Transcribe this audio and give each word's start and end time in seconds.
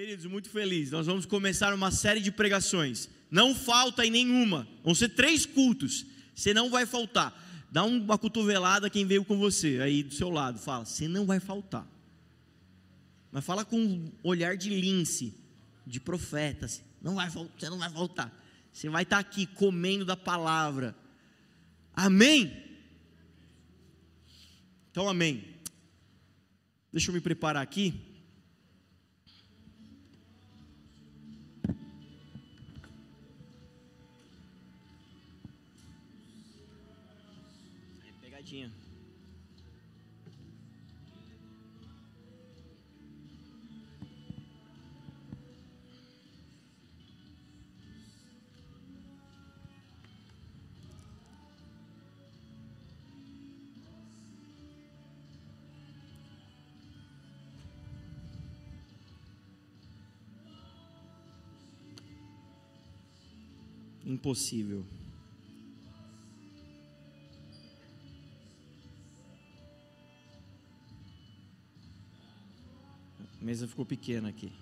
Queridos, 0.00 0.24
muito 0.24 0.48
feliz. 0.48 0.90
Nós 0.90 1.04
vamos 1.04 1.26
começar 1.26 1.74
uma 1.74 1.90
série 1.90 2.20
de 2.20 2.32
pregações. 2.32 3.06
Não 3.30 3.54
falta 3.54 4.02
em 4.02 4.10
nenhuma. 4.10 4.66
Vão 4.82 4.94
ser 4.94 5.10
três 5.10 5.44
cultos. 5.44 6.06
Você 6.34 6.54
não 6.54 6.70
vai 6.70 6.86
faltar. 6.86 7.38
Dá 7.70 7.84
uma 7.84 8.16
cotovelada 8.16 8.88
quem 8.88 9.04
veio 9.04 9.22
com 9.26 9.36
você 9.36 9.78
aí 9.82 10.02
do 10.02 10.14
seu 10.14 10.30
lado. 10.30 10.58
Fala, 10.58 10.86
você 10.86 11.06
não 11.06 11.26
vai 11.26 11.38
faltar. 11.38 11.86
Mas 13.30 13.44
fala 13.44 13.62
com 13.62 13.78
um 13.78 14.10
olhar 14.22 14.56
de 14.56 14.70
lince, 14.70 15.34
de 15.86 16.00
profeta. 16.00 16.64
Assim, 16.64 16.80
não 17.02 17.16
vai, 17.16 17.28
você 17.28 17.68
não 17.68 17.78
vai 17.78 17.90
faltar. 17.90 18.32
Você 18.72 18.88
vai 18.88 19.02
estar 19.02 19.18
aqui 19.18 19.44
comendo 19.44 20.06
da 20.06 20.16
palavra. 20.16 20.96
Amém? 21.92 22.50
Então, 24.90 25.06
amém. 25.06 25.44
Deixa 26.90 27.10
eu 27.10 27.14
me 27.14 27.20
preparar 27.20 27.62
aqui. 27.62 28.09
Impossível. 64.20 64.84
A 73.40 73.42
mesa 73.42 73.66
ficou 73.66 73.86
pequena 73.86 74.28
aqui. 74.28 74.52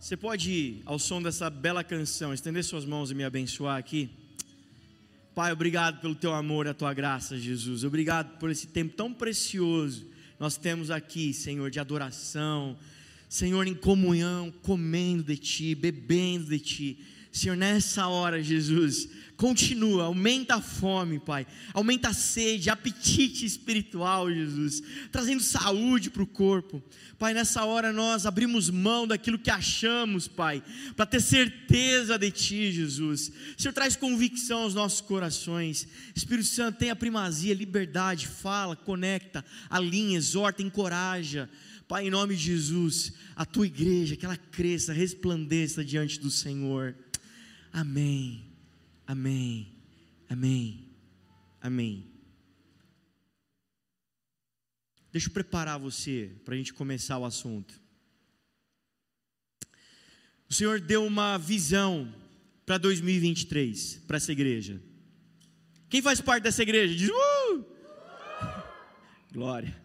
Você 0.00 0.16
pode 0.16 0.50
ir 0.50 0.82
ao 0.86 0.98
som 0.98 1.20
dessa 1.20 1.50
bela 1.50 1.84
canção, 1.84 2.32
estender 2.32 2.64
suas 2.64 2.86
mãos 2.86 3.10
e 3.10 3.14
me 3.14 3.24
abençoar 3.24 3.76
aqui? 3.76 4.08
Pai, 5.34 5.52
obrigado 5.52 6.00
pelo 6.00 6.14
teu 6.14 6.32
amor 6.32 6.64
e 6.64 6.70
a 6.70 6.74
tua 6.74 6.94
graça, 6.94 7.36
Jesus. 7.36 7.84
Obrigado 7.84 8.38
por 8.38 8.50
esse 8.50 8.68
tempo 8.68 8.96
tão 8.96 9.12
precioso 9.12 10.15
nós 10.38 10.56
temos 10.56 10.90
aqui, 10.90 11.32
Senhor, 11.32 11.70
de 11.70 11.80
adoração, 11.80 12.76
Senhor, 13.28 13.66
em 13.66 13.74
comunhão, 13.74 14.52
comendo 14.62 15.24
de 15.24 15.36
Ti, 15.36 15.74
bebendo 15.74 16.50
de 16.50 16.58
Ti. 16.60 16.98
Senhor, 17.36 17.54
nessa 17.54 18.06
hora, 18.06 18.42
Jesus, 18.42 19.10
continua, 19.36 20.04
aumenta 20.04 20.54
a 20.54 20.62
fome, 20.62 21.18
Pai, 21.18 21.46
aumenta 21.74 22.08
a 22.08 22.14
sede, 22.14 22.70
apetite 22.70 23.44
espiritual, 23.44 24.32
Jesus, 24.32 24.82
trazendo 25.12 25.42
saúde 25.42 26.08
para 26.08 26.22
o 26.22 26.26
corpo. 26.26 26.82
Pai, 27.18 27.34
nessa 27.34 27.62
hora 27.66 27.92
nós 27.92 28.24
abrimos 28.24 28.70
mão 28.70 29.06
daquilo 29.06 29.38
que 29.38 29.50
achamos, 29.50 30.26
Pai, 30.26 30.62
para 30.96 31.04
ter 31.04 31.20
certeza 31.20 32.18
de 32.18 32.30
Ti, 32.30 32.72
Jesus. 32.72 33.30
Senhor, 33.58 33.74
traz 33.74 33.96
convicção 33.96 34.62
aos 34.62 34.72
nossos 34.72 35.02
corações. 35.02 35.86
Espírito 36.14 36.48
Santo, 36.48 36.78
tenha 36.78 36.96
primazia, 36.96 37.52
liberdade, 37.52 38.26
fala, 38.26 38.74
conecta, 38.74 39.44
alinha, 39.68 40.16
exorta, 40.16 40.62
encoraja. 40.62 41.50
Pai, 41.86 42.06
em 42.06 42.10
nome 42.10 42.34
de 42.34 42.42
Jesus, 42.42 43.12
a 43.36 43.44
tua 43.44 43.66
igreja, 43.66 44.16
que 44.16 44.24
ela 44.24 44.36
cresça, 44.36 44.92
resplandeça 44.92 45.84
diante 45.84 46.18
do 46.18 46.30
Senhor. 46.30 46.96
Amém, 47.76 48.42
amém, 49.06 49.70
amém, 50.30 50.88
amém. 51.60 52.10
Deixa 55.12 55.28
eu 55.28 55.32
preparar 55.34 55.78
você 55.78 56.30
para 56.42 56.54
a 56.54 56.56
gente 56.56 56.72
começar 56.72 57.18
o 57.18 57.26
assunto. 57.26 57.78
O 60.48 60.54
Senhor 60.54 60.80
deu 60.80 61.04
uma 61.04 61.36
visão 61.36 62.10
para 62.64 62.78
2023, 62.78 64.04
para 64.06 64.16
essa 64.16 64.32
igreja. 64.32 64.80
Quem 65.90 66.00
faz 66.00 66.18
parte 66.18 66.44
dessa 66.44 66.62
igreja? 66.62 66.94
Diz, 66.94 67.10
uh! 67.10 67.64
Glória. 69.30 69.76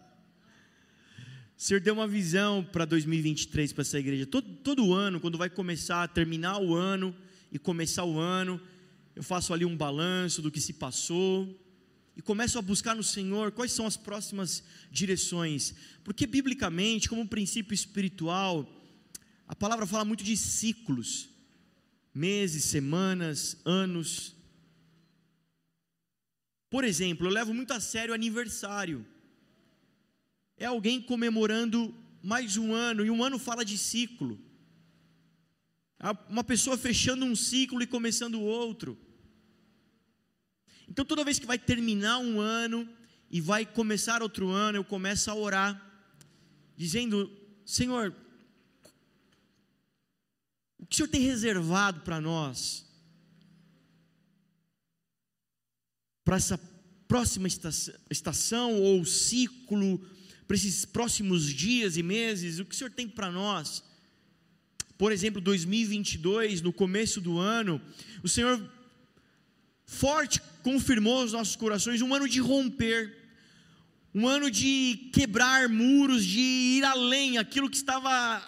O 1.58 1.60
Senhor 1.60 1.80
deu 1.80 1.92
uma 1.92 2.08
visão 2.08 2.64
para 2.64 2.86
2023 2.86 3.70
para 3.74 3.82
essa 3.82 3.98
igreja. 3.98 4.24
Todo, 4.24 4.48
todo 4.48 4.94
ano, 4.94 5.20
quando 5.20 5.36
vai 5.36 5.50
começar, 5.50 6.08
terminar 6.08 6.56
o 6.58 6.74
ano, 6.74 7.14
e 7.52 7.58
começar 7.58 8.04
o 8.04 8.18
ano, 8.18 8.58
eu 9.14 9.22
faço 9.22 9.52
ali 9.52 9.66
um 9.66 9.76
balanço 9.76 10.40
do 10.40 10.50
que 10.50 10.60
se 10.60 10.72
passou 10.72 11.54
e 12.16 12.22
começo 12.22 12.58
a 12.58 12.62
buscar 12.62 12.96
no 12.96 13.02
Senhor 13.02 13.52
quais 13.52 13.72
são 13.72 13.86
as 13.86 13.96
próximas 13.96 14.64
direções, 14.90 15.74
porque 16.02 16.26
biblicamente, 16.26 17.10
como 17.10 17.28
princípio 17.28 17.74
espiritual, 17.74 18.66
a 19.46 19.54
palavra 19.54 19.86
fala 19.86 20.04
muito 20.04 20.24
de 20.24 20.34
ciclos, 20.34 21.28
meses, 22.14 22.64
semanas, 22.64 23.58
anos. 23.66 24.34
Por 26.70 26.84
exemplo, 26.84 27.26
eu 27.26 27.30
levo 27.30 27.52
muito 27.52 27.74
a 27.74 27.80
sério 27.80 28.14
aniversário. 28.14 29.06
É 30.56 30.64
alguém 30.64 31.02
comemorando 31.02 31.94
mais 32.22 32.56
um 32.56 32.72
ano, 32.72 33.04
e 33.04 33.10
um 33.10 33.22
ano 33.22 33.38
fala 33.38 33.62
de 33.62 33.76
ciclo 33.76 34.40
uma 36.28 36.42
pessoa 36.42 36.76
fechando 36.76 37.24
um 37.24 37.36
ciclo 37.36 37.80
e 37.80 37.86
começando 37.86 38.40
outro. 38.40 38.98
Então, 40.88 41.04
toda 41.04 41.24
vez 41.24 41.38
que 41.38 41.46
vai 41.46 41.58
terminar 41.58 42.18
um 42.18 42.40
ano 42.40 42.88
e 43.30 43.40
vai 43.40 43.64
começar 43.64 44.20
outro 44.20 44.50
ano, 44.50 44.78
eu 44.78 44.84
começo 44.84 45.30
a 45.30 45.34
orar, 45.34 45.80
dizendo: 46.76 47.30
Senhor, 47.64 48.14
o 50.78 50.86
que 50.86 50.94
o 50.94 50.96
Senhor 50.96 51.08
tem 51.08 51.20
reservado 51.20 52.00
para 52.00 52.20
nós? 52.20 52.84
Para 56.24 56.36
essa 56.36 56.58
próxima 57.06 57.46
estação 58.10 58.80
ou 58.80 59.04
ciclo, 59.04 59.98
para 60.46 60.56
esses 60.56 60.84
próximos 60.84 61.44
dias 61.44 61.96
e 61.96 62.02
meses, 62.02 62.58
o 62.58 62.64
que 62.64 62.74
o 62.74 62.78
Senhor 62.78 62.90
tem 62.90 63.08
para 63.08 63.30
nós? 63.30 63.84
Por 65.02 65.10
exemplo, 65.10 65.40
2022, 65.40 66.62
no 66.62 66.72
começo 66.72 67.20
do 67.20 67.36
ano, 67.36 67.82
o 68.22 68.28
Senhor 68.28 68.64
forte 69.84 70.40
confirmou 70.62 71.22
aos 71.22 71.32
nossos 71.32 71.56
corações 71.56 72.00
um 72.00 72.14
ano 72.14 72.28
de 72.28 72.38
romper, 72.38 73.12
um 74.14 74.28
ano 74.28 74.48
de 74.48 75.10
quebrar 75.12 75.68
muros, 75.68 76.24
de 76.24 76.38
ir 76.38 76.84
além, 76.84 77.36
aquilo 77.36 77.68
que 77.68 77.74
estava 77.74 78.40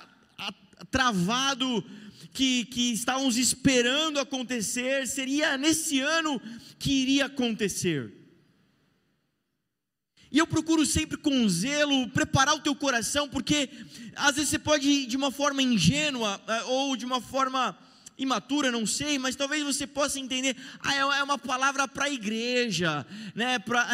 travado, 0.92 1.84
que, 2.32 2.66
que 2.66 2.92
estávamos 2.92 3.36
esperando 3.36 4.20
acontecer, 4.20 5.08
seria 5.08 5.58
nesse 5.58 5.98
ano 5.98 6.40
que 6.78 6.92
iria 6.92 7.24
acontecer. 7.24 8.12
E 10.34 10.38
eu 10.38 10.48
procuro 10.48 10.84
sempre 10.84 11.16
com 11.16 11.48
zelo 11.48 12.08
preparar 12.08 12.56
o 12.56 12.58
teu 12.58 12.74
coração, 12.74 13.28
porque 13.28 13.70
às 14.16 14.34
vezes 14.34 14.50
você 14.50 14.58
pode 14.58 15.06
de 15.06 15.16
uma 15.16 15.30
forma 15.30 15.62
ingênua 15.62 16.42
eh, 16.48 16.62
ou 16.64 16.96
de 16.96 17.04
uma 17.04 17.20
forma 17.20 17.78
imatura, 18.18 18.72
não 18.72 18.84
sei, 18.84 19.16
mas 19.16 19.36
talvez 19.36 19.62
você 19.62 19.86
possa 19.86 20.18
entender, 20.18 20.56
ah, 20.80 20.92
é, 20.92 20.98
é 20.98 21.22
uma 21.22 21.38
palavra 21.38 21.86
para 21.86 22.06
a 22.06 22.10
igreja, 22.10 23.06
né? 23.32 23.60
para 23.60 23.86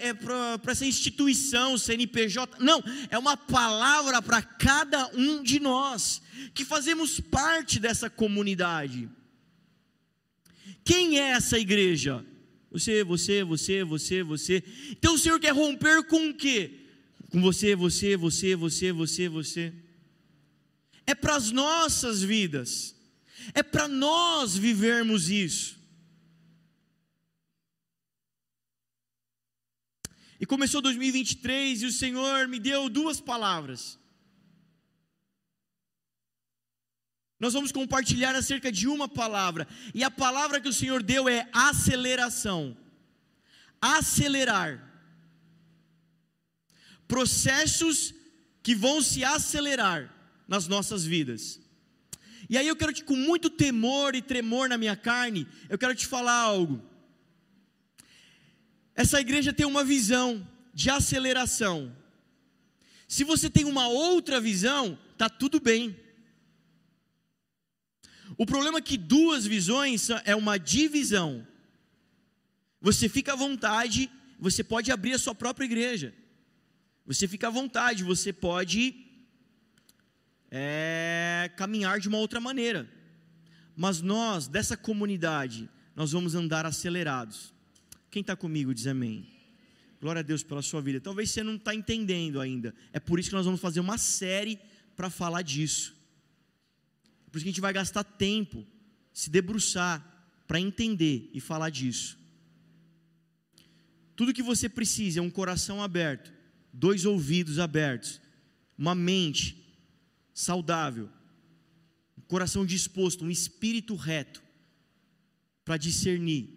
é 0.00 0.08
é 0.10 0.70
essa 0.72 0.84
instituição, 0.84 1.78
CNPJ. 1.78 2.56
Não, 2.58 2.82
é 3.08 3.16
uma 3.16 3.36
palavra 3.36 4.20
para 4.20 4.42
cada 4.42 5.06
um 5.14 5.40
de 5.40 5.60
nós, 5.60 6.20
que 6.52 6.64
fazemos 6.64 7.20
parte 7.20 7.78
dessa 7.78 8.10
comunidade. 8.10 9.08
Quem 10.84 11.20
é 11.20 11.30
essa 11.30 11.56
igreja? 11.56 12.26
Você, 12.70 13.04
você, 13.04 13.42
você, 13.42 13.84
você, 13.84 14.22
você. 14.22 14.64
Então 14.90 15.14
o 15.14 15.18
Senhor 15.18 15.38
quer 15.40 15.52
romper 15.52 16.04
com 16.04 16.30
o 16.30 16.34
quê? 16.34 16.80
Com 17.30 17.40
você, 17.40 17.74
você, 17.74 18.16
você, 18.16 18.54
você, 18.56 18.92
você, 18.92 19.28
você. 19.28 19.72
É 21.06 21.14
para 21.14 21.36
as 21.36 21.50
nossas 21.50 22.22
vidas. 22.22 22.94
É 23.54 23.62
para 23.62 23.86
nós 23.86 24.56
vivermos 24.56 25.30
isso. 25.30 25.76
E 30.38 30.44
começou 30.44 30.82
2023 30.82 31.82
e 31.82 31.86
o 31.86 31.92
Senhor 31.92 32.46
me 32.46 32.58
deu 32.58 32.88
duas 32.88 33.20
palavras. 33.20 33.98
Nós 37.38 37.52
vamos 37.52 37.70
compartilhar 37.70 38.34
acerca 38.34 38.72
de 38.72 38.88
uma 38.88 39.08
palavra, 39.08 39.68
e 39.94 40.02
a 40.02 40.10
palavra 40.10 40.60
que 40.60 40.68
o 40.68 40.72
Senhor 40.72 41.02
deu 41.02 41.28
é 41.28 41.48
aceleração. 41.52 42.76
Acelerar. 43.80 44.82
processos 47.06 48.12
que 48.64 48.74
vão 48.74 49.00
se 49.00 49.22
acelerar 49.22 50.12
nas 50.48 50.66
nossas 50.66 51.04
vidas. 51.04 51.60
E 52.50 52.58
aí 52.58 52.66
eu 52.66 52.74
quero 52.74 52.92
te, 52.92 53.04
com 53.04 53.14
muito 53.14 53.48
temor 53.48 54.16
e 54.16 54.22
tremor 54.22 54.68
na 54.68 54.76
minha 54.76 54.96
carne, 54.96 55.46
eu 55.68 55.78
quero 55.78 55.94
te 55.94 56.06
falar 56.06 56.34
algo. 56.34 56.82
Essa 58.94 59.20
igreja 59.20 59.52
tem 59.52 59.66
uma 59.66 59.84
visão 59.84 60.46
de 60.72 60.90
aceleração. 60.90 61.94
Se 63.06 63.22
você 63.22 63.48
tem 63.48 63.64
uma 63.64 63.86
outra 63.88 64.40
visão, 64.40 64.98
tá 65.16 65.28
tudo 65.28 65.60
bem. 65.60 65.96
O 68.38 68.44
problema 68.44 68.78
é 68.78 68.82
que 68.82 68.98
duas 68.98 69.46
visões 69.46 70.10
é 70.24 70.36
uma 70.36 70.58
divisão. 70.58 71.46
Você 72.80 73.08
fica 73.08 73.32
à 73.32 73.36
vontade, 73.36 74.10
você 74.38 74.62
pode 74.62 74.92
abrir 74.92 75.14
a 75.14 75.18
sua 75.18 75.34
própria 75.34 75.64
igreja. 75.64 76.14
Você 77.06 77.26
fica 77.26 77.48
à 77.48 77.50
vontade, 77.50 78.04
você 78.04 78.32
pode 78.32 78.94
é, 80.50 81.50
caminhar 81.56 81.98
de 81.98 82.08
uma 82.08 82.18
outra 82.18 82.40
maneira. 82.40 82.88
Mas 83.74 84.02
nós, 84.02 84.48
dessa 84.48 84.76
comunidade, 84.76 85.68
nós 85.94 86.12
vamos 86.12 86.34
andar 86.34 86.66
acelerados. 86.66 87.54
Quem 88.10 88.20
está 88.20 88.36
comigo 88.36 88.74
diz 88.74 88.86
amém. 88.86 89.26
Glória 90.00 90.20
a 90.20 90.22
Deus 90.22 90.42
pela 90.42 90.60
sua 90.60 90.82
vida. 90.82 91.00
Talvez 91.00 91.30
você 91.30 91.42
não 91.42 91.56
está 91.56 91.74
entendendo 91.74 92.40
ainda. 92.40 92.74
É 92.92 93.00
por 93.00 93.18
isso 93.18 93.30
que 93.30 93.34
nós 93.34 93.46
vamos 93.46 93.60
fazer 93.60 93.80
uma 93.80 93.96
série 93.96 94.58
para 94.94 95.08
falar 95.08 95.42
disso. 95.42 95.95
É 97.26 97.30
por 97.30 97.38
isso 97.38 97.44
que 97.44 97.48
a 97.48 97.52
gente 97.52 97.60
vai 97.60 97.72
gastar 97.72 98.04
tempo, 98.04 98.64
se 99.12 99.30
debruçar 99.30 100.04
para 100.46 100.60
entender 100.60 101.30
e 101.32 101.40
falar 101.40 101.70
disso. 101.70 102.18
Tudo 104.14 104.32
que 104.32 104.42
você 104.42 104.68
precisa 104.68 105.18
é 105.18 105.22
um 105.22 105.30
coração 105.30 105.82
aberto, 105.82 106.32
dois 106.72 107.04
ouvidos 107.04 107.58
abertos, 107.58 108.20
uma 108.78 108.94
mente 108.94 109.62
saudável, 110.32 111.10
um 112.16 112.22
coração 112.22 112.64
disposto, 112.64 113.24
um 113.24 113.30
espírito 113.30 113.94
reto 113.94 114.42
para 115.64 115.76
discernir 115.76 116.56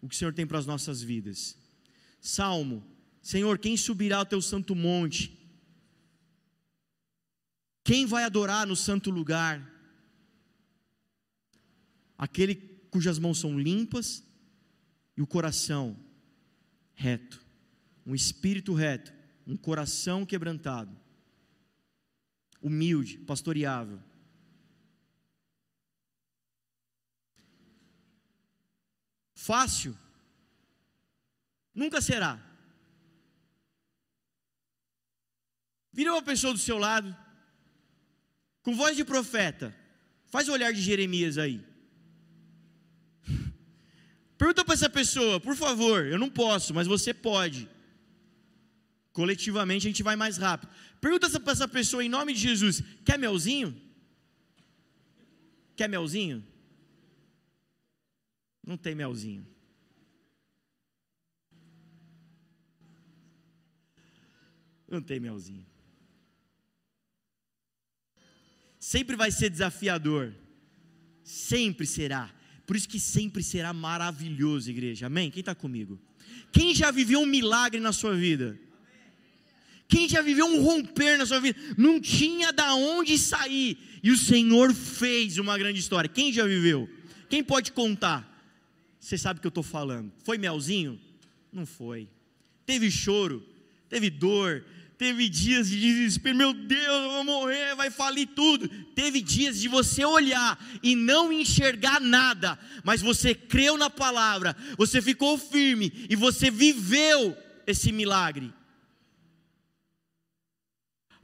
o 0.00 0.08
que 0.08 0.14
o 0.14 0.18
Senhor 0.18 0.32
tem 0.32 0.46
para 0.46 0.58
as 0.58 0.66
nossas 0.66 1.02
vidas. 1.02 1.56
Salmo: 2.20 2.84
Senhor, 3.22 3.58
quem 3.58 3.76
subirá 3.76 4.16
ao 4.16 4.26
teu 4.26 4.40
santo 4.42 4.74
monte? 4.74 5.38
Quem 7.84 8.06
vai 8.06 8.24
adorar 8.24 8.66
no 8.66 8.76
santo 8.76 9.10
lugar? 9.10 9.69
Aquele 12.20 12.54
cujas 12.90 13.18
mãos 13.18 13.38
são 13.38 13.58
limpas 13.58 14.22
e 15.16 15.22
o 15.22 15.26
coração 15.26 15.96
reto, 16.92 17.42
um 18.04 18.14
espírito 18.14 18.74
reto, 18.74 19.10
um 19.46 19.56
coração 19.56 20.26
quebrantado, 20.26 20.94
humilde, 22.60 23.16
pastoreável. 23.20 23.98
Fácil? 29.34 29.96
Nunca 31.74 32.02
será. 32.02 32.38
Vira 35.90 36.12
uma 36.12 36.22
pessoa 36.22 36.52
do 36.52 36.58
seu 36.58 36.76
lado, 36.76 37.16
com 38.62 38.76
voz 38.76 38.94
de 38.94 39.06
profeta, 39.06 39.74
faz 40.26 40.50
o 40.50 40.52
olhar 40.52 40.70
de 40.70 40.82
Jeremias 40.82 41.38
aí. 41.38 41.69
Pergunta 44.40 44.64
para 44.64 44.72
essa 44.72 44.88
pessoa, 44.88 45.38
por 45.38 45.54
favor, 45.54 46.06
eu 46.06 46.18
não 46.18 46.30
posso, 46.30 46.72
mas 46.72 46.86
você 46.86 47.12
pode. 47.12 47.68
Coletivamente 49.12 49.86
a 49.86 49.90
gente 49.90 50.02
vai 50.02 50.16
mais 50.16 50.38
rápido. 50.38 50.72
Pergunta 50.98 51.28
para 51.38 51.52
essa 51.52 51.68
pessoa 51.68 52.02
em 52.02 52.08
nome 52.08 52.32
de 52.32 52.40
Jesus: 52.40 52.82
quer 53.04 53.18
melzinho? 53.18 53.78
Quer 55.76 55.90
melzinho? 55.90 56.42
Não 58.66 58.78
tem 58.78 58.94
melzinho. 58.94 59.46
Não 64.88 65.02
tem 65.02 65.20
melzinho. 65.20 65.66
Sempre 68.78 69.16
vai 69.16 69.30
ser 69.30 69.50
desafiador. 69.50 70.34
Sempre 71.22 71.86
será. 71.86 72.39
Por 72.70 72.76
isso 72.76 72.88
que 72.88 73.00
sempre 73.00 73.42
será 73.42 73.72
maravilhoso, 73.72 74.70
igreja. 74.70 75.06
Amém? 75.06 75.28
Quem 75.28 75.40
está 75.40 75.56
comigo? 75.56 75.98
Quem 76.52 76.72
já 76.72 76.92
viveu 76.92 77.18
um 77.18 77.26
milagre 77.26 77.80
na 77.80 77.92
sua 77.92 78.14
vida? 78.14 78.56
Quem 79.88 80.08
já 80.08 80.22
viveu 80.22 80.46
um 80.46 80.62
romper 80.62 81.18
na 81.18 81.26
sua 81.26 81.40
vida? 81.40 81.58
Não 81.76 82.00
tinha 82.00 82.52
da 82.52 82.76
onde 82.76 83.18
sair. 83.18 83.76
E 84.04 84.12
o 84.12 84.16
Senhor 84.16 84.72
fez 84.72 85.36
uma 85.36 85.58
grande 85.58 85.80
história. 85.80 86.08
Quem 86.08 86.32
já 86.32 86.46
viveu? 86.46 86.88
Quem 87.28 87.42
pode 87.42 87.72
contar? 87.72 88.24
Você 89.00 89.18
sabe 89.18 89.38
o 89.38 89.40
que 89.40 89.48
eu 89.48 89.50
estou 89.56 89.64
falando. 89.64 90.12
Foi 90.22 90.38
melzinho? 90.38 90.96
Não 91.52 91.66
foi. 91.66 92.08
Teve 92.64 92.88
choro, 92.88 93.44
teve 93.88 94.10
dor, 94.10 94.64
Teve 95.00 95.30
dias 95.30 95.66
de 95.66 95.80
desespero, 95.80 96.36
meu 96.36 96.52
Deus, 96.52 97.04
eu 97.04 97.10
vou 97.10 97.24
morrer, 97.24 97.74
vai 97.74 97.90
falir 97.90 98.28
tudo. 98.36 98.68
Teve 98.94 99.22
dias 99.22 99.58
de 99.58 99.66
você 99.66 100.04
olhar 100.04 100.62
e 100.82 100.94
não 100.94 101.32
enxergar 101.32 101.98
nada, 101.98 102.58
mas 102.84 103.00
você 103.00 103.34
creu 103.34 103.78
na 103.78 103.88
palavra, 103.88 104.54
você 104.76 105.00
ficou 105.00 105.38
firme 105.38 106.06
e 106.10 106.14
você 106.14 106.50
viveu 106.50 107.34
esse 107.66 107.90
milagre. 107.90 108.52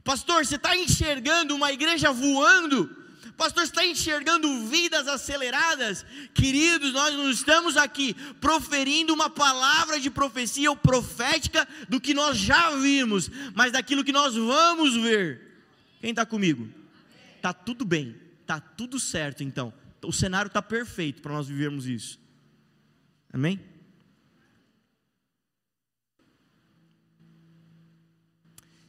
Pastor, 0.03 0.43
você 0.43 0.55
está 0.55 0.75
enxergando 0.75 1.53
uma 1.53 1.71
igreja 1.71 2.11
voando? 2.11 2.89
Pastor, 3.37 3.63
está 3.63 3.85
enxergando 3.85 4.65
vidas 4.65 5.07
aceleradas? 5.07 6.03
Queridos, 6.33 6.91
nós 6.91 7.13
não 7.13 7.29
estamos 7.29 7.77
aqui 7.77 8.15
proferindo 8.41 9.13
uma 9.13 9.29
palavra 9.29 9.99
de 9.99 10.09
profecia 10.09 10.71
ou 10.71 10.75
profética 10.75 11.67
do 11.87 12.01
que 12.01 12.15
nós 12.15 12.35
já 12.35 12.75
vimos, 12.77 13.29
mas 13.53 13.71
daquilo 13.71 14.03
que 14.03 14.11
nós 14.11 14.33
vamos 14.35 14.95
ver. 14.95 15.61
Quem 16.01 16.09
está 16.09 16.25
comigo? 16.25 16.67
Está 17.35 17.53
tudo 17.53 17.85
bem, 17.85 18.19
está 18.41 18.59
tudo 18.59 18.99
certo 18.99 19.43
então. 19.43 19.71
O 20.03 20.11
cenário 20.11 20.47
está 20.47 20.61
perfeito 20.61 21.21
para 21.21 21.33
nós 21.33 21.47
vivermos 21.47 21.85
isso. 21.85 22.19
Amém? 23.31 23.59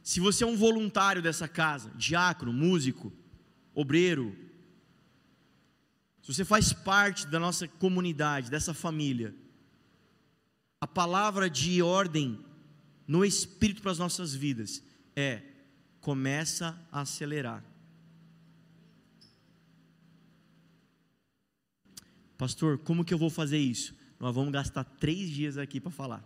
Se 0.01 0.19
você 0.19 0.43
é 0.43 0.47
um 0.47 0.57
voluntário 0.57 1.21
dessa 1.21 1.47
casa, 1.47 1.91
diácono, 1.95 2.51
músico, 2.51 3.13
obreiro, 3.79 4.35
se 6.21 6.33
você 6.33 6.43
faz 6.43 6.73
parte 6.73 7.25
da 7.25 7.39
nossa 7.39 7.65
comunidade, 7.65 8.51
dessa 8.51 8.73
família, 8.73 9.33
a 10.81 10.85
palavra 10.85 11.49
de 11.49 11.81
ordem 11.81 12.43
no 13.07 13.23
Espírito 13.23 13.81
para 13.81 13.91
as 13.91 13.97
nossas 13.97 14.35
vidas 14.35 14.83
é: 15.15 15.41
começa 16.01 16.77
a 16.91 17.01
acelerar. 17.01 17.63
Pastor, 22.37 22.77
como 22.79 23.05
que 23.05 23.13
eu 23.13 23.17
vou 23.17 23.29
fazer 23.29 23.57
isso? 23.57 23.95
Nós 24.19 24.35
vamos 24.35 24.51
gastar 24.51 24.83
três 24.83 25.29
dias 25.29 25.57
aqui 25.57 25.79
para 25.79 25.91
falar. 25.91 26.23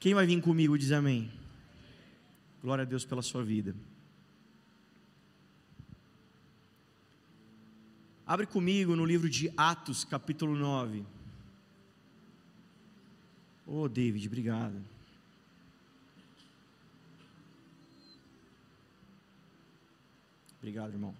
Quem 0.00 0.12
vai 0.12 0.26
vir 0.26 0.40
comigo 0.40 0.76
diz 0.76 0.90
amém. 0.90 1.30
Glória 2.60 2.82
a 2.82 2.84
Deus 2.84 3.04
pela 3.04 3.22
sua 3.22 3.44
vida. 3.44 3.74
Abre 8.32 8.46
comigo 8.46 8.96
no 8.96 9.04
livro 9.04 9.28
de 9.28 9.52
Atos, 9.58 10.04
capítulo 10.04 10.56
9. 10.56 11.04
Oh, 13.66 13.86
David, 13.86 14.26
obrigado. 14.26 14.82
Obrigado, 20.58 20.94
irmão. 20.94 21.14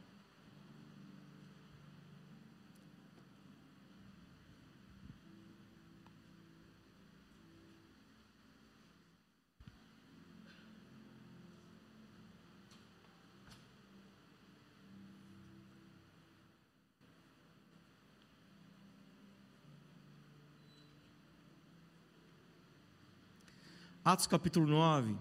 Atos 24.05 24.27
capítulo 24.27 24.67
9. 24.67 25.15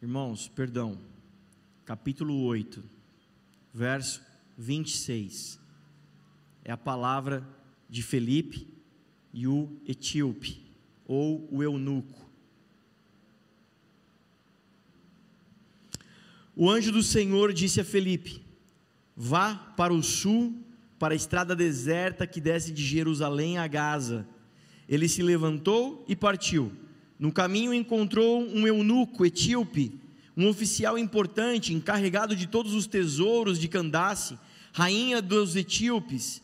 Irmãos, 0.00 0.46
perdão. 0.46 1.00
Capítulo 1.84 2.44
8, 2.44 2.80
verso 3.74 4.22
26. 4.56 5.58
é 6.64 6.70
a 6.70 6.76
palavra 6.76 7.44
de 7.90 8.04
Felipe 8.04 8.68
e 9.34 9.48
o 9.48 9.76
etíope, 9.84 10.64
ou 11.04 11.48
o 11.52 11.60
eunuco. 11.60 12.24
O 16.54 16.70
anjo 16.70 16.92
do 16.92 17.02
Senhor 17.02 17.52
disse 17.52 17.80
a 17.80 17.84
Felipe: 17.84 18.45
Vá 19.16 19.54
para 19.76 19.94
o 19.94 20.02
sul, 20.02 20.54
para 20.98 21.14
a 21.14 21.16
estrada 21.16 21.56
deserta 21.56 22.26
que 22.26 22.40
desce 22.40 22.70
de 22.70 22.84
Jerusalém 22.84 23.56
a 23.56 23.66
Gaza. 23.66 24.26
Ele 24.88 25.08
se 25.08 25.22
levantou 25.22 26.04
e 26.06 26.14
partiu. 26.14 26.72
No 27.18 27.32
caminho 27.32 27.72
encontrou 27.72 28.42
um 28.42 28.66
eunuco 28.66 29.24
etíope, 29.24 29.98
um 30.36 30.46
oficial 30.48 30.98
importante, 30.98 31.72
encarregado 31.72 32.36
de 32.36 32.46
todos 32.46 32.74
os 32.74 32.86
tesouros 32.86 33.58
de 33.58 33.68
Candace, 33.68 34.38
rainha 34.72 35.22
dos 35.22 35.56
etíopes. 35.56 36.42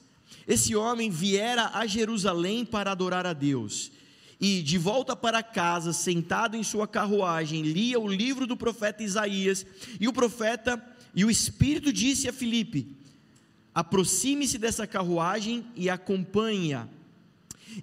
Esse 0.49 0.75
homem 0.75 1.11
viera 1.11 1.71
a 1.75 1.87
Jerusalém 1.87 2.65
para 2.65 2.91
adorar 2.93 3.27
a 3.27 3.35
Deus. 3.35 3.93
E, 4.41 4.61
de 4.61 4.77
volta 4.77 5.15
para 5.15 5.43
casa, 5.43 5.93
sentado 5.93 6.57
em 6.57 6.65
sua 6.65 6.89
carruagem, 6.89 7.63
lia 7.63 8.01
o 8.01 8.09
livro 8.09 8.47
do 8.47 8.57
profeta 8.57 9.03
Isaías. 9.03 9.65
E 10.01 10.09
o 10.09 10.13
profeta 10.13 10.83
e 11.15 11.25
o 11.25 11.31
Espírito 11.31 11.93
disse 11.93 12.29
a 12.29 12.33
Filipe: 12.33 12.97
Aproxime-se 13.75 14.59
dessa 14.59 14.87
carruagem 14.87 15.65
e 15.77 15.89
acompanhe-a. 15.89 16.89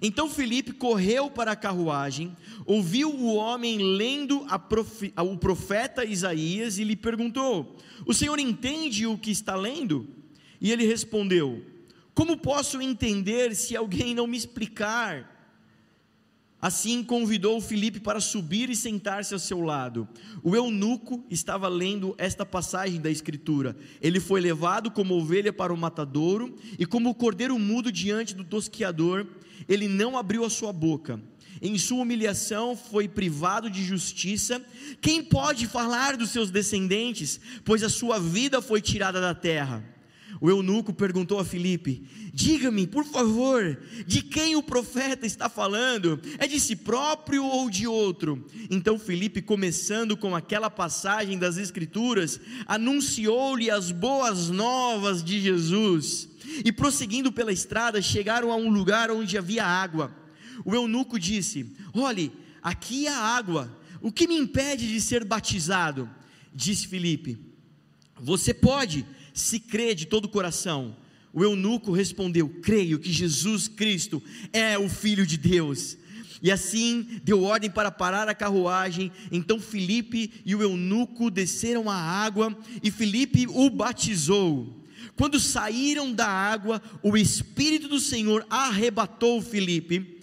Então 0.00 0.30
Felipe 0.30 0.72
correu 0.72 1.30
para 1.30 1.52
a 1.52 1.56
carruagem, 1.56 2.36
ouviu 2.64 3.12
o 3.12 3.34
homem 3.34 3.78
lendo 3.78 4.46
profe, 4.68 5.12
o 5.16 5.36
profeta 5.36 6.04
Isaías 6.04 6.78
e 6.78 6.84
lhe 6.84 6.94
perguntou: 6.94 7.76
O 8.06 8.14
senhor 8.14 8.38
entende 8.38 9.06
o 9.06 9.18
que 9.18 9.30
está 9.30 9.56
lendo? 9.56 10.06
E 10.60 10.70
ele 10.70 10.86
respondeu: 10.86 11.64
Como 12.14 12.36
posso 12.36 12.80
entender 12.80 13.54
se 13.56 13.76
alguém 13.76 14.14
não 14.14 14.26
me 14.26 14.36
explicar? 14.36 15.39
Assim 16.60 17.02
convidou 17.02 17.60
Felipe 17.60 17.98
para 17.98 18.20
subir 18.20 18.68
e 18.68 18.76
sentar-se 18.76 19.32
ao 19.32 19.40
seu 19.40 19.60
lado. 19.60 20.06
O 20.42 20.54
eunuco 20.54 21.24
estava 21.30 21.68
lendo 21.68 22.14
esta 22.18 22.44
passagem 22.44 23.00
da 23.00 23.10
Escritura. 23.10 23.74
Ele 24.00 24.20
foi 24.20 24.40
levado 24.40 24.90
como 24.90 25.14
ovelha 25.14 25.52
para 25.52 25.72
o 25.72 25.76
matadouro, 25.76 26.54
e 26.78 26.84
como 26.84 27.14
cordeiro 27.14 27.58
mudo 27.58 27.90
diante 27.90 28.34
do 28.34 28.44
tosquiador, 28.44 29.26
ele 29.68 29.88
não 29.88 30.18
abriu 30.18 30.44
a 30.44 30.50
sua 30.50 30.72
boca. 30.72 31.20
Em 31.62 31.76
sua 31.78 32.02
humilhação 32.02 32.76
foi 32.76 33.08
privado 33.08 33.70
de 33.70 33.82
justiça. 33.82 34.62
Quem 35.00 35.22
pode 35.22 35.66
falar 35.66 36.16
dos 36.16 36.30
seus 36.30 36.50
descendentes? 36.50 37.40
Pois 37.64 37.82
a 37.82 37.88
sua 37.88 38.18
vida 38.18 38.62
foi 38.62 38.80
tirada 38.80 39.20
da 39.20 39.34
terra. 39.34 39.84
O 40.38 40.50
eunuco 40.50 40.92
perguntou 40.92 41.38
a 41.38 41.44
Filipe: 41.44 42.06
Diga-me, 42.32 42.86
por 42.86 43.04
favor, 43.04 43.78
de 44.06 44.22
quem 44.22 44.56
o 44.56 44.62
profeta 44.62 45.26
está 45.26 45.48
falando? 45.48 46.20
É 46.38 46.46
de 46.46 46.60
si 46.60 46.76
próprio 46.76 47.44
ou 47.44 47.70
de 47.70 47.86
outro? 47.86 48.46
Então 48.70 48.98
Filipe, 48.98 49.40
começando 49.40 50.16
com 50.16 50.36
aquela 50.36 50.70
passagem 50.70 51.38
das 51.38 51.56
Escrituras, 51.56 52.40
anunciou-lhe 52.66 53.70
as 53.70 53.90
boas 53.90 54.50
novas 54.50 55.24
de 55.24 55.40
Jesus. 55.40 56.28
E 56.64 56.72
prosseguindo 56.72 57.32
pela 57.32 57.52
estrada, 57.52 58.02
chegaram 58.02 58.52
a 58.52 58.56
um 58.56 58.70
lugar 58.70 59.10
onde 59.10 59.38
havia 59.38 59.64
água. 59.64 60.14
O 60.64 60.74
eunuco 60.74 61.18
disse: 61.18 61.74
Olhe, 61.94 62.32
aqui 62.62 63.08
há 63.08 63.16
água. 63.16 63.78
O 64.00 64.10
que 64.10 64.26
me 64.26 64.36
impede 64.36 64.88
de 64.88 65.00
ser 65.00 65.24
batizado? 65.24 66.08
Disse 66.54 66.86
Filipe: 66.86 67.38
Você 68.18 68.54
pode 68.54 69.04
se 69.34 69.58
crê 69.58 69.94
de 69.94 70.06
todo 70.06 70.26
o 70.26 70.28
coração. 70.28 70.96
O 71.32 71.44
eunuco 71.44 71.92
respondeu: 71.92 72.48
Creio 72.48 72.98
que 72.98 73.12
Jesus 73.12 73.68
Cristo 73.68 74.22
é 74.52 74.78
o 74.78 74.88
Filho 74.88 75.26
de 75.26 75.36
Deus. 75.36 75.96
E 76.42 76.50
assim 76.50 77.20
deu 77.22 77.42
ordem 77.42 77.70
para 77.70 77.90
parar 77.90 78.28
a 78.28 78.34
carruagem. 78.34 79.12
Então 79.30 79.60
Filipe 79.60 80.32
e 80.44 80.54
o 80.54 80.62
eunuco 80.62 81.30
desceram 81.30 81.90
à 81.90 81.94
água 81.94 82.56
e 82.82 82.90
Filipe 82.90 83.46
o 83.48 83.68
batizou. 83.68 84.76
Quando 85.16 85.38
saíram 85.38 86.12
da 86.12 86.26
água, 86.26 86.80
o 87.02 87.16
Espírito 87.16 87.88
do 87.88 88.00
Senhor 88.00 88.46
arrebatou 88.48 89.42
Filipe. 89.42 90.18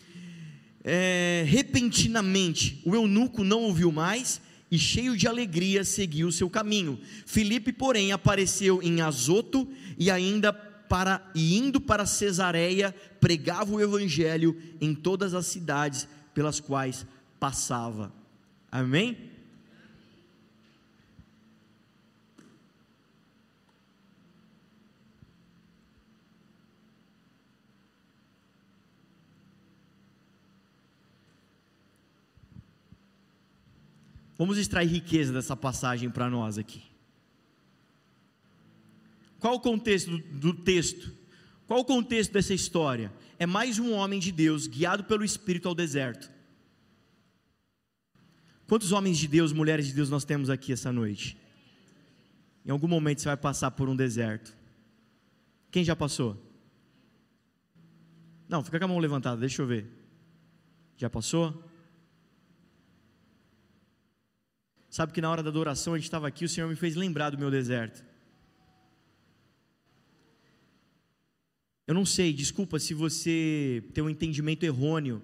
É, 0.83 1.43
repentinamente, 1.47 2.81
o 2.85 2.95
eunuco 2.95 3.43
não 3.43 3.63
ouviu 3.63 3.91
mais 3.91 4.41
e 4.69 4.77
cheio 4.77 5.15
de 5.15 5.27
alegria 5.27 5.83
seguiu 5.83 6.31
seu 6.31 6.49
caminho. 6.49 6.99
Filipe, 7.25 7.71
porém, 7.71 8.11
apareceu 8.11 8.81
em 8.81 9.01
Azoto 9.01 9.67
e 9.97 10.11
ainda 10.11 10.51
para 10.51 11.29
e 11.35 11.57
indo 11.57 11.81
para 11.81 12.05
Cesareia, 12.05 12.95
pregava 13.19 13.73
o 13.73 13.81
evangelho 13.81 14.57
em 14.79 14.93
todas 14.93 15.33
as 15.33 15.45
cidades 15.45 16.07
pelas 16.33 16.59
quais 16.59 17.05
passava. 17.39 18.11
Amém? 18.71 19.17
Vamos 34.37 34.57
extrair 34.57 34.87
riqueza 34.87 35.33
dessa 35.33 35.55
passagem 35.55 36.09
para 36.09 36.29
nós 36.29 36.57
aqui. 36.57 36.83
Qual 39.39 39.55
o 39.55 39.59
contexto 39.59 40.17
do, 40.17 40.53
texto? 40.53 41.11
Qual 41.65 41.79
o 41.79 41.85
contexto 41.85 42.31
dessa 42.31 42.53
história? 42.53 43.11
É 43.39 43.45
mais 43.45 43.79
um 43.79 43.93
homem 43.93 44.19
de 44.19 44.31
Deus 44.31 44.67
guiado 44.67 45.03
pelo 45.03 45.23
Espírito 45.23 45.67
ao 45.67 45.75
deserto. 45.75 46.31
Quantos 48.67 48.91
homens 48.91 49.17
de 49.17 49.27
Deus, 49.27 49.51
mulheres 49.51 49.87
de 49.87 49.93
Deus 49.93 50.09
nós 50.09 50.25
temos 50.25 50.49
aqui 50.49 50.73
essa 50.73 50.91
noite? 50.91 51.37
Em 52.65 52.69
algum 52.69 52.87
momento 52.87 53.21
você 53.21 53.29
vai 53.29 53.37
passar 53.37 53.71
por 53.71 53.87
um 53.87 53.95
deserto. 53.95 54.55
Quem 55.71 55.83
já 55.83 55.95
passou? 55.95 56.37
Não, 58.47 58.63
fica 58.63 58.77
com 58.77 58.85
a 58.85 58.87
mão 58.87 58.99
levantada, 58.99 59.39
deixa 59.39 59.61
eu 59.61 59.67
ver. 59.67 59.87
Já 60.97 61.09
passou? 61.09 61.66
Sabe 64.97 65.13
que 65.13 65.21
na 65.21 65.29
hora 65.29 65.43
da 65.43 65.49
adoração 65.51 65.93
a 65.93 65.97
gente 65.97 66.05
estava 66.05 66.27
aqui, 66.27 66.43
o 66.43 66.49
Senhor 66.49 66.67
me 66.67 66.75
fez 66.75 66.95
lembrar 66.95 67.29
do 67.29 67.37
meu 67.37 67.51
deserto. 67.51 68.03
Eu 71.85 71.93
não 71.93 72.03
sei, 72.03 72.33
desculpa 72.33 72.79
se 72.79 72.95
você 72.95 73.83
tem 73.93 74.03
um 74.03 74.09
entendimento 74.09 74.63
errôneo 74.63 75.21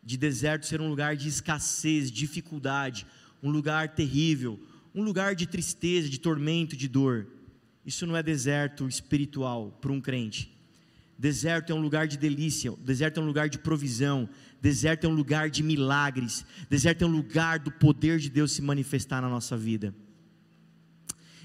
de 0.00 0.16
deserto 0.16 0.64
ser 0.64 0.80
um 0.80 0.88
lugar 0.88 1.16
de 1.16 1.28
escassez, 1.28 2.08
dificuldade, 2.08 3.04
um 3.42 3.50
lugar 3.50 3.96
terrível, 3.96 4.60
um 4.94 5.02
lugar 5.02 5.34
de 5.34 5.48
tristeza, 5.48 6.08
de 6.08 6.20
tormento, 6.20 6.76
de 6.76 6.86
dor. 6.86 7.26
Isso 7.84 8.06
não 8.06 8.16
é 8.16 8.22
deserto 8.22 8.86
espiritual 8.86 9.76
para 9.80 9.90
um 9.90 10.00
crente. 10.00 10.56
Deserto 11.18 11.72
é 11.72 11.74
um 11.74 11.80
lugar 11.80 12.06
de 12.06 12.16
delícia, 12.16 12.70
deserto 12.78 13.18
é 13.18 13.22
um 13.24 13.26
lugar 13.26 13.48
de 13.48 13.58
provisão, 13.58 14.28
deserto 14.64 15.04
é 15.04 15.08
um 15.08 15.14
lugar 15.14 15.50
de 15.50 15.62
milagres, 15.62 16.42
deserto 16.70 17.02
é 17.02 17.06
um 17.06 17.10
lugar 17.10 17.58
do 17.58 17.70
poder 17.70 18.18
de 18.18 18.30
Deus 18.30 18.52
se 18.52 18.62
manifestar 18.62 19.20
na 19.20 19.28
nossa 19.28 19.58
vida. 19.58 19.94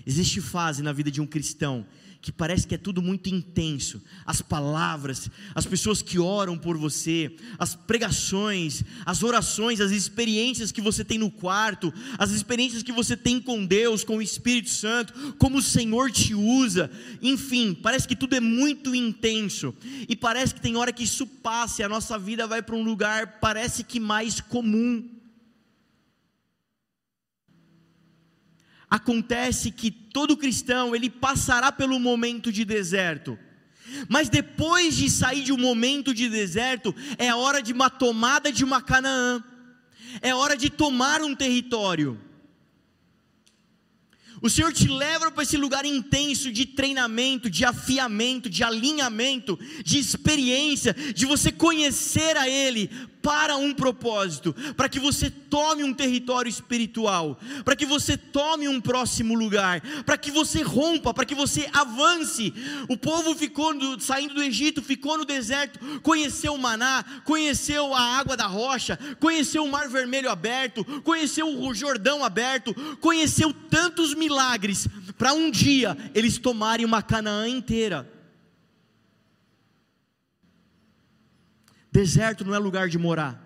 Existe 0.05 0.39
fase 0.39 0.81
na 0.81 0.93
vida 0.93 1.11
de 1.11 1.19
um 1.19 1.27
cristão 1.27 1.85
que 2.21 2.31
parece 2.31 2.67
que 2.67 2.75
é 2.75 2.77
tudo 2.77 3.01
muito 3.01 3.29
intenso. 3.29 4.01
As 4.25 4.41
palavras, 4.41 5.29
as 5.55 5.65
pessoas 5.65 6.01
que 6.01 6.19
oram 6.19 6.57
por 6.57 6.77
você, 6.77 7.33
as 7.57 7.75
pregações, 7.75 8.83
as 9.05 9.23
orações, 9.23 9.79
as 9.79 9.91
experiências 9.91 10.71
que 10.71 10.81
você 10.81 11.05
tem 11.05 11.17
no 11.17 11.31
quarto, 11.31 11.93
as 12.17 12.31
experiências 12.31 12.83
que 12.83 12.91
você 12.91 13.15
tem 13.15 13.39
com 13.39 13.65
Deus, 13.65 14.03
com 14.03 14.17
o 14.17 14.21
Espírito 14.21 14.69
Santo, 14.69 15.13
como 15.37 15.59
o 15.59 15.61
Senhor 15.61 16.11
te 16.11 16.35
usa. 16.35 16.91
Enfim, 17.21 17.73
parece 17.73 18.07
que 18.07 18.15
tudo 18.15 18.35
é 18.35 18.41
muito 18.41 18.93
intenso. 18.93 19.73
E 20.07 20.15
parece 20.15 20.53
que 20.53 20.61
tem 20.61 20.75
hora 20.75 20.91
que 20.91 21.03
isso 21.03 21.25
passa 21.25 21.81
e 21.81 21.85
a 21.85 21.89
nossa 21.89 22.19
vida 22.19 22.45
vai 22.45 22.61
para 22.61 22.75
um 22.75 22.83
lugar 22.83 23.39
parece 23.39 23.83
que 23.83 23.99
mais 23.99 24.41
comum. 24.41 25.18
Acontece 28.89 29.71
que 29.71 29.91
todo 29.91 30.37
cristão 30.37 30.95
ele 30.95 31.09
passará 31.09 31.71
pelo 31.71 31.99
momento 31.99 32.51
de 32.51 32.65
deserto. 32.65 33.37
Mas 34.07 34.29
depois 34.29 34.95
de 34.95 35.09
sair 35.09 35.43
de 35.43 35.51
um 35.51 35.57
momento 35.57 36.13
de 36.13 36.29
deserto, 36.29 36.95
é 37.17 37.33
hora 37.33 37.61
de 37.61 37.73
uma 37.73 37.89
tomada 37.89 38.51
de 38.51 38.63
uma 38.63 38.81
Canaã. 38.81 39.43
É 40.21 40.33
hora 40.33 40.57
de 40.57 40.69
tomar 40.69 41.21
um 41.21 41.35
território. 41.35 42.19
O 44.41 44.49
Senhor 44.49 44.71
te 44.71 44.87
leva 44.87 45.29
para 45.29 45.43
esse 45.43 45.57
lugar 45.57 45.85
intenso 45.85 46.51
de 46.51 46.65
treinamento, 46.65 47.49
de 47.49 47.65
afiamento, 47.65 48.49
de 48.49 48.63
alinhamento, 48.63 49.59
de 49.83 49.99
experiência, 49.99 50.93
de 50.93 51.25
você 51.25 51.51
conhecer 51.51 52.37
a 52.37 52.47
Ele, 52.47 52.89
para 53.21 53.57
um 53.57 53.73
propósito, 53.73 54.55
para 54.75 54.87
que 54.87 54.99
você 54.99 55.29
tome 55.29 55.83
um 55.83 55.93
território 55.93 56.49
espiritual, 56.49 57.39
para 57.65 57.75
que 57.75 57.85
você 57.85 58.17
tome 58.17 58.67
um 58.67 58.79
próximo 58.79 59.33
lugar, 59.33 59.81
para 60.05 60.17
que 60.17 60.31
você 60.31 60.61
rompa, 60.61 61.13
para 61.13 61.25
que 61.25 61.35
você 61.35 61.69
avance. 61.73 62.53
O 62.87 62.97
povo 62.97 63.35
ficou 63.35 63.73
saindo 63.99 64.33
do 64.33 64.43
Egito, 64.43 64.81
ficou 64.81 65.17
no 65.17 65.25
deserto, 65.25 65.79
conheceu 66.01 66.53
o 66.53 66.57
maná, 66.57 67.03
conheceu 67.25 67.93
a 67.93 68.01
água 68.01 68.37
da 68.37 68.47
rocha, 68.47 68.97
conheceu 69.19 69.63
o 69.63 69.71
mar 69.71 69.89
vermelho 69.89 70.29
aberto, 70.29 70.83
conheceu 71.01 71.47
o 71.47 71.73
Jordão 71.73 72.23
aberto, 72.23 72.73
conheceu 72.99 73.53
tantos 73.69 74.13
milagres, 74.13 74.87
para 75.17 75.33
um 75.33 75.51
dia 75.51 75.97
eles 76.13 76.37
tomarem 76.37 76.85
uma 76.85 77.01
Canaã 77.01 77.47
inteira. 77.47 78.18
Deserto 81.91 82.45
não 82.45 82.53
é 82.53 82.59
lugar 82.59 82.87
de 82.87 82.97
morar. 82.97 83.45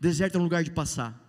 Deserto 0.00 0.36
é 0.36 0.38
um 0.38 0.44
lugar 0.44 0.62
de 0.64 0.70
passar. 0.70 1.27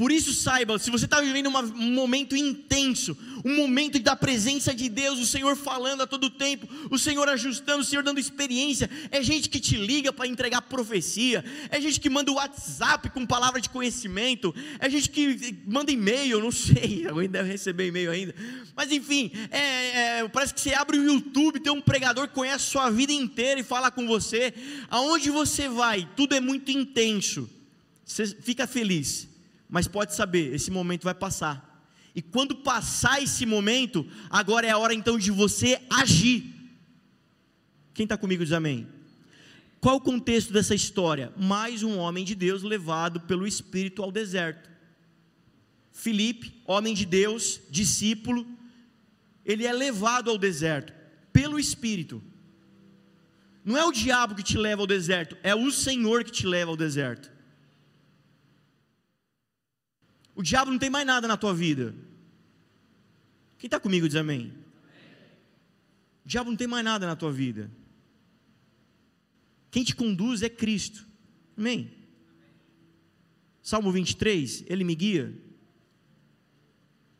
Por 0.00 0.10
isso, 0.10 0.32
saiba: 0.32 0.78
se 0.78 0.90
você 0.90 1.04
está 1.04 1.20
vivendo 1.20 1.48
uma, 1.48 1.60
um 1.60 1.92
momento 1.92 2.34
intenso, 2.34 3.14
um 3.44 3.54
momento 3.54 3.98
da 3.98 4.16
presença 4.16 4.74
de 4.74 4.88
Deus, 4.88 5.18
o 5.18 5.26
Senhor 5.26 5.54
falando 5.54 6.00
a 6.00 6.06
todo 6.06 6.30
tempo, 6.30 6.66
o 6.90 6.98
Senhor 6.98 7.28
ajustando, 7.28 7.82
o 7.82 7.84
Senhor 7.84 8.02
dando 8.02 8.18
experiência, 8.18 8.88
é 9.10 9.22
gente 9.22 9.50
que 9.50 9.60
te 9.60 9.76
liga 9.76 10.10
para 10.10 10.26
entregar 10.26 10.62
profecia, 10.62 11.44
é 11.68 11.78
gente 11.78 12.00
que 12.00 12.08
manda 12.08 12.32
o 12.32 12.36
WhatsApp 12.36 13.10
com 13.10 13.26
palavra 13.26 13.60
de 13.60 13.68
conhecimento, 13.68 14.54
é 14.78 14.88
gente 14.88 15.10
que 15.10 15.54
manda 15.66 15.92
e-mail, 15.92 16.40
não 16.40 16.50
sei, 16.50 17.04
alguém 17.06 17.28
deve 17.28 17.50
receber 17.50 17.88
e-mail 17.88 18.10
ainda, 18.10 18.34
mas 18.74 18.90
enfim, 18.90 19.30
é, 19.50 20.20
é, 20.20 20.28
parece 20.28 20.54
que 20.54 20.62
você 20.62 20.72
abre 20.72 20.96
o 20.96 21.04
YouTube, 21.04 21.60
tem 21.60 21.70
um 21.70 21.82
pregador 21.82 22.26
que 22.26 22.34
conhece 22.34 22.64
a 22.64 22.70
sua 22.70 22.88
vida 22.90 23.12
inteira 23.12 23.60
e 23.60 23.62
fala 23.62 23.90
com 23.90 24.06
você, 24.06 24.54
aonde 24.88 25.28
você 25.28 25.68
vai, 25.68 26.08
tudo 26.16 26.34
é 26.34 26.40
muito 26.40 26.70
intenso, 26.70 27.46
você 28.02 28.26
fica 28.26 28.66
feliz 28.66 29.28
mas 29.70 29.86
pode 29.86 30.14
saber, 30.14 30.52
esse 30.54 30.70
momento 30.70 31.04
vai 31.04 31.14
passar. 31.14 31.68
E 32.14 32.20
quando 32.20 32.56
passar 32.56 33.22
esse 33.22 33.46
momento, 33.46 34.06
agora 34.28 34.66
é 34.66 34.70
a 34.70 34.78
hora 34.78 34.92
então 34.92 35.16
de 35.16 35.30
você 35.30 35.80
agir. 35.88 36.52
Quem 37.94 38.04
está 38.04 38.16
comigo 38.16 38.42
diz 38.42 38.52
amém. 38.52 38.88
Qual 39.80 39.96
o 39.96 40.00
contexto 40.00 40.52
dessa 40.52 40.74
história? 40.74 41.32
Mais 41.36 41.82
um 41.82 41.96
homem 41.98 42.24
de 42.24 42.34
Deus 42.34 42.62
levado 42.62 43.20
pelo 43.20 43.46
Espírito 43.46 44.02
ao 44.02 44.10
deserto. 44.10 44.68
Filipe, 45.92 46.60
homem 46.66 46.92
de 46.92 47.06
Deus, 47.06 47.60
discípulo, 47.70 48.46
ele 49.44 49.66
é 49.66 49.72
levado 49.72 50.30
ao 50.30 50.36
deserto 50.36 50.92
pelo 51.32 51.58
Espírito. 51.58 52.22
Não 53.64 53.76
é 53.76 53.84
o 53.84 53.92
diabo 53.92 54.34
que 54.34 54.42
te 54.42 54.58
leva 54.58 54.82
ao 54.82 54.86
deserto, 54.86 55.36
é 55.42 55.54
o 55.54 55.70
Senhor 55.70 56.24
que 56.24 56.32
te 56.32 56.46
leva 56.46 56.70
ao 56.70 56.76
deserto. 56.76 57.30
O 60.40 60.42
diabo 60.42 60.70
não 60.70 60.78
tem 60.78 60.88
mais 60.88 61.06
nada 61.06 61.28
na 61.28 61.36
tua 61.36 61.52
vida. 61.52 61.94
Quem 63.58 63.68
está 63.68 63.78
comigo 63.78 64.08
diz 64.08 64.16
amém. 64.16 64.54
O 66.24 66.28
diabo 66.28 66.48
não 66.48 66.56
tem 66.56 66.66
mais 66.66 66.82
nada 66.82 67.06
na 67.06 67.14
tua 67.14 67.30
vida. 67.30 67.70
Quem 69.70 69.84
te 69.84 69.94
conduz 69.94 70.42
é 70.42 70.48
Cristo. 70.48 71.06
Amém. 71.54 71.92
Salmo 73.60 73.92
23, 73.92 74.64
Ele 74.66 74.82
me 74.82 74.94
guia. 74.94 75.38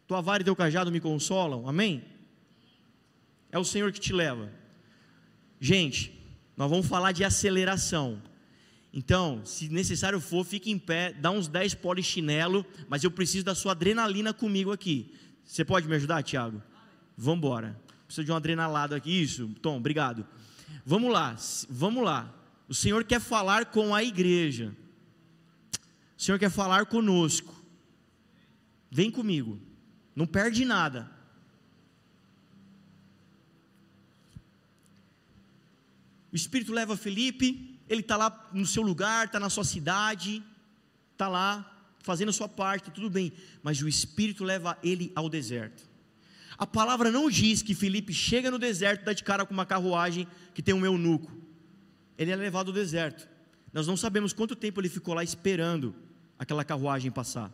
Tua 0.06 0.22
vara 0.22 0.40
e 0.42 0.44
teu 0.46 0.56
cajado 0.56 0.90
me 0.90 0.98
consolam. 0.98 1.68
Amém. 1.68 2.02
É 3.52 3.58
o 3.58 3.64
Senhor 3.66 3.92
que 3.92 4.00
te 4.00 4.14
leva. 4.14 4.50
Gente, 5.60 6.18
nós 6.56 6.70
vamos 6.70 6.86
falar 6.86 7.12
de 7.12 7.22
aceleração. 7.22 8.22
Então, 8.92 9.44
se 9.44 9.68
necessário 9.68 10.20
for, 10.20 10.44
fique 10.44 10.70
em 10.70 10.78
pé, 10.78 11.12
dá 11.12 11.30
uns 11.30 11.46
10 11.46 11.74
polichinelo, 11.74 12.66
mas 12.88 13.04
eu 13.04 13.10
preciso 13.10 13.44
da 13.44 13.54
sua 13.54 13.72
adrenalina 13.72 14.32
comigo 14.34 14.72
aqui. 14.72 15.14
Você 15.44 15.64
pode 15.64 15.86
me 15.86 15.94
ajudar, 15.94 16.22
Tiago? 16.22 16.60
Vamos 17.16 17.38
embora. 17.38 17.80
Preciso 18.06 18.24
de 18.24 18.32
um 18.32 18.36
adrenalado 18.36 18.94
aqui, 18.94 19.22
isso. 19.22 19.48
Tom, 19.62 19.76
obrigado. 19.76 20.26
Vamos 20.84 21.12
lá, 21.12 21.36
vamos 21.68 22.04
lá. 22.04 22.34
O 22.68 22.74
Senhor 22.74 23.04
quer 23.04 23.20
falar 23.20 23.66
com 23.66 23.94
a 23.94 24.02
igreja. 24.02 24.74
O 26.18 26.22
Senhor 26.22 26.38
quer 26.38 26.50
falar 26.50 26.86
conosco. 26.86 27.54
Vem 28.90 29.10
comigo. 29.10 29.60
Não 30.14 30.26
perde 30.26 30.64
nada. 30.64 31.10
O 36.32 36.36
Espírito 36.36 36.72
leva 36.72 36.96
Felipe 36.96 37.69
ele 37.90 38.02
está 38.02 38.16
lá 38.16 38.48
no 38.52 38.64
seu 38.64 38.84
lugar, 38.84 39.26
está 39.26 39.40
na 39.40 39.50
sua 39.50 39.64
cidade, 39.64 40.40
está 41.10 41.26
lá 41.26 41.76
fazendo 41.98 42.28
a 42.28 42.32
sua 42.32 42.48
parte, 42.48 42.84
tá 42.84 42.90
tudo 42.92 43.10
bem, 43.10 43.32
mas 43.64 43.82
o 43.82 43.88
Espírito 43.88 44.44
leva 44.44 44.78
ele 44.82 45.10
ao 45.14 45.28
deserto. 45.28 45.82
A 46.56 46.66
palavra 46.66 47.10
não 47.10 47.28
diz 47.28 47.62
que 47.62 47.74
Felipe 47.74 48.12
chega 48.12 48.48
no 48.48 48.58
deserto, 48.58 49.04
dá 49.04 49.12
de 49.12 49.24
cara 49.24 49.44
com 49.44 49.52
uma 49.52 49.66
carruagem 49.66 50.26
que 50.54 50.62
tem 50.62 50.72
um 50.72 50.84
eunuco. 50.84 51.36
Ele 52.16 52.30
é 52.30 52.36
levado 52.36 52.68
ao 52.68 52.74
deserto. 52.74 53.28
Nós 53.72 53.86
não 53.86 53.96
sabemos 53.96 54.32
quanto 54.32 54.54
tempo 54.54 54.80
ele 54.80 54.88
ficou 54.88 55.12
lá 55.12 55.24
esperando 55.24 55.94
aquela 56.38 56.64
carruagem 56.64 57.10
passar. 57.10 57.52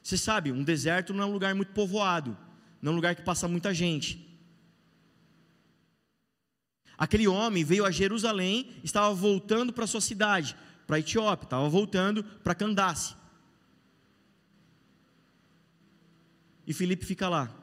Você 0.00 0.16
sabe, 0.16 0.52
um 0.52 0.62
deserto 0.62 1.12
não 1.12 1.24
é 1.24 1.26
um 1.26 1.32
lugar 1.32 1.54
muito 1.54 1.72
povoado, 1.72 2.36
não 2.80 2.90
é 2.90 2.92
um 2.92 2.96
lugar 2.96 3.16
que 3.16 3.22
passa 3.22 3.48
muita 3.48 3.74
gente. 3.74 4.25
Aquele 6.98 7.28
homem 7.28 7.64
veio 7.64 7.84
a 7.84 7.90
Jerusalém, 7.90 8.70
estava 8.82 9.14
voltando 9.14 9.72
para 9.72 9.86
sua 9.86 10.00
cidade, 10.00 10.56
para 10.86 10.98
Etiópia, 10.98 11.44
estava 11.44 11.68
voltando 11.68 12.24
para 12.24 12.54
Candace. 12.54 13.14
E 16.66 16.72
Felipe 16.72 17.04
fica 17.04 17.28
lá. 17.28 17.54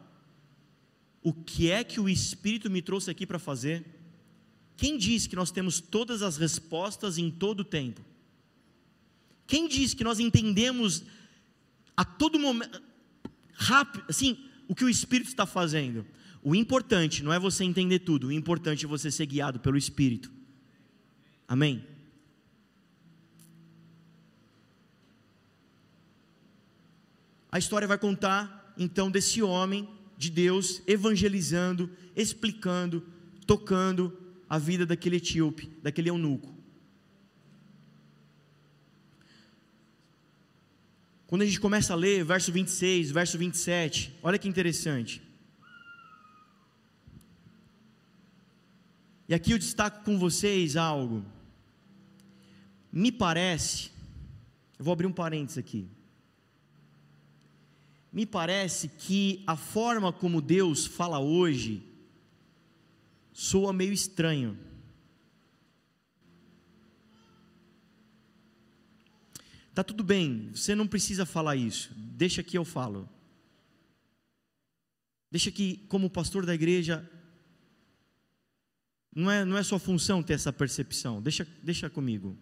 O 1.22 1.34
que 1.34 1.72
é 1.72 1.84
que 1.84 2.00
o 2.00 2.08
Espírito 2.08 2.69
me 2.69 2.82
trouxe 2.82 3.10
aqui 3.10 3.26
para 3.26 3.39
fazer? 3.39 3.86
Quem 4.76 4.98
diz 4.98 5.28
que 5.28 5.36
nós 5.36 5.52
temos 5.52 5.80
todas 5.80 6.22
as 6.22 6.38
respostas 6.38 7.17
em 7.17 7.32
todo 7.32 7.62
o 7.62 7.65
tempo? 7.65 8.02
Quem 9.48 9.67
diz 9.67 9.93
que 9.93 10.04
nós 10.04 10.19
entendemos 10.19 11.04
a 11.96 12.04
todo 12.04 12.39
momento, 12.39 12.82
rápido, 13.54 14.06
assim, 14.10 14.50
o 14.67 14.76
que 14.76 14.84
o 14.84 14.89
Espírito 14.89 15.28
está 15.28 15.46
fazendo? 15.46 16.06
O 16.43 16.53
importante 16.53 17.23
não 17.23 17.32
é 17.32 17.39
você 17.39 17.63
entender 17.63 17.99
tudo, 17.99 18.27
o 18.27 18.32
importante 18.32 18.84
é 18.84 18.88
você 18.88 19.10
ser 19.10 19.25
guiado 19.25 19.62
pelo 19.62 19.77
Espírito. 19.77 20.29
Amém? 21.47 21.88
A 27.49 27.58
história 27.58 27.88
vai 27.88 27.97
contar 27.97 28.73
então 28.77 29.10
desse 29.10 29.41
homem 29.41 29.88
de 30.17 30.29
Deus 30.29 30.82
evangelizando, 30.86 31.89
explicando, 32.15 33.06
tocando 33.47 34.17
a 34.49 34.58
vida 34.58 34.86
daquele 34.86 35.17
etíope, 35.17 35.71
daquele 35.82 36.10
eunuco. 36.10 36.53
Quando 41.25 41.43
a 41.43 41.45
gente 41.45 41.60
começa 41.60 41.93
a 41.93 41.95
ler 41.95 42.25
verso 42.25 42.51
26, 42.51 43.12
verso 43.12 43.38
27, 43.38 44.13
olha 44.21 44.38
que 44.38 44.47
interessante. 44.47 45.21
E 49.28 49.34
aqui 49.34 49.52
eu 49.52 49.58
destaco 49.58 50.04
com 50.04 50.18
vocês 50.18 50.76
algo. 50.76 51.26
Me 52.92 53.12
parece, 53.12 53.90
eu 54.78 54.86
vou 54.86 54.92
abrir 54.92 55.08
um 55.08 55.14
parênteses 55.14 55.58
aqui. 55.58 55.88
Me 58.12 58.26
parece 58.26 58.90
que 58.90 59.44
a 59.48 59.56
forma 59.56 60.14
como 60.14 60.42
Deus 60.42 60.86
fala 60.86 61.20
hoje 61.20 61.84
soa 63.32 63.74
meio 63.74 63.92
estranho. 63.92 64.58
Tá 69.74 69.84
tudo 69.84 70.04
bem, 70.04 70.52
você 70.54 70.76
não 70.76 70.86
precisa 70.86 71.26
falar 71.26 71.56
isso. 71.56 71.92
Deixa 71.96 72.44
que 72.44 72.56
eu 72.56 72.64
falo. 72.64 73.10
Deixa 75.32 75.50
que, 75.50 75.78
como 75.88 76.12
pastor 76.12 76.46
da 76.46 76.54
igreja, 76.54 77.10
não 79.15 79.30
é, 79.30 79.45
não 79.45 79.58
é 79.58 79.63
sua 79.63 79.80
função 79.80 80.23
ter 80.23 80.34
essa 80.34 80.52
percepção, 80.52 81.21
deixa, 81.21 81.47
deixa 81.62 81.89
comigo. 81.89 82.38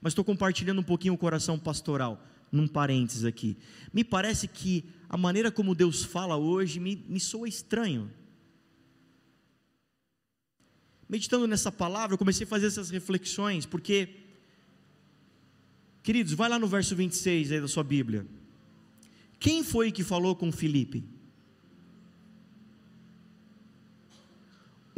Mas 0.00 0.12
estou 0.12 0.24
compartilhando 0.24 0.80
um 0.80 0.84
pouquinho 0.84 1.14
o 1.14 1.18
coração 1.18 1.58
pastoral, 1.58 2.22
num 2.50 2.66
parênteses 2.66 3.24
aqui. 3.24 3.56
Me 3.92 4.04
parece 4.04 4.48
que 4.48 4.84
a 5.08 5.16
maneira 5.16 5.50
como 5.50 5.74
Deus 5.74 6.04
fala 6.04 6.36
hoje 6.36 6.80
me, 6.80 7.04
me 7.08 7.20
soa 7.20 7.48
estranho. 7.48 8.10
Meditando 11.08 11.46
nessa 11.46 11.72
palavra, 11.72 12.14
eu 12.14 12.18
comecei 12.18 12.44
a 12.44 12.48
fazer 12.48 12.66
essas 12.66 12.90
reflexões, 12.90 13.66
porque, 13.66 14.08
queridos, 16.02 16.32
vai 16.32 16.48
lá 16.48 16.58
no 16.58 16.68
verso 16.68 16.94
26 16.94 17.52
aí 17.52 17.60
da 17.60 17.68
sua 17.68 17.82
Bíblia. 17.82 18.26
Quem 19.38 19.64
foi 19.64 19.90
que 19.90 20.04
falou 20.04 20.36
com 20.36 20.52
Filipe? 20.52 21.02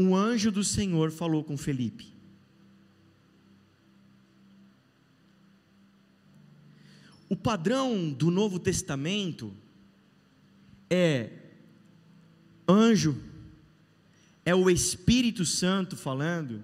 Um 0.03 0.17
anjo 0.17 0.51
do 0.51 0.65
Senhor 0.65 1.11
falou 1.11 1.45
com 1.45 1.57
Felipe. 1.57 2.13
O 7.29 7.37
padrão 7.37 8.13
do 8.13 8.31
Novo 8.31 8.59
Testamento 8.59 9.55
é 10.91 11.31
anjo, 12.69 13.19
é 14.45 14.55
o 14.55 14.69
Espírito 14.69 15.45
Santo 15.47 15.97
falando, 15.97 16.63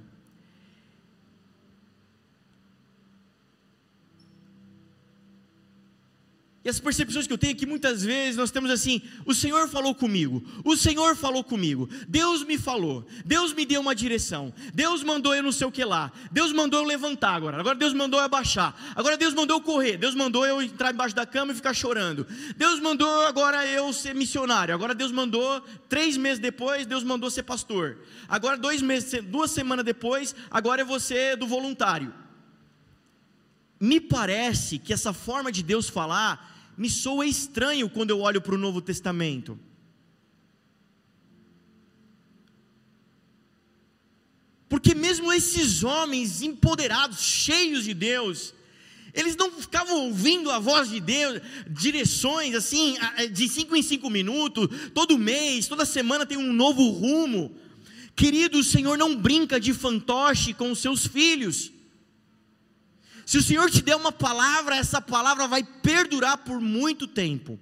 As 6.69 6.79
percepções 6.79 7.27
que 7.27 7.33
eu 7.33 7.39
tenho 7.39 7.53
é 7.53 7.55
que 7.55 7.65
muitas 7.65 8.03
vezes 8.03 8.37
nós 8.37 8.51
temos 8.51 8.71
assim: 8.71 9.01
o 9.25 9.33
Senhor 9.33 9.69
falou 9.69 9.95
comigo, 9.95 10.45
o 10.65 10.77
Senhor 10.77 11.17
falou 11.17 11.43
comigo, 11.43 11.89
Deus 12.07 12.45
me 12.45 12.59
falou, 12.59 13.07
Deus 13.25 13.53
me 13.53 13.65
deu 13.65 13.81
uma 13.81 13.95
direção, 13.95 14.53
Deus 14.75 15.03
mandou 15.03 15.35
eu 15.35 15.43
não 15.43 15.53
sei 15.53 15.67
o 15.67 15.73
que 15.73 15.85
lá, 15.85 16.13
Deus 16.31 16.53
mandou 16.53 16.81
eu 16.81 16.87
levantar 16.87 17.35
agora, 17.35 17.59
agora 17.59 17.75
Deus 17.75 17.95
mandou 17.95 18.21
eu 18.21 18.25
abaixar, 18.25 18.77
agora 18.95 19.17
Deus 19.17 19.33
mandou 19.33 19.57
eu 19.57 19.63
correr, 19.63 19.97
Deus 19.97 20.15
mandou 20.15 20.47
eu 20.47 20.61
entrar 20.61 20.93
embaixo 20.93 21.15
da 21.15 21.25
cama 21.25 21.53
e 21.53 21.55
ficar 21.55 21.73
chorando, 21.73 22.27
Deus 22.57 22.81
mandou 22.81 23.23
agora 23.27 23.67
eu 23.67 23.93
ser 23.93 24.15
missionário, 24.15 24.75
agora 24.75 24.95
Deus 24.95 25.11
mandou, 25.11 25.63
três 25.89 26.17
meses 26.17 26.39
depois, 26.39 26.87
Deus 26.87 27.03
mandou 27.03 27.31
ser 27.31 27.45
pastor, 27.45 27.99
agora 28.29 28.59
dois 28.59 28.83
meses, 28.83 29.23
duas 29.25 29.51
semanas 29.51 29.85
depois, 29.85 30.35
agora 30.51 30.83
é 30.83 30.85
você 30.85 31.35
do 31.35 31.47
voluntário. 31.47 32.13
Me 33.81 34.01
parece 34.01 34.79
que 34.79 34.93
essa 34.93 35.13
forma 35.13 35.53
de 35.53 35.63
Deus 35.63 35.89
falar 35.89 36.58
me 36.79 36.88
soa 36.88 37.27
estranho 37.27 37.91
quando 37.91 38.11
eu 38.11 38.21
olho 38.21 38.41
para 38.41 38.55
o 38.55 38.59
Novo 38.59 38.81
Testamento. 38.81 39.59
Porque 44.69 44.95
mesmo 44.95 45.33
esses 45.33 45.83
homens 45.83 46.41
empoderados, 46.41 47.21
cheios 47.21 47.85
de 47.85 47.95
Deus, 47.95 48.55
eles 49.12 49.35
não 49.35 49.51
ficavam 49.51 50.05
ouvindo 50.05 50.51
a 50.51 50.59
voz 50.61 50.91
de 50.91 51.01
Deus, 51.01 51.41
direções 51.69 52.55
assim, 52.55 52.97
de 53.33 53.49
cinco 53.49 53.75
em 53.75 53.83
cinco 53.83 54.09
minutos, 54.09 54.69
todo 54.95 55.19
mês, 55.19 55.67
toda 55.67 55.85
semana 55.85 56.25
tem 56.25 56.38
um 56.38 56.53
novo 56.53 56.88
rumo. 56.91 57.57
Querido, 58.14 58.59
o 58.59 58.64
Senhor 58.64 58.97
não 58.99 59.17
brinca 59.17 59.59
de 59.59 59.73
fantoche 59.73 60.53
com 60.53 60.71
os 60.71 60.79
seus 60.79 61.07
filhos. 61.07 61.73
Se 63.29 63.37
o 63.37 63.43
Senhor 63.43 63.71
te 63.71 63.83
der 63.83 63.95
uma 63.95 64.11
palavra, 64.11 64.75
essa 64.75 65.03
palavra 65.03 65.47
vai 65.47 65.62
perdurar 65.62 66.38
por 66.38 66.62
muito 66.62 67.07
tempo. 67.07 67.61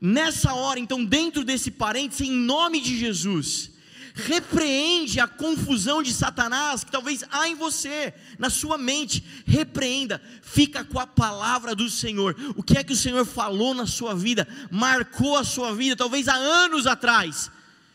Nessa 0.00 0.54
hora, 0.54 0.80
então, 0.80 1.04
dentro 1.04 1.44
desse 1.44 1.70
parênteses, 1.70 2.26
em 2.26 2.32
nome 2.32 2.80
de 2.80 2.98
Jesus, 2.98 3.70
repreende 4.16 5.20
a 5.20 5.28
confusão 5.28 6.02
de 6.02 6.12
Satanás 6.12 6.82
que 6.82 6.90
talvez 6.90 7.22
há 7.30 7.48
em 7.48 7.54
você, 7.54 8.12
na 8.40 8.50
sua 8.50 8.76
mente, 8.76 9.22
repreenda, 9.46 10.20
fica 10.42 10.82
com 10.82 10.98
a 10.98 11.06
palavra 11.06 11.72
do 11.72 11.88
Senhor. 11.88 12.34
O 12.56 12.62
que 12.64 12.76
é 12.76 12.82
que 12.82 12.94
o 12.94 12.96
Senhor 12.96 13.24
falou 13.24 13.72
na 13.72 13.86
sua 13.86 14.16
vida, 14.16 14.48
marcou 14.68 15.36
a 15.36 15.44
sua 15.44 15.72
vida, 15.72 15.94
talvez 15.94 16.26
há 16.26 16.34
anos 16.34 16.88
atrás, 16.88 17.52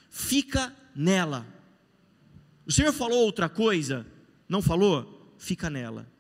fica 0.10 0.74
nela. 0.96 1.46
O 2.66 2.72
Senhor 2.72 2.94
falou 2.94 3.26
outra 3.26 3.50
coisa? 3.50 4.08
Não 4.48 4.62
falou? 4.62 5.36
Fica 5.38 5.70
nela 5.70 6.13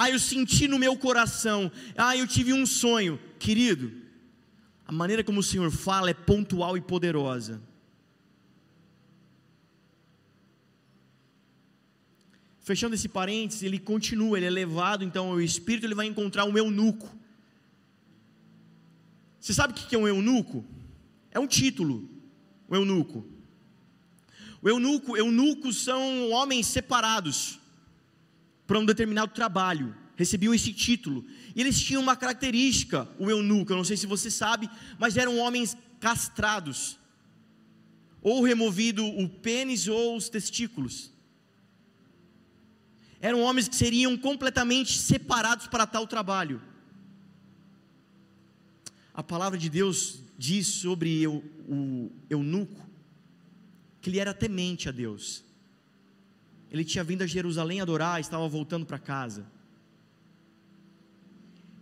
ah, 0.00 0.08
eu 0.08 0.18
senti 0.20 0.68
no 0.68 0.78
meu 0.78 0.96
coração, 0.96 1.72
ah, 1.96 2.16
eu 2.16 2.24
tive 2.24 2.52
um 2.52 2.64
sonho. 2.64 3.18
Querido, 3.36 3.92
a 4.86 4.92
maneira 4.92 5.24
como 5.24 5.40
o 5.40 5.42
Senhor 5.42 5.72
fala 5.72 6.08
é 6.08 6.14
pontual 6.14 6.76
e 6.76 6.80
poderosa. 6.80 7.60
Fechando 12.60 12.94
esse 12.94 13.08
parênteses, 13.08 13.64
ele 13.64 13.80
continua, 13.80 14.36
ele 14.36 14.46
é 14.46 14.50
levado 14.50 15.02
então 15.02 15.30
ao 15.30 15.40
Espírito, 15.40 15.84
ele 15.84 15.96
vai 15.96 16.06
encontrar 16.06 16.44
um 16.44 16.56
eunuco. 16.56 17.12
Você 19.40 19.52
sabe 19.52 19.72
o 19.72 19.76
que 19.76 19.96
é 19.96 19.98
um 19.98 20.06
eunuco? 20.06 20.64
É 21.32 21.40
um 21.40 21.46
título, 21.48 22.08
o 22.68 22.76
eunuco. 22.76 23.26
O 24.62 24.68
eunuco, 24.68 25.16
eunucos 25.16 25.82
são 25.82 26.30
homens 26.30 26.68
separados 26.68 27.57
para 28.68 28.78
um 28.78 28.84
determinado 28.84 29.32
trabalho, 29.32 29.96
recebiam 30.14 30.52
esse 30.52 30.74
título. 30.74 31.24
E 31.56 31.60
eles 31.62 31.80
tinham 31.80 32.02
uma 32.02 32.14
característica, 32.14 33.08
o 33.18 33.30
eunuco, 33.30 33.72
eu 33.72 33.78
não 33.78 33.82
sei 33.82 33.96
se 33.96 34.06
você 34.06 34.30
sabe, 34.30 34.68
mas 34.98 35.16
eram 35.16 35.38
homens 35.38 35.74
castrados, 35.98 36.98
ou 38.20 38.44
removido 38.44 39.06
o 39.06 39.26
pênis 39.26 39.88
ou 39.88 40.14
os 40.14 40.28
testículos. 40.28 41.10
Eram 43.22 43.40
homens 43.40 43.68
que 43.68 43.74
seriam 43.74 44.18
completamente 44.18 44.98
separados 44.98 45.66
para 45.66 45.86
tal 45.86 46.06
trabalho. 46.06 46.60
A 49.14 49.22
palavra 49.22 49.58
de 49.58 49.70
Deus 49.70 50.20
diz 50.36 50.66
sobre 50.66 51.26
o, 51.26 52.12
eunuco 52.28 52.86
que 54.00 54.10
ele 54.10 54.18
era 54.18 54.34
temente 54.34 54.90
a 54.90 54.92
Deus 54.92 55.47
ele 56.70 56.84
tinha 56.84 57.02
vindo 57.02 57.22
a 57.22 57.26
Jerusalém 57.26 57.80
adorar, 57.80 58.20
estava 58.20 58.46
voltando 58.48 58.84
para 58.84 58.98
casa. 58.98 59.46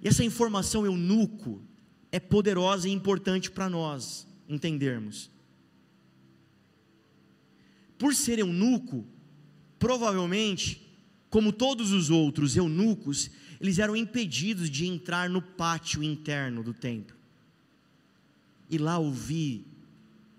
E 0.03 0.09
essa 0.09 0.25
informação 0.25 0.87
eunuco 0.87 1.61
é 2.13 2.21
poderosa 2.21 2.89
e 2.89 2.93
importante 2.93 3.51
para 3.51 3.69
nós 3.69 4.27
entendermos. 4.49 5.31
Por 7.99 8.15
ser 8.15 8.39
eunuco, 8.39 9.05
provavelmente, 9.79 10.87
como 11.29 11.53
todos 11.53 11.93
os 11.93 12.11
outros 12.11 12.57
eunucos, 12.57 13.31
eles 13.61 13.79
eram 13.79 13.97
impedidos 13.97 14.71
de 14.71 14.87
entrar 14.87 15.29
no 15.29 15.43
pátio 15.43 16.03
interno 16.03 16.63
do 16.63 16.75
templo. 16.75 17.17
E 18.69 18.79
lá 18.79 18.99
ouvir 18.99 19.65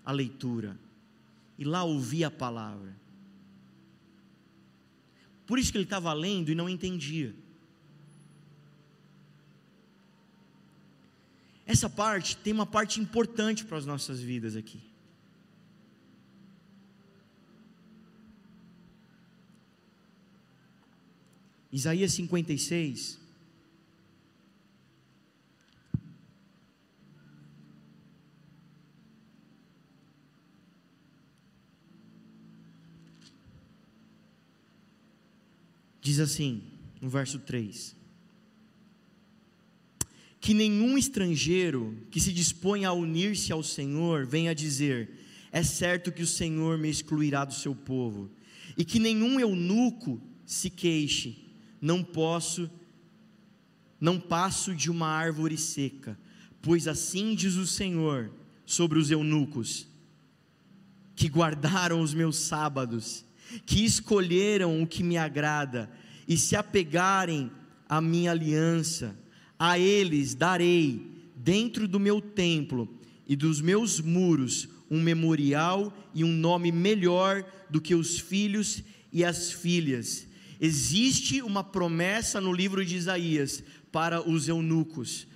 a 0.06 0.12
leitura, 0.12 0.78
e 1.58 1.66
lá 1.66 1.84
ouvir 1.84 2.24
a 2.24 2.32
palavra. 2.32 2.96
Por 5.48 5.58
isso 5.58 5.72
que 5.72 5.78
ele 5.78 5.86
estava 5.86 6.12
lendo 6.14 6.52
e 6.52 6.56
não 6.56 6.70
entendia. 6.70 7.34
Essa 11.66 11.90
parte 11.90 12.36
tem 12.38 12.54
uma 12.54 12.66
parte 12.66 13.00
importante 13.00 13.66
para 13.66 13.78
as 13.78 13.86
nossas 13.86 14.20
vidas 14.20 14.56
aqui. 14.56 14.82
Isaías 21.72 22.12
56, 22.14 23.20
Diz 36.08 36.22
assim, 36.22 36.62
no 37.02 37.10
verso 37.10 37.38
3: 37.38 37.94
Que 40.40 40.54
nenhum 40.54 40.98
estrangeiro 40.98 41.98
que 42.10 42.22
se 42.22 42.32
disponha 42.32 42.88
a 42.88 42.94
unir-se 42.94 43.52
ao 43.52 43.62
Senhor 43.62 44.26
venha 44.26 44.56
dizer: 44.56 45.10
É 45.52 45.62
certo 45.62 46.10
que 46.10 46.24
o 46.24 46.26
Senhor 46.26 46.78
me 46.78 46.90
excluirá 46.90 47.44
do 47.44 47.54
seu 47.54 47.76
povo, 47.76 48.32
e 48.78 48.86
que 48.86 49.00
nenhum 49.00 49.38
eunuco 49.38 50.22
se 50.46 50.70
queixe: 50.70 51.46
Não 51.82 52.02
posso, 52.02 52.72
não 54.00 54.18
passo 54.18 54.74
de 54.74 54.90
uma 54.90 55.10
árvore 55.10 55.58
seca, 55.58 56.18
pois 56.62 56.88
assim 56.88 57.36
diz 57.36 57.56
o 57.56 57.68
Senhor 57.68 58.32
sobre 58.66 58.98
os 58.98 59.12
eunucos, 59.12 59.90
que 61.18 61.28
guardaram 61.28 62.00
os 62.00 62.14
meus 62.14 62.38
sábados 62.38 63.27
que 63.66 63.84
escolheram 63.84 64.82
o 64.82 64.88
que 64.88 65.04
me 65.04 65.18
agrada 65.18 65.90
e 66.28 66.38
se 66.38 66.56
apegarem 66.56 67.52
à 67.88 68.02
minha 68.02 68.32
aliança, 68.32 69.18
a 69.58 69.80
eles 69.80 70.36
darei, 70.36 71.16
dentro 71.36 71.88
do 71.88 72.00
meu 72.00 72.20
templo 72.20 72.90
e 73.28 73.36
dos 73.36 73.62
meus 73.62 74.00
muros, 74.00 74.68
um 74.90 75.02
memorial 75.02 75.94
e 76.14 76.24
um 76.24 76.32
nome 76.32 76.72
melhor 76.72 77.46
do 77.70 77.82
que 77.82 77.96
os 77.96 78.20
filhos 78.20 78.84
e 79.12 79.24
as 79.24 79.52
filhas. 79.52 80.28
Existe 80.60 81.42
uma 81.42 81.64
promessa 81.64 82.42
no 82.42 82.52
livro 82.52 82.84
de 82.84 82.96
Isaías 82.96 83.64
para 83.92 84.28
os 84.28 84.48
eunucos. 84.48 85.28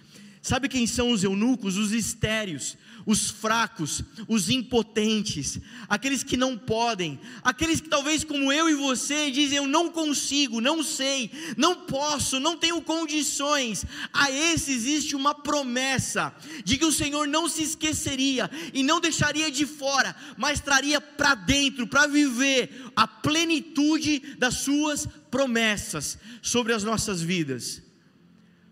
Sabe 0.42 0.68
quem 0.68 0.88
são 0.88 1.12
os 1.12 1.24
eunucos? 1.24 1.78
Os 1.78 1.92
estéreos, 1.92 2.78
os 3.06 3.30
fracos, 3.30 4.04
os 4.28 4.50
impotentes, 4.50 5.60
aqueles 5.88 6.24
que 6.24 6.38
não 6.38 6.58
podem, 6.58 7.20
aqueles 7.44 7.82
que 7.82 7.90
talvez 7.90 8.24
como 8.24 8.52
eu 8.52 8.70
e 8.70 8.76
você 8.76 9.32
dizem 9.32 9.58
eu 9.58 9.68
não 9.68 9.92
consigo, 9.92 10.62
não 10.62 10.84
sei, 10.84 11.32
não 11.58 11.76
posso, 11.76 12.40
não 12.40 12.58
tenho 12.58 12.82
condições. 12.82 13.86
A 14.14 14.32
esse 14.32 14.72
existe 14.72 15.16
uma 15.16 15.34
promessa 15.34 16.34
de 16.64 16.78
que 16.78 16.86
o 16.86 16.92
Senhor 16.92 17.28
não 17.28 17.50
se 17.50 17.64
esqueceria 17.64 18.50
e 18.74 18.84
não 18.84 19.00
deixaria 19.00 19.50
de 19.52 19.66
fora, 19.66 20.16
mas 20.38 20.60
traria 20.60 21.02
para 21.02 21.36
dentro 21.36 21.88
para 21.88 22.08
viver 22.08 22.92
a 22.96 23.08
plenitude 23.08 24.36
das 24.38 24.56
suas 24.56 25.08
promessas 25.30 26.18
sobre 26.42 26.74
as 26.74 26.84
nossas 26.84 27.22
vidas. 27.22 27.82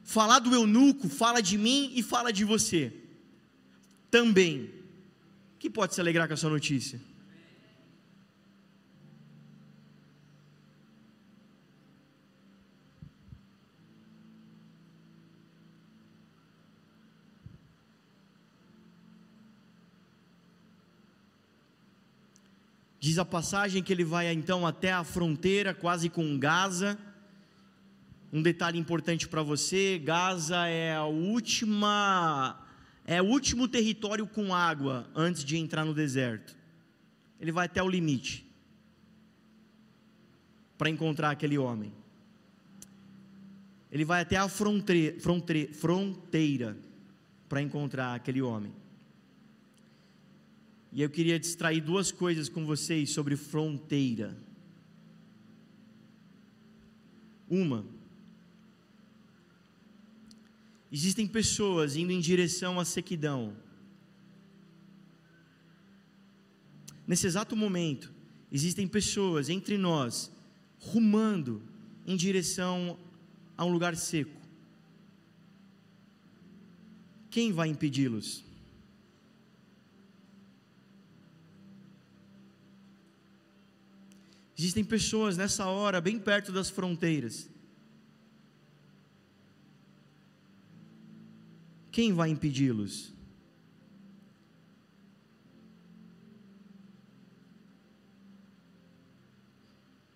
Falar 0.03 0.39
do 0.39 0.53
eunuco 0.53 1.07
fala 1.07 1.41
de 1.41 1.57
mim 1.57 1.91
e 1.95 2.01
fala 2.01 2.33
de 2.33 2.43
você 2.43 3.08
também. 4.09 4.71
Que 5.57 5.69
pode 5.69 5.93
se 5.93 6.01
alegrar 6.01 6.27
com 6.27 6.33
essa 6.33 6.49
notícia? 6.49 6.99
Diz 23.01 23.17
a 23.17 23.25
passagem 23.25 23.81
que 23.81 23.91
ele 23.91 24.03
vai 24.03 24.31
então 24.31 24.67
até 24.67 24.91
a 24.91 25.03
fronteira, 25.03 25.73
quase 25.73 26.09
com 26.09 26.37
Gaza 26.37 26.97
um 28.31 28.41
detalhe 28.41 28.77
importante 28.77 29.27
para 29.27 29.41
você: 29.41 29.99
Gaza 29.99 30.67
é 30.67 30.95
a 30.95 31.05
última, 31.05 32.59
é 33.11 33.19
o 33.19 33.25
último 33.25 33.67
território 33.67 34.27
com 34.27 34.53
água 34.53 35.09
antes 35.15 35.43
de 35.43 35.57
entrar 35.57 35.83
no 35.83 35.95
deserto. 35.95 36.55
Ele 37.39 37.51
vai 37.51 37.65
até 37.65 37.81
o 37.81 37.89
limite 37.89 38.45
para 40.77 40.91
encontrar 40.91 41.31
aquele 41.31 41.57
homem. 41.57 41.91
Ele 43.91 44.05
vai 44.05 44.21
até 44.21 44.37
a 44.37 44.47
fronteira, 44.47 45.19
fronteira, 45.73 46.77
para 47.49 47.63
encontrar 47.63 48.13
aquele 48.13 48.43
homem. 48.43 48.71
E 50.91 51.01
eu 51.01 51.09
queria 51.09 51.39
distrair 51.39 51.81
duas 51.81 52.11
coisas 52.11 52.47
com 52.47 52.63
vocês 52.63 53.09
sobre 53.09 53.35
fronteira. 53.35 54.37
Uma, 57.49 57.87
Existem 60.91 61.27
pessoas 61.27 61.95
indo 61.95 62.11
em 62.11 62.19
direção 62.19 62.79
à 62.79 62.85
sequidão. 62.85 63.55
Nesse 67.05 67.27
exato 67.27 67.55
momento, 67.55 68.11
existem 68.51 68.87
pessoas 68.87 69.49
entre 69.49 69.77
nós 69.77 70.31
rumando 70.79 71.61
em 72.05 72.15
direção 72.15 72.97
a 73.57 73.65
um 73.65 73.71
lugar 73.71 73.95
seco. 73.95 74.39
Quem 77.29 77.51
vai 77.51 77.67
impedi-los? 77.67 78.43
Existem 84.57 84.83
pessoas 84.83 85.37
nessa 85.37 85.67
hora, 85.67 86.01
bem 86.01 86.19
perto 86.19 86.51
das 86.51 86.69
fronteiras, 86.69 87.49
Quem 91.99 92.13
vai 92.13 92.29
impedi-los? 92.29 93.13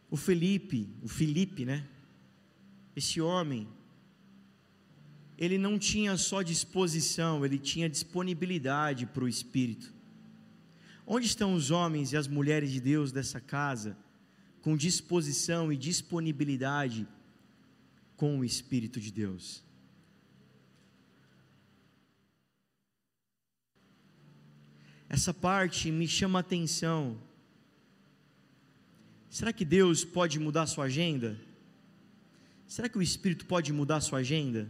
O 0.10 0.16
Felipe, 0.16 0.88
o 1.02 1.10
Felipe, 1.10 1.66
né? 1.66 1.86
Esse 2.96 3.20
homem, 3.20 3.68
ele 5.38 5.58
não 5.58 5.78
tinha 5.78 6.16
só 6.16 6.42
disposição, 6.42 7.46
ele 7.46 7.60
tinha 7.60 7.90
disponibilidade 7.90 9.06
para 9.06 9.26
o 9.26 9.28
Espírito. 9.28 9.94
Onde 11.06 11.28
estão 11.28 11.54
os 11.54 11.70
homens 11.70 12.14
e 12.14 12.16
as 12.16 12.30
mulheres 12.30 12.72
de 12.72 12.80
Deus 12.80 13.12
dessa 13.12 13.42
casa, 13.42 13.98
com 14.62 14.78
disposição 14.78 15.70
e 15.70 15.76
disponibilidade 15.76 17.06
com 18.16 18.40
o 18.40 18.46
Espírito 18.46 19.02
de 19.02 19.12
Deus? 19.12 19.62
Essa 25.14 25.32
parte 25.32 25.92
me 25.92 26.08
chama 26.08 26.40
a 26.40 26.42
atenção. 26.42 27.16
Será 29.30 29.54
que 29.54 29.64
Deus 29.64 30.04
pode 30.04 30.40
mudar 30.40 30.66
sua 30.66 30.86
agenda? 30.86 31.40
Será 32.68 32.90
que 32.90 32.98
o 32.98 33.02
Espírito 33.02 33.46
pode 33.46 33.72
mudar 33.72 34.02
sua 34.02 34.20
agenda? 34.20 34.68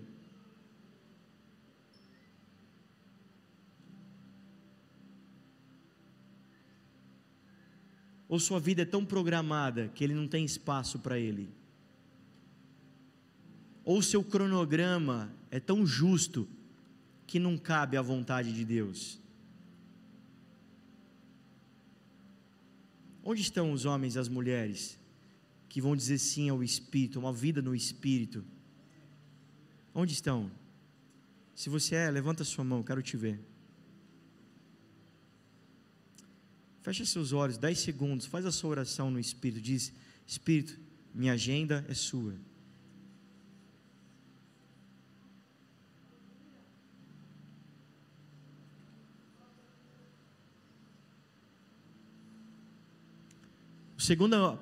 Ou 8.28 8.38
sua 8.38 8.60
vida 8.60 8.82
é 8.82 8.86
tão 8.86 9.06
programada 9.06 9.88
que 9.96 10.04
ele 10.04 10.14
não 10.14 10.28
tem 10.28 10.44
espaço 10.44 11.00
para 11.00 11.18
ele? 11.18 11.48
Ou 13.86 14.02
seu 14.02 14.22
cronograma 14.22 15.34
é 15.50 15.62
tão 15.62 15.86
justo 15.86 16.46
que 17.26 17.40
não 17.40 17.58
cabe 17.58 17.96
à 17.96 18.02
vontade 18.02 18.52
de 18.52 18.66
Deus? 18.66 19.23
Onde 23.24 23.42
estão 23.42 23.72
os 23.72 23.86
homens 23.86 24.16
e 24.16 24.20
as 24.20 24.28
mulheres 24.28 25.00
que 25.70 25.80
vão 25.82 25.96
dizer 25.96 26.18
sim 26.18 26.50
ao 26.50 26.64
Espírito, 26.64 27.20
uma 27.20 27.32
vida 27.32 27.62
no 27.62 27.74
Espírito? 27.74 28.44
Onde 29.96 30.14
estão? 30.14 30.52
Se 31.56 31.70
você 31.70 31.96
é, 31.96 32.12
levanta 32.12 32.44
sua 32.44 32.64
mão, 32.64 32.84
quero 32.84 33.02
te 33.02 33.16
ver. 33.16 33.40
Fecha 36.82 37.06
seus 37.06 37.32
olhos, 37.32 37.58
10 37.58 37.80
segundos, 37.80 38.26
faz 38.26 38.46
a 38.46 38.52
sua 38.52 38.72
oração 38.72 39.10
no 39.10 39.20
Espírito. 39.20 39.62
Diz: 39.62 39.94
Espírito, 40.28 40.78
minha 41.14 41.34
agenda 41.34 41.86
é 41.88 41.94
sua. 41.94 42.36
Segunda 54.04 54.60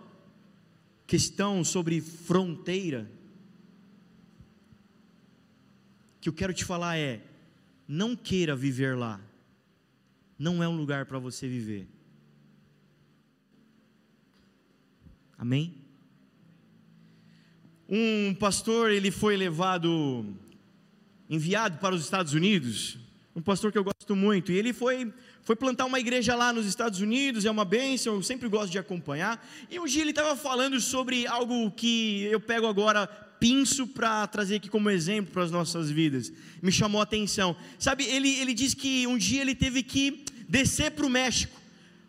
questão 1.08 1.64
sobre 1.64 2.00
fronteira 2.00 3.12
que 6.20 6.30
eu 6.30 6.34
quero 6.34 6.54
te 6.54 6.64
falar 6.64 6.96
é: 6.96 7.26
não 7.88 8.16
queira 8.16 8.56
viver 8.56 8.96
lá. 8.96 9.20
Não 10.38 10.62
é 10.62 10.68
um 10.68 10.78
lugar 10.78 11.08
para 11.08 11.18
você 11.18 11.48
viver. 11.48 11.88
Amém? 15.36 15.74
Um 17.90 18.36
pastor, 18.36 18.92
ele 18.92 19.10
foi 19.10 19.36
levado, 19.36 20.24
enviado 21.28 21.80
para 21.80 21.96
os 21.96 22.04
Estados 22.04 22.36
Unidos, 22.36 23.00
um 23.36 23.42
pastor 23.42 23.72
que 23.72 23.78
eu 23.80 23.84
gosto 23.84 24.16
muito, 24.16 24.52
e 24.52 24.56
ele 24.56 24.72
foi 24.72 25.12
foi 25.44 25.56
plantar 25.56 25.86
uma 25.86 26.00
igreja 26.00 26.36
lá 26.36 26.54
nos 26.54 26.66
Estados 26.66 27.02
Unidos, 27.02 27.46
é 27.46 27.52
uma 27.52 27.66
bênção, 27.66 28.16
eu 28.16 28.24
sempre 28.24 28.48
gosto 28.48 28.72
de 28.72 28.78
acompanhar. 28.78 29.44
E 29.70 29.80
um 29.80 29.86
dia 29.86 30.02
ele 30.02 30.12
estava 30.12 30.36
falando 30.36 30.80
sobre 30.80 31.26
algo 31.26 31.72
que 31.72 32.24
eu 32.24 32.40
pego 32.40 32.68
agora, 32.68 33.08
pinço 33.40 33.88
para 33.88 34.28
trazer 34.28 34.58
aqui 34.58 34.70
como 34.70 34.90
exemplo 34.90 35.34
para 35.34 35.44
as 35.44 35.50
nossas 35.50 35.90
vidas. 35.90 36.32
Me 36.62 36.72
chamou 36.72 37.02
a 37.02 37.04
atenção. 37.04 37.56
Sabe, 37.80 38.06
ele, 38.06 38.30
ele 38.40 38.54
diz 38.54 38.76
que 38.76 39.08
um 39.08 39.18
dia 39.18 39.42
ele 39.42 39.56
teve 39.56 39.82
que 39.82 40.24
descer 40.48 40.92
para 40.92 41.06
o 41.06 41.10
México 41.10 41.60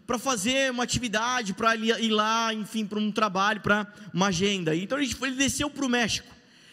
para 0.06 0.18
fazer 0.18 0.70
uma 0.70 0.82
atividade, 0.82 1.54
para 1.54 1.74
ir 1.74 2.10
lá, 2.10 2.52
enfim, 2.52 2.84
para 2.84 2.98
um 2.98 3.10
trabalho, 3.10 3.62
para 3.62 3.90
uma 4.12 4.26
agenda. 4.26 4.76
Então 4.76 4.98
ele, 4.98 5.10
ele 5.22 5.36
desceu 5.36 5.70
para 5.70 5.86
o 5.86 5.88
México 5.88 6.28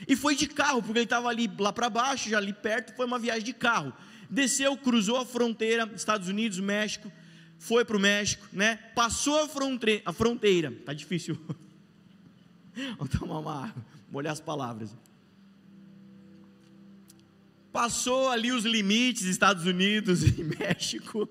e 0.05 0.15
foi 0.15 0.35
de 0.35 0.47
carro, 0.47 0.81
porque 0.81 0.97
ele 0.99 1.05
estava 1.05 1.29
ali 1.29 1.49
lá 1.57 1.71
para 1.71 1.89
baixo, 1.89 2.29
já 2.29 2.37
ali 2.37 2.51
perto, 2.51 2.93
foi 2.95 3.05
uma 3.05 3.19
viagem 3.19 3.43
de 3.43 3.53
carro 3.53 3.93
desceu, 4.29 4.77
cruzou 4.77 5.17
a 5.17 5.25
fronteira, 5.25 5.89
Estados 5.95 6.27
Unidos, 6.27 6.59
México, 6.59 7.11
foi 7.57 7.83
para 7.83 7.97
o 7.97 7.99
México, 7.99 8.47
né? 8.53 8.77
Passou 8.95 9.43
a, 9.43 9.47
fronte 9.47 10.01
a 10.05 10.13
fronteira, 10.13 10.71
tá 10.85 10.93
difícil. 10.93 11.37
Vamos 12.97 13.09
tomar 13.19 13.39
uma 13.39 13.65
água, 13.65 13.85
molhar 14.09 14.31
as 14.31 14.39
palavras. 14.39 14.95
Passou 17.71 18.29
ali 18.29 18.51
os 18.51 18.63
limites, 18.63 19.23
Estados 19.23 19.65
Unidos 19.65 20.23
e 20.37 20.43
México, 20.43 21.29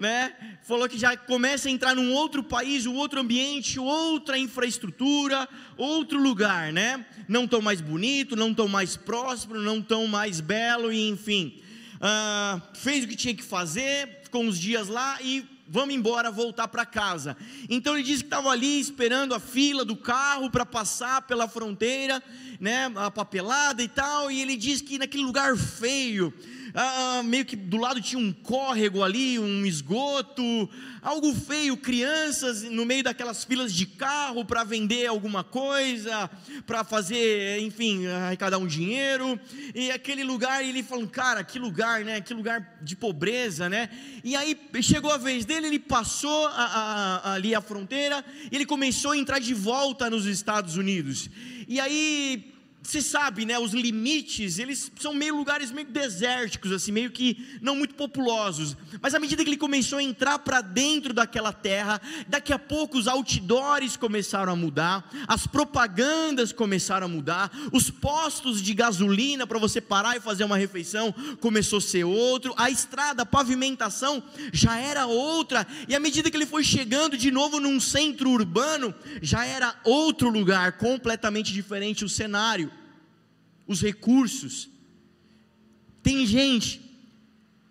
né? 0.00 0.34
Falou 0.64 0.88
que 0.88 0.98
já 0.98 1.16
começa 1.16 1.68
a 1.68 1.70
entrar 1.70 1.94
num 1.94 2.12
outro 2.12 2.42
país, 2.42 2.84
um 2.84 2.96
outro 2.96 3.20
ambiente, 3.20 3.78
outra 3.78 4.36
infraestrutura, 4.36 5.48
outro 5.76 6.20
lugar, 6.20 6.72
né? 6.72 7.06
Não 7.28 7.46
tão 7.46 7.62
mais 7.62 7.80
bonito, 7.80 8.34
não 8.34 8.52
tão 8.52 8.66
mais 8.66 8.96
próspero, 8.96 9.62
não 9.62 9.80
tão 9.80 10.08
mais 10.08 10.40
belo, 10.40 10.92
e 10.92 11.08
enfim. 11.08 11.62
Uh, 11.96 12.60
fez 12.74 13.04
o 13.04 13.08
que 13.08 13.16
tinha 13.16 13.34
que 13.34 13.42
fazer, 13.42 14.20
ficou 14.24 14.42
uns 14.42 14.58
dias 14.58 14.88
lá 14.88 15.18
e 15.22 15.48
vamos 15.66 15.94
embora, 15.94 16.30
voltar 16.30 16.68
para 16.68 16.84
casa. 16.84 17.36
Então 17.68 17.94
ele 17.94 18.02
disse 18.02 18.22
que 18.22 18.26
estava 18.26 18.50
ali 18.50 18.78
esperando 18.78 19.34
a 19.34 19.40
fila 19.40 19.84
do 19.84 19.96
carro 19.96 20.50
para 20.50 20.66
passar 20.66 21.22
pela 21.22 21.48
fronteira, 21.48 22.22
né, 22.60 22.90
a 22.96 23.10
papelada 23.10 23.82
e 23.82 23.88
tal, 23.88 24.30
e 24.30 24.40
ele 24.40 24.56
disse 24.56 24.82
que 24.82 24.98
naquele 24.98 25.24
lugar 25.24 25.56
feio, 25.56 26.32
ah, 26.74 27.22
meio 27.24 27.44
que 27.44 27.54
do 27.54 27.76
lado 27.76 28.00
tinha 28.00 28.20
um 28.20 28.32
córrego 28.32 29.04
ali, 29.04 29.38
um 29.38 29.64
esgoto, 29.64 30.68
algo 31.00 31.32
feio, 31.32 31.76
crianças 31.76 32.64
no 32.64 32.84
meio 32.84 33.04
daquelas 33.04 33.44
filas 33.44 33.72
de 33.72 33.86
carro 33.86 34.44
para 34.44 34.64
vender 34.64 35.06
alguma 35.06 35.44
coisa, 35.44 36.28
para 36.66 36.82
fazer, 36.82 37.60
enfim, 37.60 38.06
arrecadar 38.06 38.58
um 38.58 38.66
dinheiro, 38.66 39.38
e 39.72 39.92
aquele 39.92 40.24
lugar, 40.24 40.64
ele 40.64 40.82
falou, 40.82 41.06
cara, 41.06 41.44
que 41.44 41.60
lugar, 41.60 42.04
né, 42.04 42.20
que 42.20 42.34
lugar 42.34 42.78
de 42.82 42.96
pobreza, 42.96 43.68
né, 43.68 43.88
e 44.24 44.34
aí 44.34 44.58
chegou 44.82 45.12
a 45.12 45.18
vez 45.18 45.44
dele, 45.44 45.68
ele 45.68 45.78
passou 45.78 46.48
a, 46.48 47.20
a, 47.22 47.34
ali 47.34 47.54
a 47.54 47.60
fronteira, 47.60 48.24
ele 48.50 48.66
começou 48.66 49.12
a 49.12 49.16
entrar 49.16 49.38
de 49.38 49.54
volta 49.54 50.10
nos 50.10 50.26
Estados 50.26 50.76
Unidos, 50.76 51.30
e 51.68 51.78
aí 51.78 52.53
você 52.84 53.00
sabe, 53.00 53.46
né, 53.46 53.58
os 53.58 53.72
limites, 53.72 54.58
eles 54.58 54.92
são 55.00 55.14
meio 55.14 55.34
lugares 55.34 55.70
meio 55.70 55.86
desérticos, 55.86 56.70
assim, 56.70 56.92
meio 56.92 57.10
que 57.10 57.58
não 57.62 57.74
muito 57.74 57.94
populosos. 57.94 58.76
Mas 59.00 59.14
à 59.14 59.18
medida 59.18 59.42
que 59.42 59.48
ele 59.48 59.56
começou 59.56 59.98
a 59.98 60.02
entrar 60.02 60.38
para 60.40 60.60
dentro 60.60 61.14
daquela 61.14 61.52
terra, 61.52 62.00
daqui 62.28 62.52
a 62.52 62.58
pouco 62.58 62.98
os 62.98 63.08
outdoors 63.08 63.96
começaram 63.96 64.52
a 64.52 64.56
mudar, 64.56 65.10
as 65.26 65.46
propagandas 65.46 66.52
começaram 66.52 67.06
a 67.06 67.08
mudar, 67.08 67.50
os 67.72 67.88
postos 67.88 68.60
de 68.60 68.74
gasolina 68.74 69.46
para 69.46 69.58
você 69.58 69.80
parar 69.80 70.16
e 70.16 70.20
fazer 70.20 70.44
uma 70.44 70.58
refeição 70.58 71.12
começou 71.40 71.78
a 71.78 71.82
ser 71.82 72.04
outro, 72.04 72.52
a 72.56 72.70
estrada, 72.70 73.22
a 73.22 73.26
pavimentação 73.26 74.22
já 74.52 74.78
era 74.78 75.06
outra, 75.06 75.66
e 75.88 75.94
à 75.94 76.00
medida 76.00 76.30
que 76.30 76.36
ele 76.36 76.46
foi 76.46 76.62
chegando 76.62 77.16
de 77.16 77.30
novo 77.30 77.58
num 77.58 77.80
centro 77.80 78.28
urbano, 78.28 78.94
já 79.22 79.46
era 79.46 79.74
outro 79.84 80.28
lugar, 80.28 80.72
completamente 80.72 81.50
diferente 81.50 82.04
o 82.04 82.08
cenário 82.08 82.73
os 83.66 83.80
recursos. 83.80 84.68
Tem 86.02 86.26
gente 86.26 86.80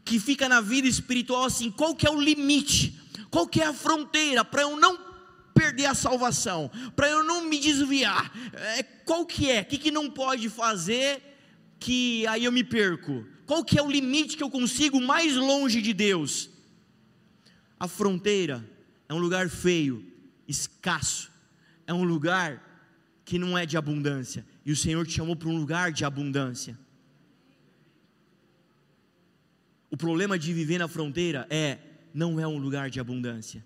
que 0.03 0.19
fica 0.19 0.49
na 0.49 0.59
vida 0.59 0.87
espiritual 0.87 1.45
assim, 1.45 1.71
qual 1.71 1.95
que 1.95 2.05
é 2.05 2.09
o 2.09 2.19
limite? 2.19 2.99
Qual 3.29 3.47
que 3.47 3.61
é 3.61 3.65
a 3.65 3.73
fronteira 3.73 4.43
para 4.43 4.63
eu 4.63 4.75
não 4.75 4.99
perder 5.53 5.85
a 5.85 5.93
salvação, 5.93 6.69
para 6.95 7.09
eu 7.09 7.23
não 7.23 7.45
me 7.45 7.59
desviar? 7.59 8.31
É, 8.53 8.83
qual 8.83 9.25
que 9.25 9.49
é? 9.49 9.61
O 9.61 9.65
que, 9.65 9.77
que 9.77 9.91
não 9.91 10.09
pode 10.09 10.49
fazer 10.49 11.21
que 11.79 12.25
aí 12.27 12.45
eu 12.45 12.51
me 12.51 12.63
perco? 12.63 13.25
Qual 13.45 13.63
que 13.63 13.77
é 13.77 13.81
o 13.81 13.91
limite 13.91 14.37
que 14.37 14.43
eu 14.43 14.49
consigo 14.49 15.01
mais 15.01 15.35
longe 15.35 15.81
de 15.81 15.93
Deus? 15.93 16.49
A 17.79 17.87
fronteira 17.87 18.67
é 19.09 19.13
um 19.13 19.19
lugar 19.19 19.49
feio, 19.49 20.05
escasso, 20.47 21.31
é 21.85 21.93
um 21.93 22.03
lugar 22.03 22.61
que 23.25 23.37
não 23.37 23.57
é 23.57 23.65
de 23.65 23.77
abundância, 23.77 24.45
e 24.65 24.71
o 24.71 24.75
Senhor 24.75 25.05
te 25.05 25.13
chamou 25.13 25.35
para 25.35 25.49
um 25.49 25.57
lugar 25.57 25.91
de 25.91 26.05
abundância. 26.05 26.77
O 29.89 29.97
problema 29.97 30.39
de 30.39 30.53
viver 30.53 30.79
na 30.79 30.87
fronteira 30.87 31.45
é, 31.49 31.77
não 32.13 32.39
é 32.39 32.47
um 32.47 32.57
lugar 32.57 32.89
de 32.89 32.99
abundância. 32.99 33.63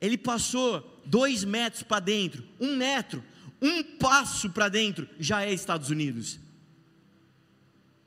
Ele 0.00 0.18
passou 0.18 1.02
dois 1.06 1.44
metros 1.44 1.82
para 1.82 2.00
dentro, 2.00 2.44
um 2.58 2.76
metro, 2.76 3.22
um 3.60 3.82
passo 3.82 4.50
para 4.50 4.68
dentro, 4.68 5.08
já 5.18 5.42
é 5.42 5.52
Estados 5.52 5.90
Unidos. 5.90 6.38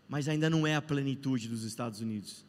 Mas 0.07 0.27
ainda 0.27 0.49
não 0.49 0.67
é 0.67 0.75
a 0.75 0.81
plenitude 0.81 1.47
dos 1.47 1.63
Estados 1.63 2.01
Unidos. 2.01 2.45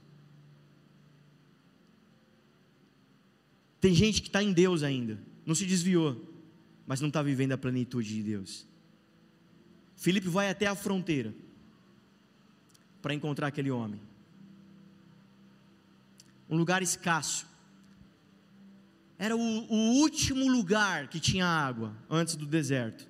Tem 3.81 3.95
gente 3.95 4.23
que 4.23 4.29
está 4.29 4.43
em 4.43 4.53
Deus 4.53 4.83
ainda, 4.83 5.19
não 5.47 5.55
se 5.55 5.67
desviou, 5.67 6.35
mas 6.87 7.01
não 7.01 7.09
está 7.09 7.23
vivendo 7.23 7.53
a 7.53 7.59
plenitude 7.59 8.15
de 8.15 8.23
Deus. 8.23 8.67
Filipe 10.05 10.29
vai 10.29 10.51
até 10.51 10.67
a 10.67 10.75
fronteira 10.75 11.35
para 13.01 13.15
encontrar 13.15 13.47
aquele 13.47 13.71
homem. 13.71 13.99
Um 16.47 16.59
lugar 16.59 16.83
escasso. 16.83 17.47
Era 19.19 19.35
o, 19.35 19.41
o, 19.41 20.03
último 20.03 20.47
lugar 20.47 21.09
que 21.09 21.19
tinha 21.19 21.47
água 21.47 21.97
antes 22.11 22.37
do 22.37 22.45
deserto. 22.45 23.09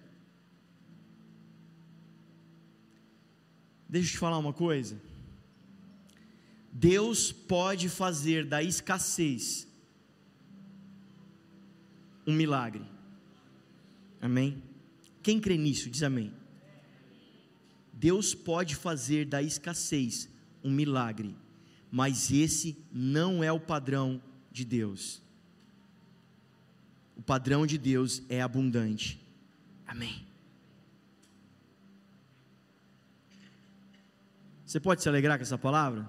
Deixa 3.89 4.11
eu 4.11 4.13
te 4.13 4.19
falar 4.19 4.39
uma 4.39 4.53
coisa. 4.53 4.97
Deus 6.71 7.33
pode 7.33 7.89
fazer 7.89 8.47
da 8.47 8.63
escassez 8.63 9.67
um 12.25 12.33
milagre. 12.33 12.87
Amém? 14.21 14.63
Quem 15.25 15.41
crê 15.41 15.57
nisso, 15.57 15.91
diz 15.91 16.05
amém. 16.05 16.44
Deus 18.05 18.35
pode 18.35 18.77
fazer 18.77 19.25
da 19.25 19.41
escassez 19.41 20.29
um 20.63 20.71
milagre, 20.71 21.35
mas 21.91 22.31
esse 22.31 22.77
não 22.93 23.43
é 23.43 23.51
o 23.51 23.59
padrão 23.59 24.21
de 24.53 24.63
Deus. 24.63 25.23
O 27.17 27.23
padrão 27.23 27.67
de 27.67 27.79
Deus 27.79 28.21
é 28.29 28.43
abundante. 28.43 29.19
Amém. 29.87 30.23
Você 34.67 34.79
pode 34.79 35.03
se 35.03 35.09
alegrar 35.09 35.39
com 35.39 35.43
essa 35.43 35.57
palavra? 35.57 36.07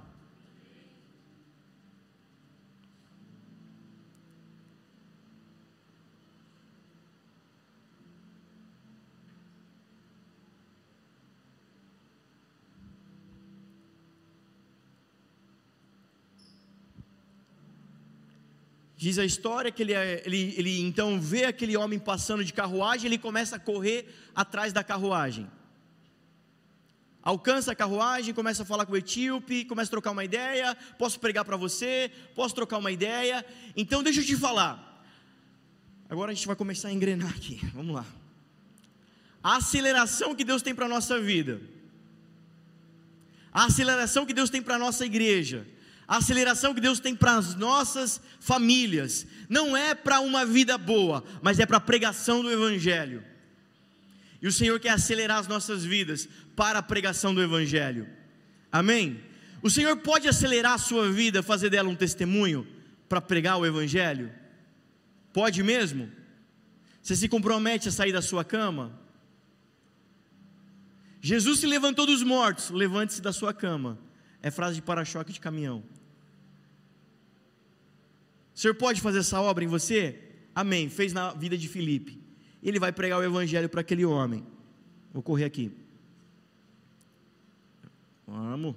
Diz 18.97 19.19
a 19.19 19.25
história 19.25 19.71
que 19.71 19.83
ele, 19.83 19.93
é, 19.93 20.23
ele, 20.25 20.53
ele 20.57 20.81
então 20.81 21.19
vê 21.19 21.45
aquele 21.45 21.75
homem 21.75 21.99
passando 21.99 22.45
de 22.45 22.53
carruagem, 22.53 23.07
ele 23.07 23.17
começa 23.17 23.57
a 23.57 23.59
correr 23.59 24.07
atrás 24.33 24.71
da 24.71 24.83
carruagem. 24.83 25.49
Alcança 27.21 27.71
a 27.71 27.75
carruagem, 27.75 28.33
começa 28.33 28.63
a 28.63 28.65
falar 28.65 28.85
com 28.85 28.93
o 28.93 28.97
etíope, 28.97 29.65
começa 29.65 29.89
a 29.89 29.91
trocar 29.91 30.11
uma 30.11 30.23
ideia. 30.23 30.77
Posso 30.97 31.19
pregar 31.19 31.43
para 31.43 31.57
você? 31.57 32.11
Posso 32.35 32.55
trocar 32.55 32.77
uma 32.77 32.91
ideia? 32.91 33.43
Então 33.75 34.03
deixa 34.03 34.21
eu 34.21 34.25
te 34.25 34.37
falar. 34.37 35.03
Agora 36.07 36.31
a 36.31 36.35
gente 36.35 36.47
vai 36.47 36.55
começar 36.55 36.89
a 36.89 36.93
engrenar 36.93 37.31
aqui. 37.31 37.59
Vamos 37.73 37.95
lá. 37.95 38.05
A 39.43 39.57
aceleração 39.57 40.35
que 40.35 40.45
Deus 40.45 40.61
tem 40.61 40.73
para 40.73 40.85
a 40.85 40.89
nossa 40.89 41.19
vida. 41.19 41.59
A 43.51 43.65
aceleração 43.65 44.25
que 44.25 44.33
Deus 44.33 44.49
tem 44.49 44.61
para 44.61 44.75
a 44.75 44.79
nossa 44.79 45.05
igreja 45.05 45.67
a 46.07 46.17
aceleração 46.17 46.73
que 46.73 46.81
Deus 46.81 46.99
tem 46.99 47.15
para 47.15 47.35
as 47.35 47.55
nossas 47.55 48.21
famílias 48.39 49.25
não 49.49 49.75
é 49.75 49.95
para 49.95 50.19
uma 50.19 50.45
vida 50.45 50.77
boa, 50.77 51.23
mas 51.41 51.59
é 51.59 51.65
para 51.65 51.77
a 51.77 51.81
pregação 51.81 52.43
do 52.43 52.51
Evangelho. 52.51 53.23
E 54.41 54.47
o 54.47 54.51
Senhor 54.51 54.79
quer 54.79 54.89
acelerar 54.89 55.39
as 55.39 55.47
nossas 55.47 55.83
vidas 55.83 56.29
para 56.55 56.79
a 56.79 56.83
pregação 56.83 57.33
do 57.33 57.41
Evangelho. 57.41 58.07
Amém? 58.71 59.19
O 59.63 59.69
Senhor 59.69 59.97
pode 59.97 60.27
acelerar 60.27 60.73
a 60.73 60.77
sua 60.77 61.11
vida, 61.11 61.41
fazer 61.41 61.71
dela 61.71 61.89
um 61.89 61.95
testemunho 61.95 62.67
para 63.09 63.19
pregar 63.19 63.57
o 63.57 63.65
Evangelho? 63.65 64.31
Pode 65.33 65.63
mesmo? 65.63 66.11
Você 67.01 67.15
se 67.15 67.27
compromete 67.27 67.89
a 67.89 67.91
sair 67.91 68.11
da 68.11 68.21
sua 68.21 68.43
cama? 68.43 68.99
Jesus 71.19 71.59
se 71.59 71.65
levantou 71.65 72.05
dos 72.05 72.21
mortos, 72.21 72.69
levante-se 72.69 73.21
da 73.21 73.33
sua 73.33 73.51
cama. 73.51 73.97
É 74.43 74.51
frase 74.51 74.75
de 74.75 74.83
para-choque 74.83 75.33
de 75.33 75.39
caminhão. 75.39 75.83
O 78.55 78.59
Senhor 78.59 78.73
pode 78.73 79.01
fazer 79.01 79.19
essa 79.19 79.41
obra 79.41 79.65
em 79.65 79.67
você? 79.67 80.17
Amém. 80.55 80.87
Fez 80.87 81.11
na 81.11 81.33
vida 81.33 81.57
de 81.57 81.67
Filipe. 81.67 82.17
Ele 82.63 82.79
vai 82.79 82.91
pregar 82.93 83.19
o 83.19 83.23
evangelho 83.23 83.67
para 83.67 83.81
aquele 83.81 84.05
homem. 84.05 84.45
Vou 85.13 85.21
correr 85.21 85.43
aqui. 85.43 85.71
Vamos. 88.25 88.75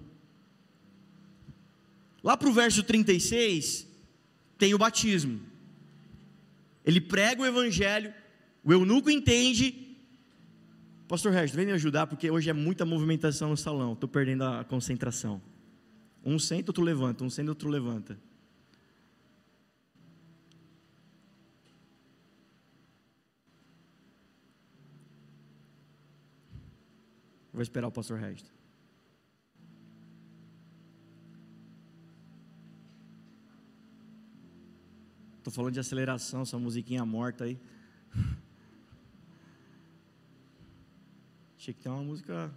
Lá 2.23 2.37
para 2.37 2.49
o 2.49 2.53
verso 2.53 2.83
36, 2.83 3.87
tem 4.59 4.75
o 4.75 4.79
batismo. 4.79 5.41
Ele 6.85 7.01
prega 7.01 7.43
o 7.43 7.47
evangelho, 7.47 8.13
o 8.65 8.73
eunuco 8.73 9.09
entende. 9.09 9.97
Pastor 11.07 11.33
Regis, 11.33 11.55
vem 11.55 11.67
me 11.67 11.73
ajudar, 11.73 12.07
porque 12.07 12.31
hoje 12.31 12.51
é 12.51 12.53
muita 12.53 12.85
movimentação 12.85 13.51
no 13.51 13.57
salão, 13.57 13.93
estou 13.93 14.09
perdendo 14.09 14.45
a 14.45 14.65
concentração. 14.65 15.41
Um 16.25 16.39
senta, 16.39 16.71
outro 16.71 16.83
levanta, 16.83 17.25
um 17.25 17.31
senta, 17.31 17.51
outro 17.51 17.69
levanta. 17.69 18.19
Vou 27.59 27.63
esperar 27.65 27.89
o 27.89 27.91
pastor 27.91 28.21
Resto. 28.21 28.49
Estou 35.39 35.53
falando 35.53 35.73
de 35.73 35.81
aceleração, 35.81 36.43
essa 36.43 36.57
musiquinha 36.57 37.05
morta 37.05 37.43
aí. 37.43 37.59
Tinha 41.57 41.75
que 41.75 41.83
ter 41.83 41.89
uma 41.89 42.05
música. 42.05 42.55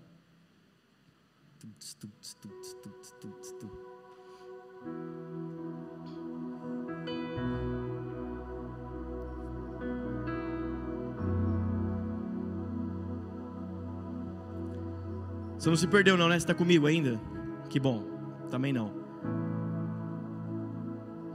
Você 15.62 15.70
não 15.70 15.76
se 15.76 15.86
perdeu 15.86 16.18
não, 16.18 16.28
né? 16.28 16.34
Você 16.34 16.38
está 16.38 16.56
comigo 16.56 16.88
ainda? 16.88 17.22
Que 17.70 17.80
bom. 17.80 18.04
Também 18.50 18.74
não. 18.74 18.92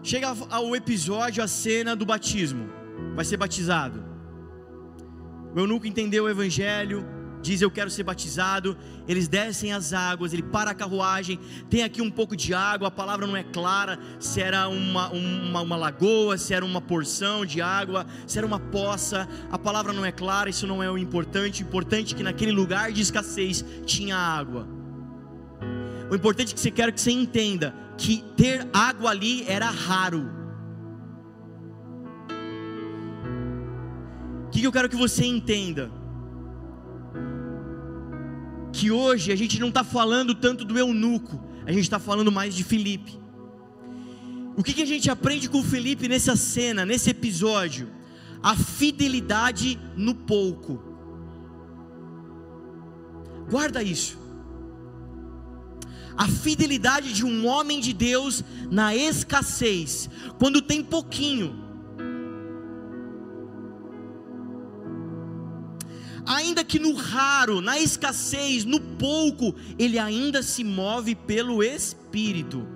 Chega 0.02 0.34
ao 0.50 0.74
episódio, 0.74 1.44
a 1.44 1.46
cena 1.46 1.94
do 1.94 2.04
batismo. 2.04 2.68
Vai 3.14 3.24
ser 3.24 3.36
batizado. 3.36 4.04
O 5.54 5.60
eunuco 5.60 5.86
entendeu 5.86 6.24
o 6.24 6.28
evangelho, 6.28 7.06
diz 7.46 7.62
eu 7.62 7.70
quero 7.70 7.88
ser 7.88 8.02
batizado, 8.02 8.76
eles 9.06 9.28
descem 9.28 9.72
as 9.72 9.92
águas, 9.92 10.32
ele 10.32 10.42
para 10.42 10.72
a 10.72 10.74
carruagem, 10.74 11.38
tem 11.70 11.84
aqui 11.84 12.02
um 12.02 12.10
pouco 12.10 12.36
de 12.36 12.52
água, 12.52 12.88
a 12.88 12.90
palavra 12.90 13.24
não 13.24 13.36
é 13.36 13.44
clara, 13.44 14.00
se 14.18 14.40
era 14.40 14.68
uma, 14.68 15.10
uma, 15.10 15.60
uma, 15.60 15.76
lagoa, 15.76 16.36
se 16.36 16.52
era 16.52 16.64
uma 16.64 16.80
porção 16.80 17.46
de 17.46 17.62
água, 17.62 18.04
se 18.26 18.36
era 18.36 18.46
uma 18.46 18.58
poça, 18.58 19.28
a 19.50 19.56
palavra 19.56 19.92
não 19.92 20.04
é 20.04 20.10
clara, 20.10 20.50
isso 20.50 20.66
não 20.66 20.82
é 20.82 20.90
o 20.90 20.98
importante, 20.98 21.62
o 21.62 21.66
importante 21.66 22.14
é 22.14 22.16
que 22.16 22.22
naquele 22.24 22.50
lugar 22.50 22.90
de 22.90 23.00
escassez 23.00 23.64
tinha 23.84 24.16
água. 24.16 24.66
O 26.10 26.14
importante 26.16 26.50
é 26.50 26.54
que 26.54 26.60
você 26.60 26.70
quer 26.70 26.92
que 26.92 27.00
você 27.00 27.12
entenda 27.12 27.72
que 27.96 28.24
ter 28.36 28.66
água 28.72 29.10
ali 29.10 29.44
era 29.46 29.70
raro. 29.70 30.34
O 34.46 34.50
que 34.50 34.64
eu 34.64 34.72
quero 34.72 34.88
que 34.88 34.96
você 34.96 35.24
entenda? 35.24 36.05
Que 38.76 38.90
hoje 38.90 39.32
a 39.32 39.36
gente 39.36 39.58
não 39.58 39.68
está 39.68 39.82
falando 39.82 40.34
tanto 40.34 40.62
do 40.62 40.78
eunuco, 40.78 41.42
a 41.64 41.72
gente 41.72 41.84
está 41.84 41.98
falando 41.98 42.30
mais 42.30 42.54
de 42.54 42.62
Felipe. 42.62 43.18
O 44.54 44.62
que, 44.62 44.74
que 44.74 44.82
a 44.82 44.86
gente 44.86 45.10
aprende 45.10 45.48
com 45.48 45.62
Felipe 45.62 46.06
nessa 46.06 46.36
cena, 46.36 46.84
nesse 46.84 47.08
episódio? 47.08 47.88
A 48.42 48.54
fidelidade 48.54 49.80
no 49.96 50.14
pouco. 50.14 50.82
Guarda 53.50 53.82
isso. 53.82 54.18
A 56.14 56.28
fidelidade 56.28 57.14
de 57.14 57.24
um 57.24 57.46
homem 57.46 57.80
de 57.80 57.94
Deus 57.94 58.44
na 58.70 58.94
escassez, 58.94 60.10
quando 60.38 60.60
tem 60.60 60.84
pouquinho 60.84 61.65
ainda 66.26 66.64
que 66.64 66.78
no 66.78 66.94
raro, 66.94 67.60
na 67.60 67.78
escassez, 67.78 68.64
no 68.64 68.80
pouco, 68.80 69.54
ele 69.78 69.98
ainda 69.98 70.42
se 70.42 70.64
move 70.64 71.14
pelo 71.14 71.62
Espírito. 71.62 72.66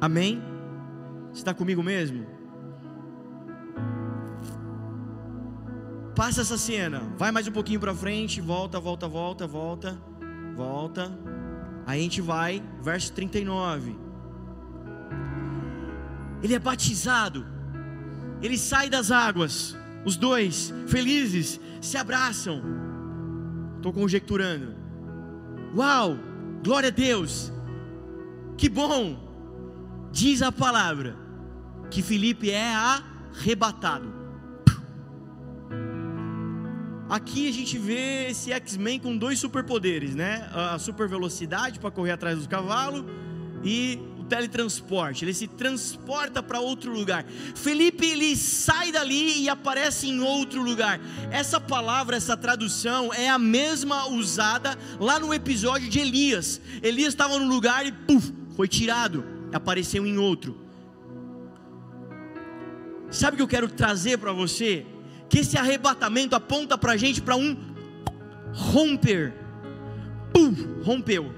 Amém? 0.00 0.40
Está 1.34 1.52
comigo 1.52 1.82
mesmo? 1.82 2.26
Passa 6.14 6.40
essa 6.40 6.58
cena, 6.58 7.00
vai 7.16 7.30
mais 7.30 7.46
um 7.46 7.52
pouquinho 7.52 7.78
para 7.78 7.94
frente, 7.94 8.40
volta, 8.40 8.80
volta, 8.80 9.06
volta, 9.06 9.46
volta, 9.46 10.02
volta. 10.56 11.18
Aí 11.86 12.00
a 12.00 12.02
gente 12.02 12.20
vai, 12.20 12.62
verso 12.82 13.12
39. 13.12 13.96
Ele 16.42 16.54
é 16.54 16.58
batizado, 16.58 17.46
ele 18.42 18.58
sai 18.58 18.88
das 18.88 19.10
águas. 19.10 19.76
Os 20.08 20.16
dois, 20.16 20.72
felizes, 20.86 21.60
se 21.82 21.98
abraçam. 21.98 22.62
Estou 23.76 23.92
conjecturando. 23.92 24.74
Uau, 25.76 26.16
glória 26.64 26.88
a 26.88 26.90
Deus. 26.90 27.52
Que 28.56 28.70
bom. 28.70 30.08
Diz 30.10 30.40
a 30.40 30.50
palavra 30.50 31.14
que 31.90 32.00
Felipe 32.00 32.50
é 32.50 32.72
arrebatado. 32.74 34.10
Aqui 37.10 37.46
a 37.46 37.52
gente 37.52 37.76
vê 37.76 38.30
esse 38.30 38.50
X-Men 38.50 39.00
com 39.00 39.14
dois 39.14 39.38
superpoderes, 39.38 40.14
né? 40.14 40.48
A 40.54 40.78
super 40.78 41.06
velocidade 41.06 41.78
para 41.78 41.90
correr 41.90 42.12
atrás 42.12 42.38
dos 42.38 42.46
cavalos 42.46 43.04
e 43.62 43.98
teletransporte, 44.28 45.24
ele 45.24 45.34
se 45.34 45.46
transporta 45.46 46.42
para 46.42 46.60
outro 46.60 46.92
lugar. 46.92 47.24
Felipe 47.54 48.06
ele 48.06 48.36
sai 48.36 48.92
dali 48.92 49.42
e 49.42 49.48
aparece 49.48 50.08
em 50.08 50.20
outro 50.20 50.62
lugar. 50.62 51.00
Essa 51.30 51.60
palavra, 51.60 52.16
essa 52.16 52.36
tradução 52.36 53.12
é 53.12 53.28
a 53.28 53.38
mesma 53.38 54.08
usada 54.08 54.76
lá 55.00 55.18
no 55.18 55.32
episódio 55.32 55.88
de 55.88 55.98
Elias. 55.98 56.60
Elias 56.82 57.08
estava 57.08 57.38
num 57.38 57.48
lugar 57.48 57.86
e 57.86 57.92
puf, 57.92 58.32
foi 58.54 58.68
tirado, 58.68 59.24
apareceu 59.52 60.06
em 60.06 60.18
outro. 60.18 60.56
Sabe 63.10 63.34
o 63.34 63.36
que 63.38 63.42
eu 63.42 63.48
quero 63.48 63.68
trazer 63.68 64.18
para 64.18 64.32
você? 64.32 64.84
Que 65.30 65.38
esse 65.38 65.56
arrebatamento 65.56 66.36
aponta 66.36 66.76
para 66.76 66.92
a 66.92 66.96
gente 66.96 67.22
para 67.22 67.36
um 67.36 67.56
romper. 68.52 69.32
Pum, 70.32 70.82
rompeu 70.82 71.37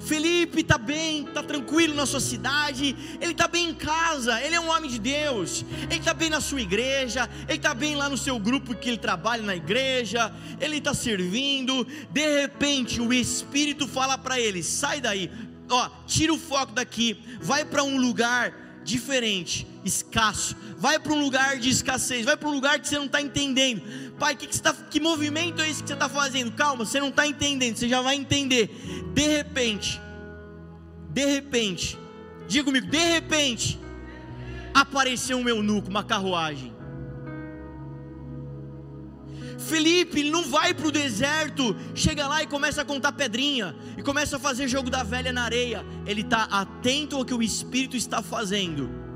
Felipe 0.00 0.60
está 0.60 0.78
bem, 0.78 1.24
está 1.24 1.42
tranquilo 1.42 1.94
na 1.94 2.06
sua 2.06 2.20
cidade, 2.20 2.96
ele 3.20 3.32
está 3.32 3.48
bem 3.48 3.70
em 3.70 3.74
casa, 3.74 4.40
ele 4.42 4.54
é 4.54 4.60
um 4.60 4.70
homem 4.70 4.90
de 4.90 4.98
Deus, 4.98 5.64
ele 5.82 5.98
está 5.98 6.14
bem 6.14 6.30
na 6.30 6.40
sua 6.40 6.60
igreja, 6.60 7.28
ele 7.48 7.58
está 7.58 7.74
bem 7.74 7.96
lá 7.96 8.08
no 8.08 8.16
seu 8.16 8.38
grupo 8.38 8.74
que 8.74 8.88
ele 8.88 8.98
trabalha 8.98 9.42
na 9.42 9.56
igreja, 9.56 10.32
ele 10.60 10.78
está 10.78 10.94
servindo. 10.94 11.86
De 12.10 12.40
repente, 12.40 13.00
o 13.00 13.12
Espírito 13.12 13.86
fala 13.88 14.16
para 14.16 14.40
ele: 14.40 14.62
sai 14.62 15.00
daí, 15.00 15.30
ó, 15.68 15.88
tira 16.06 16.32
o 16.32 16.38
foco 16.38 16.72
daqui, 16.72 17.18
vai 17.40 17.64
para 17.64 17.82
um 17.82 17.98
lugar 17.98 18.68
diferente, 18.84 19.66
escasso, 19.88 20.54
vai 20.76 20.98
para 20.98 21.12
um 21.12 21.20
lugar 21.20 21.58
de 21.58 21.68
escassez, 21.68 22.24
vai 22.24 22.36
para 22.36 22.48
um 22.48 22.52
lugar 22.52 22.78
que 22.78 22.86
você 22.86 22.96
não 22.96 23.06
está 23.06 23.20
entendendo. 23.20 23.82
Pai, 24.18 24.36
que, 24.36 24.46
que, 24.46 24.60
tá, 24.60 24.72
que 24.72 25.00
movimento 25.00 25.60
é 25.60 25.68
esse 25.68 25.82
que 25.82 25.88
você 25.88 25.94
está 25.94 26.08
fazendo? 26.08 26.52
Calma, 26.52 26.84
você 26.84 27.00
não 27.00 27.08
está 27.08 27.26
entendendo, 27.26 27.76
você 27.76 27.88
já 27.88 28.00
vai 28.00 28.14
entender. 28.14 28.68
De 29.12 29.26
repente, 29.26 30.00
de 31.10 31.24
repente, 31.24 31.98
diga 32.46 32.64
comigo, 32.64 32.86
de 32.86 32.98
repente, 32.98 33.80
apareceu 34.72 35.38
um 35.38 35.48
eunuco, 35.48 35.88
uma 35.88 36.04
carruagem. 36.04 36.78
Felipe 39.58 40.20
ele 40.20 40.30
não 40.30 40.44
vai 40.44 40.72
para 40.72 40.86
o 40.86 40.90
deserto, 40.90 41.76
chega 41.94 42.26
lá 42.26 42.42
e 42.42 42.46
começa 42.46 42.82
a 42.82 42.84
contar 42.84 43.12
pedrinha, 43.12 43.76
e 43.96 44.02
começa 44.02 44.36
a 44.36 44.40
fazer 44.40 44.66
jogo 44.66 44.88
da 44.88 45.02
velha 45.02 45.32
na 45.32 45.42
areia. 45.42 45.84
Ele 46.06 46.22
está 46.22 46.44
atento 46.44 47.16
ao 47.16 47.24
que 47.24 47.34
o 47.34 47.42
Espírito 47.42 47.96
está 47.96 48.22
fazendo. 48.22 49.07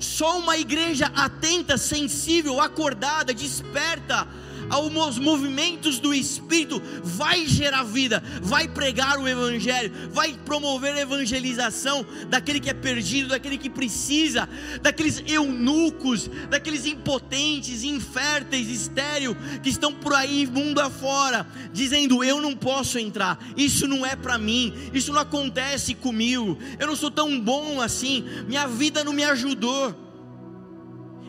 Só 0.00 0.38
uma 0.38 0.56
igreja 0.56 1.12
atenta, 1.14 1.76
sensível, 1.76 2.60
acordada, 2.60 3.34
desperta 3.34 4.26
aos 4.70 5.18
movimentos 5.18 5.98
do 5.98 6.14
Espírito 6.14 6.80
vai 7.02 7.46
gerar 7.46 7.82
vida, 7.82 8.22
vai 8.40 8.68
pregar 8.68 9.18
o 9.18 9.28
Evangelho, 9.28 9.92
vai 10.12 10.32
promover 10.44 10.94
a 10.94 11.00
evangelização 11.00 12.06
daquele 12.28 12.60
que 12.60 12.70
é 12.70 12.74
perdido, 12.74 13.30
daquele 13.30 13.58
que 13.58 13.68
precisa, 13.68 14.48
daqueles 14.80 15.22
eunucos, 15.26 16.30
daqueles 16.48 16.86
impotentes, 16.86 17.82
inférteis, 17.82 18.68
estéril, 18.68 19.36
que 19.62 19.70
estão 19.70 19.92
por 19.92 20.14
aí 20.14 20.46
mundo 20.46 20.80
afora, 20.80 21.46
dizendo: 21.72 22.22
Eu 22.22 22.40
não 22.40 22.54
posso 22.54 22.98
entrar, 22.98 23.38
isso 23.56 23.88
não 23.88 24.04
é 24.04 24.14
para 24.14 24.38
mim, 24.38 24.72
isso 24.92 25.12
não 25.12 25.20
acontece 25.20 25.94
comigo, 25.94 26.58
eu 26.78 26.86
não 26.86 26.96
sou 26.96 27.10
tão 27.10 27.40
bom 27.40 27.80
assim, 27.80 28.24
minha 28.46 28.66
vida 28.66 29.02
não 29.02 29.12
me 29.12 29.24
ajudou. 29.24 30.09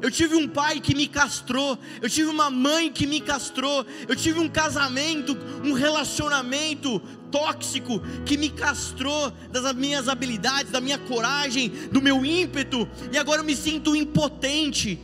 Eu 0.01 0.09
tive 0.09 0.35
um 0.35 0.47
pai 0.47 0.79
que 0.79 0.95
me 0.95 1.07
castrou, 1.07 1.77
eu 2.01 2.09
tive 2.09 2.27
uma 2.27 2.49
mãe 2.49 2.91
que 2.91 3.05
me 3.05 3.21
castrou, 3.21 3.85
eu 4.07 4.15
tive 4.15 4.39
um 4.39 4.49
casamento, 4.49 5.37
um 5.63 5.73
relacionamento 5.73 6.99
tóxico 7.31 8.01
que 8.25 8.35
me 8.35 8.49
castrou 8.49 9.31
das 9.51 9.73
minhas 9.73 10.09
habilidades, 10.09 10.71
da 10.71 10.81
minha 10.81 10.97
coragem, 10.97 11.69
do 11.91 12.01
meu 12.01 12.25
ímpeto, 12.25 12.89
e 13.11 13.17
agora 13.17 13.41
eu 13.41 13.45
me 13.45 13.55
sinto 13.55 13.95
impotente. 13.95 14.99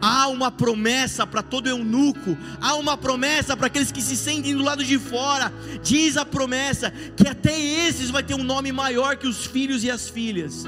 Há 0.00 0.28
uma 0.28 0.50
promessa 0.50 1.26
para 1.26 1.42
todo 1.42 1.68
eunuco, 1.68 2.36
há 2.60 2.74
uma 2.74 2.96
promessa 2.96 3.56
para 3.56 3.68
aqueles 3.68 3.90
que 3.90 4.02
se 4.02 4.16
sentem 4.16 4.54
do 4.54 4.62
lado 4.62 4.84
de 4.84 4.98
fora. 4.98 5.52
Diz 5.82 6.16
a 6.16 6.24
promessa 6.24 6.92
que 7.16 7.26
até 7.26 7.58
esses 7.58 8.10
vai 8.10 8.22
ter 8.22 8.34
um 8.34 8.44
nome 8.44 8.70
maior 8.70 9.16
que 9.16 9.26
os 9.26 9.46
filhos 9.46 9.82
e 9.82 9.90
as 9.90 10.08
filhas. 10.08 10.66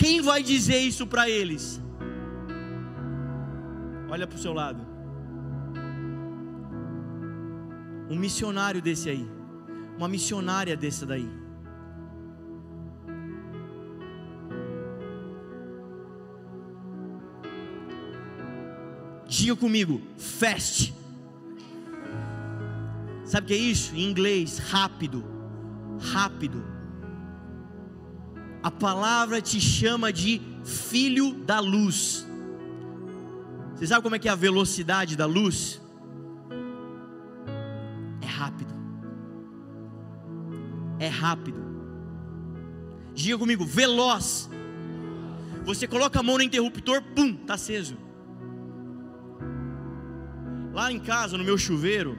Quem 0.00 0.22
vai 0.22 0.42
dizer 0.42 0.78
isso 0.78 1.06
para 1.06 1.28
eles? 1.28 1.78
Olha 4.08 4.26
para 4.26 4.34
o 4.34 4.40
seu 4.40 4.54
lado. 4.54 4.80
Um 8.08 8.16
missionário 8.16 8.80
desse 8.80 9.10
aí. 9.10 9.28
Uma 9.98 10.08
missionária 10.08 10.74
dessa 10.74 11.04
daí. 11.04 11.28
Diga 19.28 19.54
comigo, 19.54 20.00
fast. 20.16 20.94
Sabe 23.26 23.44
o 23.44 23.48
que 23.48 23.54
é 23.54 23.58
isso? 23.58 23.94
Em 23.94 24.10
inglês, 24.10 24.56
rápido. 24.56 25.22
Rápido. 26.00 26.79
A 28.62 28.70
palavra 28.70 29.40
te 29.40 29.60
chama 29.60 30.12
de 30.12 30.40
filho 30.64 31.34
da 31.34 31.60
luz. 31.60 32.26
Você 33.74 33.86
sabe 33.86 34.02
como 34.02 34.14
é 34.14 34.18
que 34.18 34.28
é 34.28 34.30
a 34.30 34.34
velocidade 34.34 35.16
da 35.16 35.24
luz? 35.24 35.80
É 38.20 38.26
rápido. 38.26 38.74
É 40.98 41.08
rápido. 41.08 41.58
Diga 43.14 43.38
comigo, 43.38 43.64
veloz. 43.64 44.50
Você 45.64 45.86
coloca 45.86 46.20
a 46.20 46.22
mão 46.22 46.36
no 46.36 46.42
interruptor, 46.42 47.02
pum, 47.14 47.38
está 47.40 47.54
aceso. 47.54 47.96
Lá 50.74 50.92
em 50.92 50.98
casa, 50.98 51.38
no 51.38 51.44
meu 51.44 51.56
chuveiro, 51.56 52.18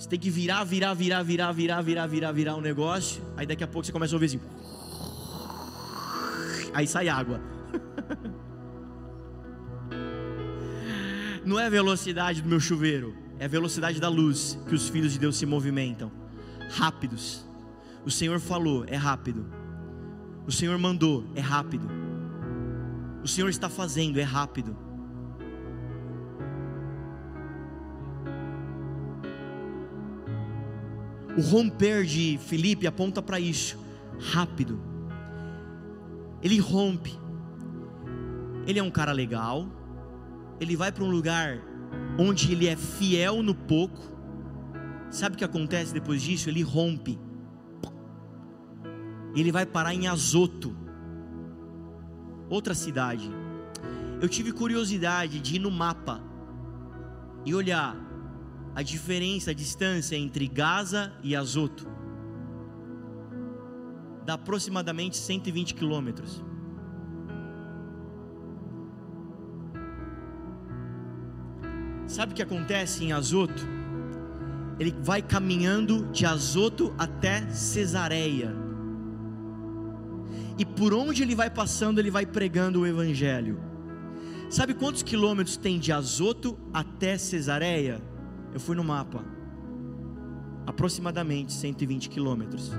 você 0.00 0.08
tem 0.08 0.18
que 0.18 0.30
virar, 0.30 0.64
virar, 0.64 0.94
virar, 0.94 1.22
virar, 1.22 1.52
virar, 1.52 1.82
virar, 1.82 2.06
virar, 2.06 2.32
virar 2.32 2.56
um 2.56 2.62
negócio. 2.62 3.22
Aí 3.36 3.44
daqui 3.44 3.62
a 3.62 3.66
pouco 3.66 3.84
você 3.84 3.92
começa 3.92 4.14
a 4.14 4.16
ouvir 4.16 4.24
assim. 4.24 4.40
Aí 6.72 6.86
sai 6.86 7.10
água. 7.10 7.38
Não 11.44 11.60
é 11.60 11.66
a 11.66 11.68
velocidade 11.68 12.40
do 12.40 12.48
meu 12.48 12.58
chuveiro, 12.58 13.14
é 13.38 13.44
a 13.44 13.48
velocidade 13.48 14.00
da 14.00 14.08
luz 14.08 14.58
que 14.66 14.74
os 14.74 14.88
filhos 14.88 15.12
de 15.12 15.18
Deus 15.18 15.36
se 15.36 15.44
movimentam. 15.44 16.10
Rápidos. 16.70 17.46
O 18.02 18.10
Senhor 18.10 18.40
falou, 18.40 18.86
é 18.88 18.96
rápido. 18.96 19.52
O 20.46 20.52
Senhor 20.52 20.78
mandou, 20.78 21.26
é 21.34 21.42
rápido. 21.42 21.86
O 23.22 23.28
Senhor 23.28 23.50
está 23.50 23.68
fazendo, 23.68 24.18
é 24.18 24.22
rápido. 24.22 24.74
O 31.36 31.40
romper 31.40 32.04
de 32.04 32.38
Felipe 32.38 32.86
aponta 32.86 33.22
para 33.22 33.38
isso, 33.38 33.78
rápido. 34.32 34.80
Ele 36.42 36.58
rompe. 36.58 37.18
Ele 38.66 38.78
é 38.78 38.82
um 38.82 38.90
cara 38.90 39.12
legal. 39.12 39.68
Ele 40.60 40.76
vai 40.76 40.90
para 40.90 41.04
um 41.04 41.10
lugar 41.10 41.58
onde 42.18 42.52
ele 42.52 42.66
é 42.66 42.76
fiel 42.76 43.42
no 43.42 43.54
pouco. 43.54 44.10
Sabe 45.10 45.34
o 45.34 45.38
que 45.38 45.44
acontece 45.44 45.92
depois 45.92 46.22
disso? 46.22 46.48
Ele 46.48 46.62
rompe. 46.62 47.18
Ele 49.34 49.52
vai 49.52 49.64
parar 49.64 49.94
em 49.94 50.08
Azoto, 50.08 50.76
outra 52.48 52.74
cidade. 52.74 53.30
Eu 54.20 54.28
tive 54.28 54.52
curiosidade 54.52 55.40
de 55.40 55.56
ir 55.56 55.58
no 55.60 55.70
mapa 55.70 56.20
e 57.44 57.54
olhar 57.54 57.96
a 58.74 58.82
diferença, 58.82 59.50
a 59.50 59.54
distância 59.54 60.16
entre 60.16 60.46
Gaza 60.46 61.12
e 61.22 61.34
Azoto. 61.34 61.88
Dá 64.24 64.34
aproximadamente 64.34 65.16
120 65.16 65.74
quilômetros. 65.74 66.42
Sabe 72.06 72.32
o 72.32 72.34
que 72.34 72.42
acontece 72.42 73.04
em 73.04 73.12
Azoto? 73.12 73.66
Ele 74.78 74.94
vai 75.00 75.22
caminhando 75.22 76.06
de 76.10 76.26
Azoto 76.26 76.94
até 76.98 77.48
Cesareia. 77.50 78.54
E 80.58 80.64
por 80.64 80.92
onde 80.92 81.22
ele 81.22 81.34
vai 81.34 81.48
passando, 81.48 81.98
ele 81.98 82.10
vai 82.10 82.26
pregando 82.26 82.80
o 82.80 82.86
Evangelho. 82.86 83.60
Sabe 84.50 84.74
quantos 84.74 85.02
quilômetros 85.02 85.56
tem 85.56 85.78
de 85.78 85.92
Azoto 85.92 86.58
até 86.72 87.16
Cesareia? 87.16 88.09
Eu 88.52 88.60
fui 88.60 88.76
no 88.76 88.84
mapa. 88.84 89.24
Aproximadamente 90.66 91.52
120 91.52 92.08
quilômetros. 92.08 92.72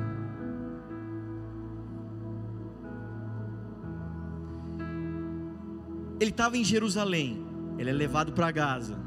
Ele 6.19 6.30
estava 6.30 6.55
em 6.57 6.63
Jerusalém. 6.63 7.45
Ele 7.78 7.89
é 7.89 7.93
levado 7.93 8.32
para 8.32 8.51
Gaza. 8.51 8.97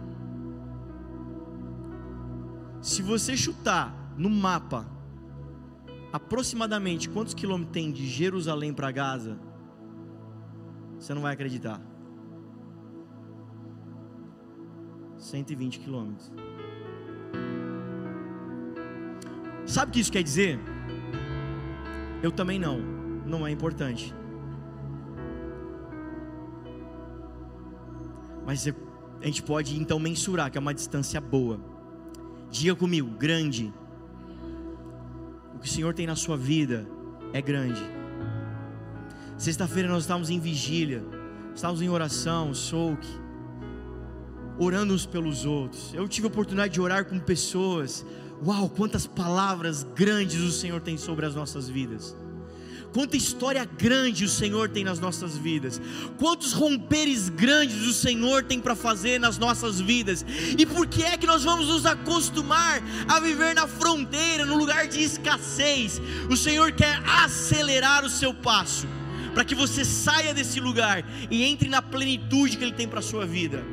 Se 2.82 3.02
você 3.02 3.36
chutar 3.36 3.94
no 4.16 4.28
mapa 4.28 4.86
aproximadamente 6.12 7.08
quantos 7.08 7.34
quilômetros 7.34 7.72
tem 7.72 7.90
de 7.90 8.06
Jerusalém 8.06 8.72
para 8.72 8.90
Gaza, 8.90 9.38
você 10.98 11.14
não 11.14 11.22
vai 11.22 11.32
acreditar. 11.32 11.80
120 15.16 15.78
quilômetros. 15.80 16.32
Sabe 19.66 19.90
o 19.90 19.92
que 19.92 20.00
isso 20.00 20.12
quer 20.12 20.22
dizer? 20.22 20.58
Eu 22.22 22.30
também 22.30 22.58
não, 22.58 22.78
não 23.26 23.46
é 23.46 23.50
importante. 23.50 24.14
Mas 28.46 28.66
a 29.20 29.26
gente 29.26 29.42
pode 29.42 29.80
então 29.80 29.98
mensurar 29.98 30.50
que 30.50 30.58
é 30.58 30.60
uma 30.60 30.74
distância 30.74 31.20
boa. 31.20 31.58
Diga 32.50 32.76
comigo, 32.76 33.10
grande. 33.10 33.72
O 35.54 35.58
que 35.58 35.66
o 35.66 35.70
Senhor 35.70 35.94
tem 35.94 36.06
na 36.06 36.14
sua 36.14 36.36
vida 36.36 36.86
é 37.32 37.40
grande. 37.40 37.82
Sexta-feira 39.36 39.88
nós 39.88 40.04
estávamos 40.04 40.30
em 40.30 40.38
vigília, 40.38 41.04
estávamos 41.54 41.82
em 41.82 41.88
oração, 41.88 42.54
souk, 42.54 43.04
orando 44.58 44.94
uns 44.94 45.06
pelos 45.06 45.44
outros. 45.44 45.92
Eu 45.94 46.08
tive 46.08 46.26
a 46.26 46.28
oportunidade 46.28 46.74
de 46.74 46.80
orar 46.80 47.04
com 47.04 47.18
pessoas 47.18 48.04
Uau, 48.44 48.68
quantas 48.68 49.06
palavras 49.06 49.86
grandes 49.94 50.40
o 50.40 50.52
Senhor 50.52 50.80
tem 50.80 50.98
sobre 50.98 51.24
as 51.24 51.34
nossas 51.34 51.68
vidas. 51.68 52.16
Quanta 52.92 53.16
história 53.16 53.64
grande 53.64 54.24
o 54.24 54.28
Senhor 54.28 54.68
tem 54.68 54.84
nas 54.84 55.00
nossas 55.00 55.36
vidas. 55.36 55.80
Quantos 56.18 56.52
romperes 56.52 57.28
grandes 57.28 57.86
o 57.86 57.92
Senhor 57.92 58.44
tem 58.44 58.60
para 58.60 58.76
fazer 58.76 59.18
nas 59.18 59.36
nossas 59.36 59.80
vidas. 59.80 60.24
E 60.56 60.64
por 60.64 60.86
que 60.86 61.02
é 61.02 61.16
que 61.16 61.26
nós 61.26 61.42
vamos 61.42 61.66
nos 61.66 61.86
acostumar 61.86 62.82
a 63.08 63.18
viver 63.18 63.54
na 63.54 63.66
fronteira, 63.66 64.44
no 64.44 64.56
lugar 64.56 64.86
de 64.86 65.02
escassez? 65.02 66.00
O 66.30 66.36
Senhor 66.36 66.70
quer 66.72 67.02
acelerar 67.04 68.04
o 68.04 68.10
seu 68.10 68.32
passo, 68.32 68.86
para 69.32 69.44
que 69.44 69.54
você 69.54 69.84
saia 69.84 70.32
desse 70.32 70.60
lugar 70.60 71.04
e 71.30 71.42
entre 71.42 71.68
na 71.68 71.82
plenitude 71.82 72.56
que 72.56 72.62
Ele 72.62 72.72
tem 72.72 72.86
para 72.86 73.00
a 73.00 73.02
sua 73.02 73.26
vida 73.26 73.64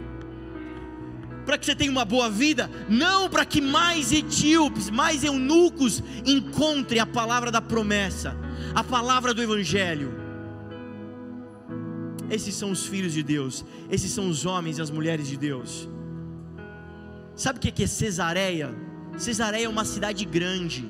para 1.45 1.57
que 1.57 1.65
você 1.65 1.75
tenha 1.75 1.91
uma 1.91 2.05
boa 2.05 2.29
vida, 2.29 2.69
não 2.89 3.29
para 3.29 3.45
que 3.45 3.59
mais 3.61 4.11
etíopes, 4.11 4.89
mais 4.89 5.23
eunucos 5.23 6.03
encontrem 6.25 6.99
a 6.99 7.05
palavra 7.05 7.51
da 7.51 7.61
promessa, 7.61 8.35
a 8.73 8.83
palavra 8.83 9.33
do 9.33 9.41
Evangelho. 9.41 10.13
Esses 12.29 12.55
são 12.55 12.71
os 12.71 12.85
filhos 12.85 13.13
de 13.13 13.23
Deus, 13.23 13.65
esses 13.89 14.11
são 14.11 14.29
os 14.29 14.45
homens 14.45 14.77
e 14.77 14.81
as 14.81 14.89
mulheres 14.89 15.27
de 15.27 15.37
Deus. 15.37 15.89
Sabe 17.35 17.57
o 17.57 17.61
que 17.61 17.83
é 17.83 17.87
Cesareia? 17.87 18.73
Cesareia 19.17 19.65
é 19.65 19.69
uma 19.69 19.83
cidade 19.83 20.23
grande. 20.25 20.89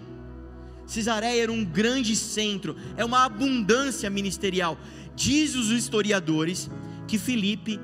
Cesareia 0.86 1.44
era 1.44 1.52
um 1.52 1.64
grande 1.64 2.16
centro, 2.16 2.76
é 2.98 3.06
uma 3.06 3.24
abundância 3.24 4.10
ministerial. 4.10 4.78
Diz 5.16 5.56
os 5.56 5.70
historiadores 5.70 6.70
que 7.08 7.18
Filipe 7.18 7.80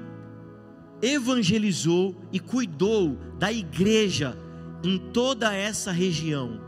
evangelizou 1.02 2.16
e 2.32 2.40
cuidou 2.40 3.18
da 3.38 3.52
igreja 3.52 4.38
em 4.84 4.98
toda 5.12 5.54
essa 5.54 5.92
região. 5.92 6.60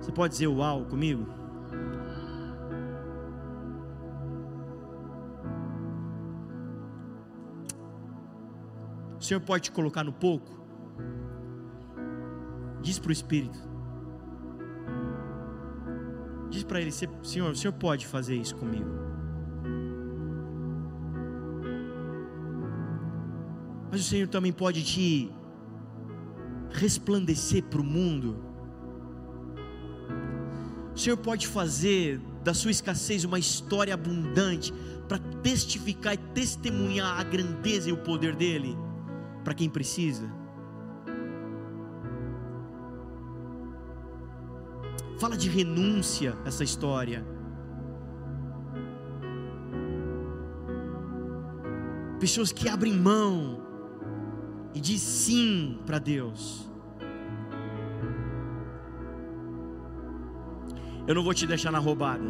Você 0.00 0.12
pode 0.12 0.32
dizer 0.32 0.46
uau 0.46 0.84
comigo? 0.84 1.26
O 9.18 9.22
Senhor 9.22 9.40
pode 9.40 9.64
te 9.64 9.72
colocar 9.72 10.04
no 10.04 10.12
pouco? 10.12 10.52
Diz 12.82 12.98
para 12.98 13.08
o 13.08 13.12
Espírito. 13.12 13.58
Diz 16.50 16.62
para 16.62 16.82
ele: 16.82 16.92
Senhor, 16.92 17.50
o 17.50 17.56
Senhor 17.56 17.72
pode 17.72 18.06
fazer 18.06 18.36
isso 18.36 18.54
comigo. 18.54 19.03
Mas 23.94 24.00
o 24.00 24.08
Senhor 24.08 24.26
também 24.26 24.52
pode 24.52 24.82
te 24.82 25.30
resplandecer 26.68 27.62
para 27.62 27.80
o 27.80 27.84
mundo. 27.84 28.36
O 30.92 30.98
Senhor 30.98 31.16
pode 31.16 31.46
fazer 31.46 32.20
da 32.42 32.52
sua 32.52 32.72
escassez 32.72 33.22
uma 33.22 33.38
história 33.38 33.94
abundante 33.94 34.74
para 35.06 35.20
testificar 35.44 36.14
e 36.14 36.16
testemunhar 36.16 37.20
a 37.20 37.22
grandeza 37.22 37.88
e 37.88 37.92
o 37.92 37.96
poder 37.98 38.34
dele 38.34 38.76
para 39.44 39.54
quem 39.54 39.70
precisa. 39.70 40.28
Fala 45.20 45.36
de 45.36 45.48
renúncia 45.48 46.36
essa 46.44 46.64
história. 46.64 47.24
Pessoas 52.18 52.50
que 52.50 52.68
abrem 52.68 52.92
mão 52.92 53.63
e 54.74 54.80
diz 54.80 55.00
sim 55.00 55.78
para 55.86 55.98
Deus. 55.98 56.68
Eu 61.06 61.14
não 61.14 61.22
vou 61.22 61.32
te 61.32 61.46
deixar 61.46 61.70
na 61.70 61.78
roubada. 61.78 62.24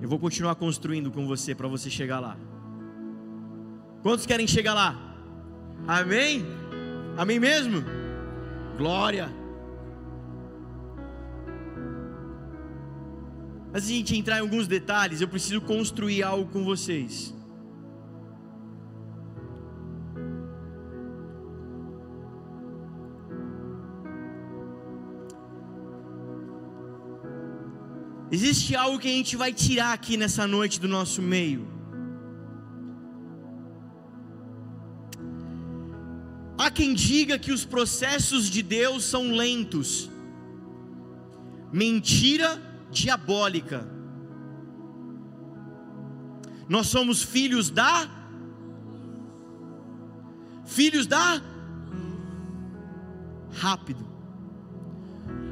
Eu 0.00 0.08
vou 0.08 0.18
continuar 0.18 0.54
construindo 0.54 1.10
com 1.10 1.26
você 1.26 1.54
para 1.54 1.68
você 1.68 1.88
chegar 1.90 2.18
lá. 2.18 2.36
Quantos 4.02 4.26
querem 4.26 4.46
chegar 4.46 4.74
lá? 4.74 4.96
Amém? 5.86 6.44
Amém 7.16 7.38
mesmo? 7.38 7.82
Glória. 8.76 9.37
De 13.72 13.76
a 13.76 13.80
gente 13.80 14.16
entrar 14.16 14.38
em 14.38 14.40
alguns 14.40 14.66
detalhes, 14.66 15.20
eu 15.20 15.28
preciso 15.28 15.60
construir 15.60 16.22
algo 16.22 16.50
com 16.50 16.64
vocês. 16.64 17.34
Existe 28.30 28.76
algo 28.76 28.98
que 28.98 29.08
a 29.08 29.10
gente 29.10 29.36
vai 29.36 29.52
tirar 29.52 29.92
aqui 29.92 30.16
nessa 30.16 30.46
noite 30.46 30.80
do 30.80 30.88
nosso 30.88 31.22
meio. 31.22 31.66
Há 36.58 36.70
quem 36.70 36.92
diga 36.92 37.38
que 37.38 37.52
os 37.52 37.64
processos 37.64 38.50
de 38.50 38.62
Deus 38.62 39.04
são 39.04 39.30
lentos. 39.30 40.10
Mentira 41.72 42.67
diabólica. 42.90 43.88
Nós 46.68 46.86
somos 46.88 47.22
filhos 47.22 47.70
da 47.70 48.08
filhos 50.64 51.06
da 51.06 51.40
rápido. 53.52 54.06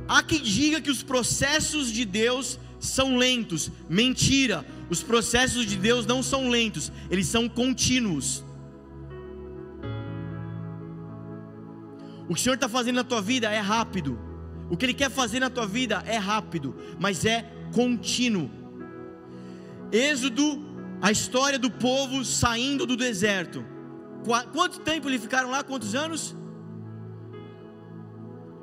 Há 0.07 0.23
quem 0.23 0.43
diga 0.43 0.81
que 0.81 0.91
os 0.91 1.03
processos 1.03 1.91
de 1.91 2.05
Deus 2.05 2.61
são 2.79 3.17
lentos. 3.17 3.71
Mentira. 3.89 4.65
Os 4.89 5.03
processos 5.03 5.67
de 5.67 5.77
Deus 5.77 6.07
não 6.07 6.23
são 6.23 6.49
lentos, 6.49 6.93
eles 7.11 7.27
são 7.27 7.49
contínuos. 7.49 8.45
O 12.29 12.35
que 12.35 12.41
o 12.41 12.43
Senhor 12.43 12.55
está 12.55 12.69
fazendo 12.69 12.97
na 12.97 13.05
tua 13.05 13.21
vida 13.21 13.51
é 13.51 13.59
rápido. 13.59 14.26
O 14.69 14.77
que 14.77 14.85
Ele 14.85 14.95
quer 14.95 15.11
fazer 15.11 15.41
na 15.41 15.51
tua 15.51 15.67
vida 15.67 16.03
é 16.07 16.17
rápido, 16.17 16.75
mas 16.99 17.25
é 17.25 17.51
contínuo. 17.73 18.51
Êxodo, 19.93 20.65
a 21.01 21.11
história 21.11 21.59
do 21.59 21.71
povo 21.71 22.25
saindo 22.25 22.87
do 22.87 22.97
deserto. 22.97 23.65
Quanto 24.53 24.81
tempo 24.81 25.09
eles 25.09 25.23
ficaram 25.23 25.51
lá? 25.51 25.63
Quantos 25.63 25.95
anos? 25.95 26.37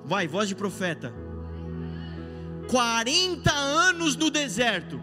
Vai, 0.04 0.28
voz 0.28 0.50
de 0.50 0.56
profeta. 0.56 1.14
40 2.70 3.52
anos 3.52 4.16
no 4.16 4.30
deserto. 4.30 5.00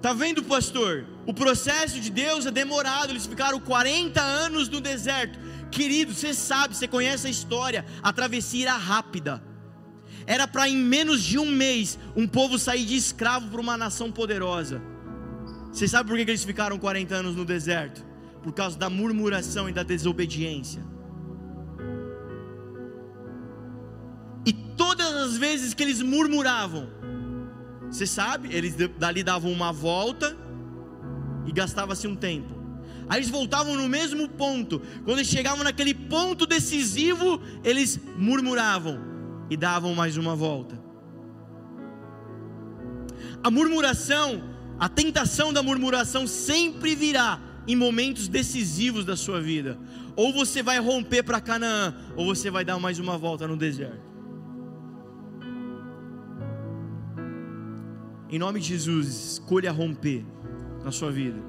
Tá 0.00 0.12
vendo, 0.12 0.42
pastor? 0.44 1.06
O 1.26 1.34
processo 1.34 2.00
de 2.00 2.10
Deus 2.10 2.46
é 2.46 2.50
demorado. 2.50 3.10
Eles 3.10 3.26
ficaram 3.26 3.58
40 3.58 4.20
anos 4.20 4.68
no 4.68 4.80
deserto. 4.80 5.38
Querido, 5.70 6.14
você 6.14 6.32
sabe, 6.32 6.76
você 6.76 6.86
conhece 6.86 7.26
a 7.26 7.30
história. 7.30 7.84
A 8.02 8.12
travessia 8.12 8.66
era 8.68 8.76
rápida. 8.76 9.49
Era 10.30 10.46
para 10.46 10.68
em 10.68 10.76
menos 10.76 11.24
de 11.24 11.40
um 11.40 11.50
mês 11.50 11.98
um 12.14 12.24
povo 12.24 12.56
sair 12.56 12.84
de 12.84 12.94
escravo 12.94 13.48
para 13.48 13.60
uma 13.60 13.76
nação 13.76 14.12
poderosa. 14.12 14.80
Você 15.72 15.88
sabe 15.88 16.08
por 16.08 16.16
que 16.16 16.22
eles 16.22 16.44
ficaram 16.44 16.78
40 16.78 17.12
anos 17.16 17.34
no 17.34 17.44
deserto? 17.44 18.06
Por 18.40 18.52
causa 18.52 18.78
da 18.78 18.88
murmuração 18.88 19.68
e 19.68 19.72
da 19.72 19.82
desobediência. 19.82 20.84
E 24.46 24.52
todas 24.52 25.12
as 25.16 25.36
vezes 25.36 25.74
que 25.74 25.82
eles 25.82 26.00
murmuravam, 26.00 26.88
você 27.90 28.06
sabe, 28.06 28.54
eles 28.54 28.76
dali 29.00 29.24
davam 29.24 29.50
uma 29.50 29.72
volta 29.72 30.36
e 31.44 31.50
gastava-se 31.50 32.06
um 32.06 32.14
tempo. 32.14 32.54
Aí 33.08 33.18
eles 33.18 33.30
voltavam 33.30 33.74
no 33.74 33.88
mesmo 33.88 34.28
ponto. 34.28 34.80
Quando 35.04 35.18
eles 35.18 35.26
chegavam 35.26 35.64
naquele 35.64 35.92
ponto 35.92 36.46
decisivo, 36.46 37.42
eles 37.64 37.98
murmuravam 38.16 39.09
e 39.50 39.56
davam 39.56 39.94
mais 39.94 40.16
uma 40.16 40.36
volta. 40.36 40.80
A 43.42 43.50
murmuração, 43.50 44.42
a 44.78 44.88
tentação 44.88 45.52
da 45.52 45.62
murmuração 45.62 46.26
sempre 46.26 46.94
virá 46.94 47.40
em 47.66 47.74
momentos 47.74 48.28
decisivos 48.28 49.04
da 49.04 49.16
sua 49.16 49.40
vida. 49.40 49.78
Ou 50.16 50.32
você 50.32 50.62
vai 50.62 50.78
romper 50.78 51.22
para 51.22 51.40
Canaã, 51.40 51.94
ou 52.16 52.26
você 52.26 52.50
vai 52.50 52.64
dar 52.64 52.78
mais 52.78 52.98
uma 52.98 53.18
volta 53.18 53.46
no 53.48 53.56
deserto. 53.56 54.08
Em 58.28 58.38
nome 58.38 58.60
de 58.60 58.68
Jesus, 58.68 59.32
escolha 59.32 59.72
romper 59.72 60.24
na 60.84 60.92
sua 60.92 61.10
vida. 61.10 61.40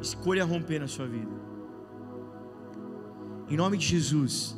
Escolha 0.00 0.44
romper 0.44 0.78
na 0.78 0.86
sua 0.86 1.06
vida. 1.06 1.49
Em 3.50 3.56
nome 3.56 3.76
de 3.76 3.86
Jesus. 3.86 4.56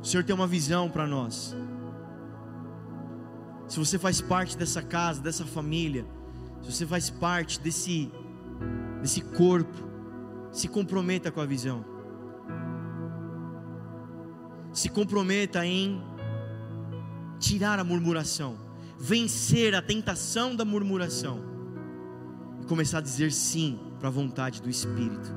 O 0.00 0.04
Senhor 0.04 0.24
tem 0.24 0.34
uma 0.34 0.46
visão 0.46 0.88
para 0.88 1.06
nós. 1.06 1.54
Se 3.66 3.78
você 3.78 3.98
faz 3.98 4.20
parte 4.20 4.56
dessa 4.56 4.80
casa, 4.80 5.20
dessa 5.20 5.44
família, 5.44 6.06
se 6.62 6.72
você 6.72 6.86
faz 6.86 7.10
parte 7.10 7.60
desse 7.60 8.10
desse 9.02 9.20
corpo, 9.20 9.76
se 10.50 10.68
comprometa 10.68 11.30
com 11.30 11.40
a 11.40 11.46
visão 11.46 11.96
se 14.76 14.90
comprometa 14.90 15.64
em 15.64 16.02
tirar 17.38 17.78
a 17.78 17.84
murmuração, 17.84 18.58
vencer 18.98 19.74
a 19.74 19.80
tentação 19.80 20.54
da 20.54 20.66
murmuração 20.66 21.40
e 22.60 22.66
começar 22.66 22.98
a 22.98 23.00
dizer 23.00 23.32
sim 23.32 23.80
para 24.06 24.10
a 24.12 24.22
vontade 24.22 24.62
do 24.62 24.70
Espírito. 24.70 25.34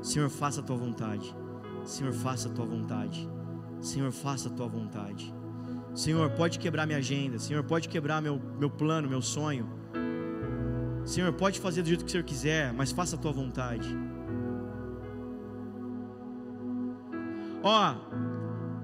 Senhor, 0.00 0.30
faça 0.30 0.60
a 0.60 0.62
tua 0.62 0.76
vontade. 0.76 1.36
Senhor, 1.84 2.10
faça 2.14 2.48
a 2.48 2.50
tua 2.50 2.64
vontade. 2.64 3.28
Senhor, 3.78 4.10
faça 4.10 4.48
a 4.48 4.52
tua 4.52 4.66
vontade. 4.66 5.34
Senhor, 5.94 6.30
pode 6.30 6.58
quebrar 6.58 6.86
minha 6.86 6.98
agenda. 6.98 7.38
Senhor, 7.38 7.62
pode 7.62 7.90
quebrar 7.90 8.22
meu, 8.22 8.40
meu 8.58 8.70
plano, 8.70 9.06
meu 9.06 9.20
sonho. 9.20 9.68
Senhor, 11.04 11.30
pode 11.34 11.60
fazer 11.60 11.82
do 11.82 11.88
jeito 11.88 12.06
que 12.06 12.08
o 12.08 12.10
Senhor 12.10 12.24
quiser, 12.24 12.72
mas 12.72 12.90
faça 12.90 13.16
a 13.16 13.18
tua 13.18 13.32
vontade. 13.32 13.86
Ó, 17.62 17.96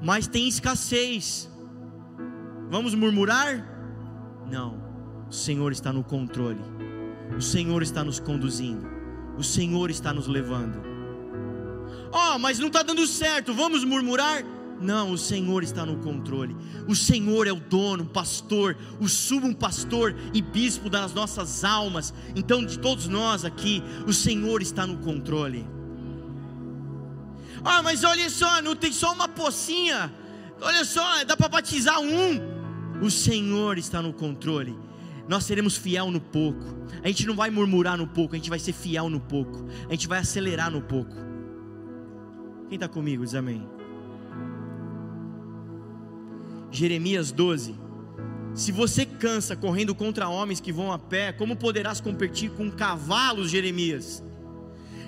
mas 0.03 0.27
tem 0.27 0.47
escassez. 0.47 1.51
Vamos 2.69 2.95
murmurar? 2.95 3.67
Não. 4.47 4.79
O 5.27 5.33
Senhor 5.33 5.73
está 5.73 5.91
no 5.91 6.05
controle. 6.05 6.82
O 7.37 7.43
Senhor 7.43 7.83
está 7.83 8.05
nos 8.05 8.21
conduzindo. 8.21 8.87
O 9.39 9.43
Senhor 9.43 9.91
está 9.91 10.13
nos 10.13 10.27
levando. 10.27 10.83
Oh, 12.13 12.39
mas 12.39 12.59
não 12.59 12.69
está 12.69 12.83
dando 12.83 13.07
certo. 13.07 13.55
Vamos 13.55 13.85
murmurar? 13.85 14.45
Não, 14.81 15.13
o 15.13 15.19
Senhor 15.19 15.63
está 15.63 15.87
no 15.87 15.99
controle. 15.99 16.57
O 16.89 16.97
Senhor 16.97 17.47
é 17.47 17.53
o 17.53 17.61
dono, 17.61 18.03
o 18.03 18.07
pastor, 18.07 18.77
o 19.01 19.09
sumo 19.09 19.55
pastor 19.55 20.15
e 20.35 20.43
bispo 20.43 20.91
das 20.91 21.15
nossas 21.15 21.63
almas. 21.65 22.13
Então, 22.35 22.65
de 22.65 22.79
todos 22.79 23.07
nós 23.07 23.45
aqui, 23.45 23.83
o 24.07 24.13
Senhor 24.13 24.61
está 24.61 24.87
no 24.87 24.99
controle. 24.99 25.65
Ah, 27.65 27.81
mas 27.81 28.03
olha 28.03 28.29
só, 28.29 28.61
não 28.61 28.75
tem 28.75 28.93
só 28.93 29.13
uma 29.13 29.29
pocinha. 29.29 30.13
Olha 30.61 30.85
só, 30.85 31.25
dá 31.25 31.37
para 31.37 31.49
batizar 31.49 32.01
um. 32.01 32.41
O 33.01 33.11
Senhor 33.11 33.79
está 33.79 34.03
no 34.03 34.13
controle. 34.13 34.77
Nós 35.33 35.45
seremos 35.45 35.79
fiel 35.79 36.11
no 36.11 36.21
pouco. 36.21 36.63
A 37.03 37.09
gente 37.09 37.27
não 37.27 37.35
vai 37.35 37.49
murmurar 37.49 37.97
no 37.97 38.07
pouco, 38.07 38.35
a 38.35 38.37
gente 38.37 38.51
vai 38.51 38.59
ser 38.59 38.75
fiel 38.75 39.09
no 39.09 39.19
pouco. 39.19 39.65
A 39.89 39.93
gente 39.93 40.07
vai 40.07 40.19
acelerar 40.19 40.71
no 40.71 40.83
pouco. 40.83 41.17
Quem 42.69 42.75
está 42.75 42.87
comigo? 42.87 43.25
Diz 43.25 43.35
amém. 43.35 43.67
Jeremias 46.71 47.33
12, 47.33 47.75
Se 48.53 48.71
você 48.71 49.07
cansa 49.07 49.57
correndo 49.57 49.95
contra 49.95 50.29
homens 50.29 50.61
que 50.61 50.71
vão 50.71 50.93
a 50.93 50.99
pé, 50.99 51.33
como 51.33 51.57
poderás 51.57 51.99
competir 51.99 52.51
com 52.51 52.71
cavalos, 52.71 53.51
Jeremias? 53.51 54.23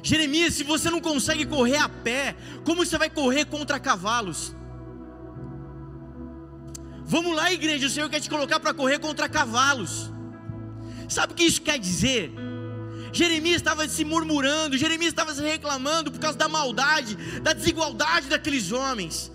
Jeremias, 0.03 0.55
se 0.55 0.65
você 0.65 0.89
não 0.89 1.03
consegue 1.03 1.45
correr 1.45 1.77
a 1.77 1.89
pé, 1.91 2.35
como 2.65 2.83
você 2.83 2.97
vai 2.97 3.11
correr 3.11 3.45
contra 3.45 3.79
cavalos? 3.79 4.57
Vamos 7.05 7.37
lá, 7.37 7.53
igreja, 7.53 7.87
o 7.87 7.91
Senhor 7.91 8.09
quer 8.09 8.21
te 8.21 8.31
colocar 8.31 8.59
para 8.59 8.73
correr 8.73 8.99
contra 8.99 9.29
cavalos. 9.29 10.14
Sabe 11.09 11.33
o 11.33 11.37
que 11.37 11.45
isso 11.45 11.63
quer 11.63 11.79
dizer? 11.79 12.33
Jeremias 13.13 13.57
estava 13.57 13.87
se 13.89 14.05
murmurando, 14.05 14.77
Jeremias 14.77 15.13
estava 15.13 15.33
se 15.35 15.43
reclamando 15.43 16.11
por 16.11 16.19
causa 16.19 16.37
da 16.37 16.49
maldade, 16.49 17.15
da 17.41 17.53
desigualdade 17.53 18.29
daqueles 18.29 18.73
homens. 18.73 19.31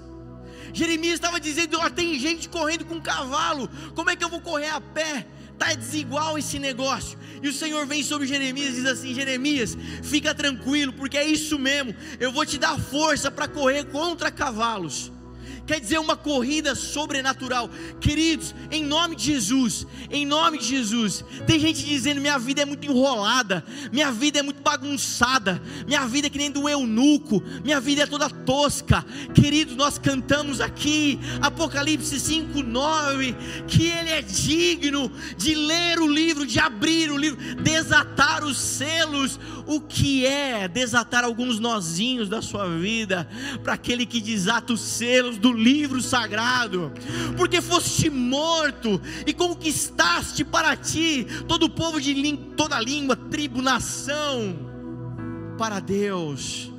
Jeremias 0.74 1.16
estava 1.16 1.40
dizendo: 1.40 1.78
ó, 1.80 1.90
tem 1.90 2.20
gente 2.20 2.50
correndo 2.50 2.86
com 2.86 3.00
cavalo, 3.00 3.70
como 3.96 4.10
é 4.10 4.16
que 4.16 4.24
eu 4.24 4.30
vou 4.30 4.42
correr 4.42 4.70
a 4.70 4.82
pé? 4.82 5.26
Está 5.54 5.74
desigual 5.74 6.38
esse 6.38 6.58
negócio. 6.58 7.18
E 7.42 7.48
o 7.48 7.54
Senhor 7.54 7.86
vem 7.86 8.04
sobre 8.04 8.28
Jeremias 8.28 8.70
e 8.70 8.76
diz 8.76 8.86
assim: 8.86 9.14
Jeremias, 9.14 9.78
fica 10.04 10.36
tranquilo, 10.36 10.92
porque 10.94 11.18
é 11.18 11.26
isso 11.26 11.58
mesmo. 11.58 11.96
Eu 12.20 12.32
vou 12.32 12.46
te 12.46 12.58
dar 12.58 12.78
força 12.78 13.32
para 13.32 13.48
correr 13.48 13.86
contra 13.86 14.30
cavalos 14.30 15.12
quer 15.70 15.80
dizer 15.80 16.00
uma 16.00 16.18
corrida 16.18 16.74
sobrenatural. 16.74 17.70
Queridos, 18.02 18.56
em 18.72 18.84
nome 18.84 19.16
de 19.16 19.26
Jesus, 19.26 19.86
em 20.10 20.26
nome 20.26 20.58
de 20.58 20.66
Jesus, 20.66 21.24
tem 21.46 21.60
gente 21.60 21.86
dizendo: 21.86 22.20
minha 22.20 22.40
vida 22.40 22.64
é 22.64 22.66
muito 22.66 22.88
enrolada, 22.88 23.64
minha 23.92 24.12
vida 24.12 24.40
é 24.40 24.42
muito 24.42 24.64
bagunçada, 24.64 25.62
minha 25.86 26.08
vida 26.08 26.26
é 26.26 26.30
que 26.32 26.40
nem 26.40 26.50
do 26.50 26.68
eunuco, 26.68 27.44
minha 27.64 27.80
vida 27.80 28.02
é 28.02 28.08
toda 28.08 28.28
tosca. 28.32 29.06
Queridos, 29.36 29.76
nós 29.76 30.00
cantamos 30.00 30.60
aqui, 30.60 31.20
Apocalipse 31.40 32.20
5, 32.20 32.64
9, 32.64 33.36
que 33.68 33.92
Ele 33.92 34.10
é 34.10 34.24
digno 34.24 35.12
de 35.38 35.54
ler 35.54 36.00
o 36.00 36.08
livro, 36.08 36.48
de 36.48 36.60
abrir 36.60 37.12
o 37.12 37.18
livro, 37.18 37.40
desatar 37.62 38.44
os 38.44 38.58
selos. 38.58 39.40
O 39.68 39.80
que 39.80 40.26
é 40.26 40.68
desatar 40.68 41.24
alguns 41.24 41.60
nozinhos 41.60 42.28
da 42.28 42.42
sua 42.42 42.68
vida, 42.68 43.30
para 43.62 43.74
aquele 43.74 44.04
que 44.04 44.20
desata 44.20 44.74
os 44.74 44.82
selos 44.82 45.38
do 45.38 45.59
livro 45.60 46.02
sagrado, 46.02 46.92
porque 47.38 47.62
foste 47.62 48.10
morto 48.10 49.02
e 49.26 49.34
conquistaste 49.34 50.46
para 50.46 50.76
ti 50.76 51.28
todo 51.48 51.64
o 51.64 51.70
povo 51.70 52.00
de 52.00 52.38
toda 52.56 52.80
língua, 52.80 53.16
tribo, 53.16 53.62
nação, 53.62 54.56
para 55.58 55.80
Deus. 55.80 56.72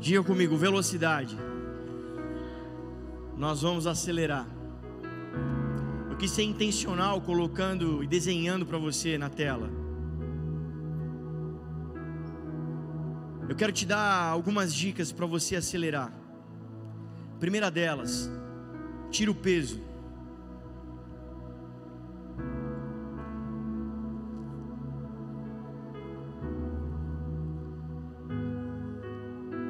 Diga 0.00 0.24
comigo, 0.24 0.56
velocidade 0.56 1.49
nós 3.40 3.62
vamos 3.62 3.86
acelerar. 3.86 4.46
Eu 6.10 6.16
quis 6.18 6.30
ser 6.30 6.42
intencional 6.42 7.22
colocando 7.22 8.04
e 8.04 8.06
desenhando 8.06 8.66
para 8.66 8.76
você 8.76 9.16
na 9.16 9.30
tela. 9.30 9.70
Eu 13.48 13.56
quero 13.56 13.72
te 13.72 13.86
dar 13.86 14.26
algumas 14.26 14.74
dicas 14.74 15.10
para 15.10 15.24
você 15.24 15.56
acelerar. 15.56 16.12
Primeira 17.38 17.70
delas, 17.70 18.30
tira 19.10 19.30
o 19.30 19.34
peso. 19.34 19.80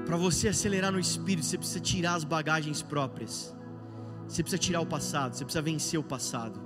Para 0.04 0.16
você 0.16 0.48
acelerar 0.48 0.90
no 0.90 0.98
espírito, 0.98 1.46
você 1.46 1.56
precisa 1.56 1.78
tirar 1.78 2.14
as 2.14 2.24
bagagens 2.24 2.82
próprias. 2.82 3.59
Você 4.30 4.44
precisa 4.44 4.62
tirar 4.62 4.80
o 4.80 4.86
passado, 4.86 5.34
você 5.34 5.44
precisa 5.44 5.60
vencer 5.60 5.98
o 5.98 6.04
passado. 6.04 6.60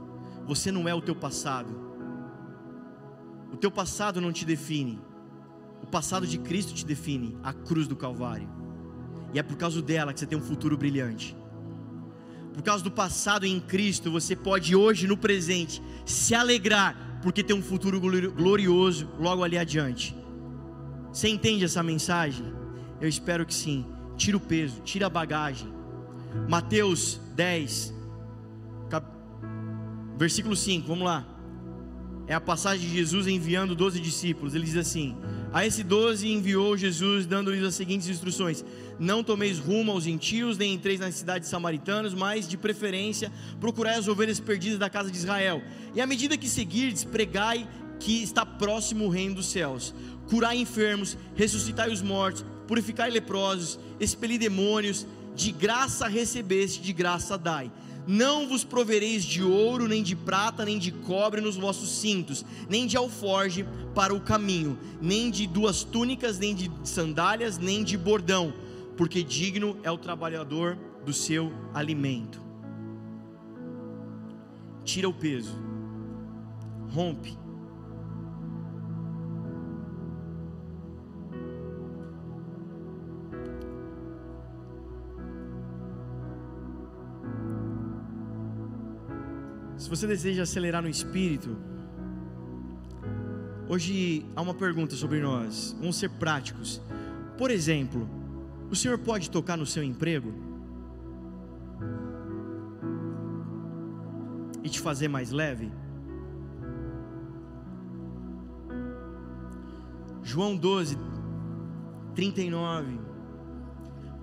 Você 0.46 0.70
não 0.70 0.86
é 0.86 0.94
o 0.94 1.00
teu 1.00 1.16
passado. 1.16 1.74
O 3.50 3.56
teu 3.56 3.70
passado 3.70 4.20
não 4.20 4.30
te 4.30 4.44
define. 4.44 5.00
O 5.82 5.86
passado 5.86 6.26
de 6.26 6.36
Cristo 6.36 6.74
te 6.74 6.84
define, 6.84 7.38
a 7.42 7.54
cruz 7.54 7.88
do 7.88 7.96
Calvário. 7.96 8.46
E 9.32 9.38
é 9.38 9.42
por 9.42 9.56
causa 9.56 9.80
dela 9.80 10.12
que 10.12 10.20
você 10.20 10.26
tem 10.26 10.36
um 10.36 10.42
futuro 10.42 10.76
brilhante. 10.76 11.34
Por 12.52 12.62
causa 12.62 12.84
do 12.84 12.90
passado 12.90 13.46
em 13.46 13.58
Cristo, 13.58 14.10
você 14.10 14.36
pode 14.36 14.76
hoje 14.76 15.06
no 15.06 15.16
presente 15.16 15.82
se 16.04 16.34
alegrar, 16.34 17.18
porque 17.22 17.42
tem 17.42 17.56
um 17.56 17.62
futuro 17.62 17.98
glorioso 17.98 19.08
logo 19.18 19.42
ali 19.42 19.56
adiante. 19.56 20.14
Você 21.10 21.30
entende 21.30 21.64
essa 21.64 21.82
mensagem? 21.82 22.44
Eu 23.00 23.08
espero 23.08 23.46
que 23.46 23.54
sim. 23.54 23.86
Tira 24.18 24.36
o 24.36 24.40
peso, 24.40 24.82
tira 24.82 25.06
a 25.06 25.10
bagagem. 25.10 25.73
Mateus 26.48 27.20
10, 27.34 27.94
cap... 28.90 29.06
versículo 30.16 30.54
5, 30.54 30.86
vamos 30.86 31.04
lá. 31.04 31.26
É 32.26 32.34
a 32.34 32.40
passagem 32.40 32.88
de 32.88 32.94
Jesus 32.94 33.26
enviando 33.26 33.74
12 33.74 34.00
discípulos. 34.00 34.54
Ele 34.54 34.64
diz 34.64 34.76
assim: 34.76 35.14
A 35.52 35.66
esse 35.66 35.82
12 35.82 36.26
enviou 36.26 36.76
Jesus, 36.76 37.26
dando-lhes 37.26 37.62
as 37.62 37.74
seguintes 37.74 38.08
instruções: 38.08 38.64
Não 38.98 39.22
tomeis 39.22 39.58
rumo 39.58 39.92
aos 39.92 40.04
gentios, 40.04 40.56
nem 40.56 40.72
entreis 40.72 41.00
nas 41.00 41.14
cidades 41.14 41.48
samaritanas, 41.48 42.14
mas 42.14 42.48
de 42.48 42.56
preferência 42.56 43.30
procurai 43.60 43.96
as 43.96 44.08
ovelhas 44.08 44.40
perdidas 44.40 44.78
da 44.78 44.88
casa 44.88 45.10
de 45.10 45.18
Israel. 45.18 45.62
E 45.94 46.00
à 46.00 46.06
medida 46.06 46.36
que 46.36 46.48
seguirdes, 46.48 47.04
pregai 47.04 47.68
que 48.00 48.22
está 48.22 48.44
próximo 48.44 49.06
o 49.06 49.10
reino 49.10 49.36
dos 49.36 49.46
céus. 49.46 49.94
Curai 50.28 50.56
enfermos, 50.56 51.16
ressuscitai 51.34 51.90
os 51.90 52.00
mortos, 52.00 52.44
purificai 52.66 53.10
leprosos, 53.10 53.78
expeli 54.00 54.38
demônios 54.38 55.06
de 55.34 55.50
graça 55.52 56.06
recebeste, 56.06 56.80
de 56.80 56.92
graça 56.92 57.36
dai. 57.36 57.70
Não 58.06 58.46
vos 58.48 58.64
provereis 58.64 59.24
de 59.24 59.42
ouro, 59.42 59.88
nem 59.88 60.02
de 60.02 60.14
prata, 60.14 60.64
nem 60.64 60.78
de 60.78 60.92
cobre 60.92 61.40
nos 61.40 61.56
vossos 61.56 61.88
cintos, 62.00 62.44
nem 62.68 62.86
de 62.86 62.96
alforge 62.96 63.66
para 63.94 64.14
o 64.14 64.20
caminho, 64.20 64.78
nem 65.00 65.30
de 65.30 65.46
duas 65.46 65.82
túnicas, 65.82 66.38
nem 66.38 66.54
de 66.54 66.70
sandálias, 66.84 67.56
nem 67.56 67.82
de 67.82 67.96
bordão, 67.96 68.52
porque 68.96 69.22
digno 69.22 69.78
é 69.82 69.90
o 69.90 69.96
trabalhador 69.96 70.76
do 71.04 71.14
seu 71.14 71.50
alimento. 71.72 72.42
Tira 74.84 75.08
o 75.08 75.14
peso, 75.14 75.58
rompe, 76.90 77.38
Se 89.84 89.90
você 89.90 90.06
deseja 90.06 90.44
acelerar 90.44 90.80
no 90.80 90.88
espírito, 90.88 91.58
hoje 93.68 94.24
há 94.34 94.40
uma 94.40 94.54
pergunta 94.54 94.96
sobre 94.96 95.20
nós. 95.20 95.76
Vamos 95.78 95.96
ser 95.96 96.08
práticos. 96.08 96.80
Por 97.36 97.50
exemplo, 97.50 98.08
o 98.70 98.74
Senhor 98.74 98.96
pode 98.96 99.28
tocar 99.28 99.58
no 99.58 99.66
seu 99.66 99.82
emprego 99.82 100.32
e 104.62 104.70
te 104.70 104.80
fazer 104.80 105.06
mais 105.06 105.30
leve? 105.30 105.70
João 110.22 110.56
12, 110.56 110.96
39. 112.14 112.98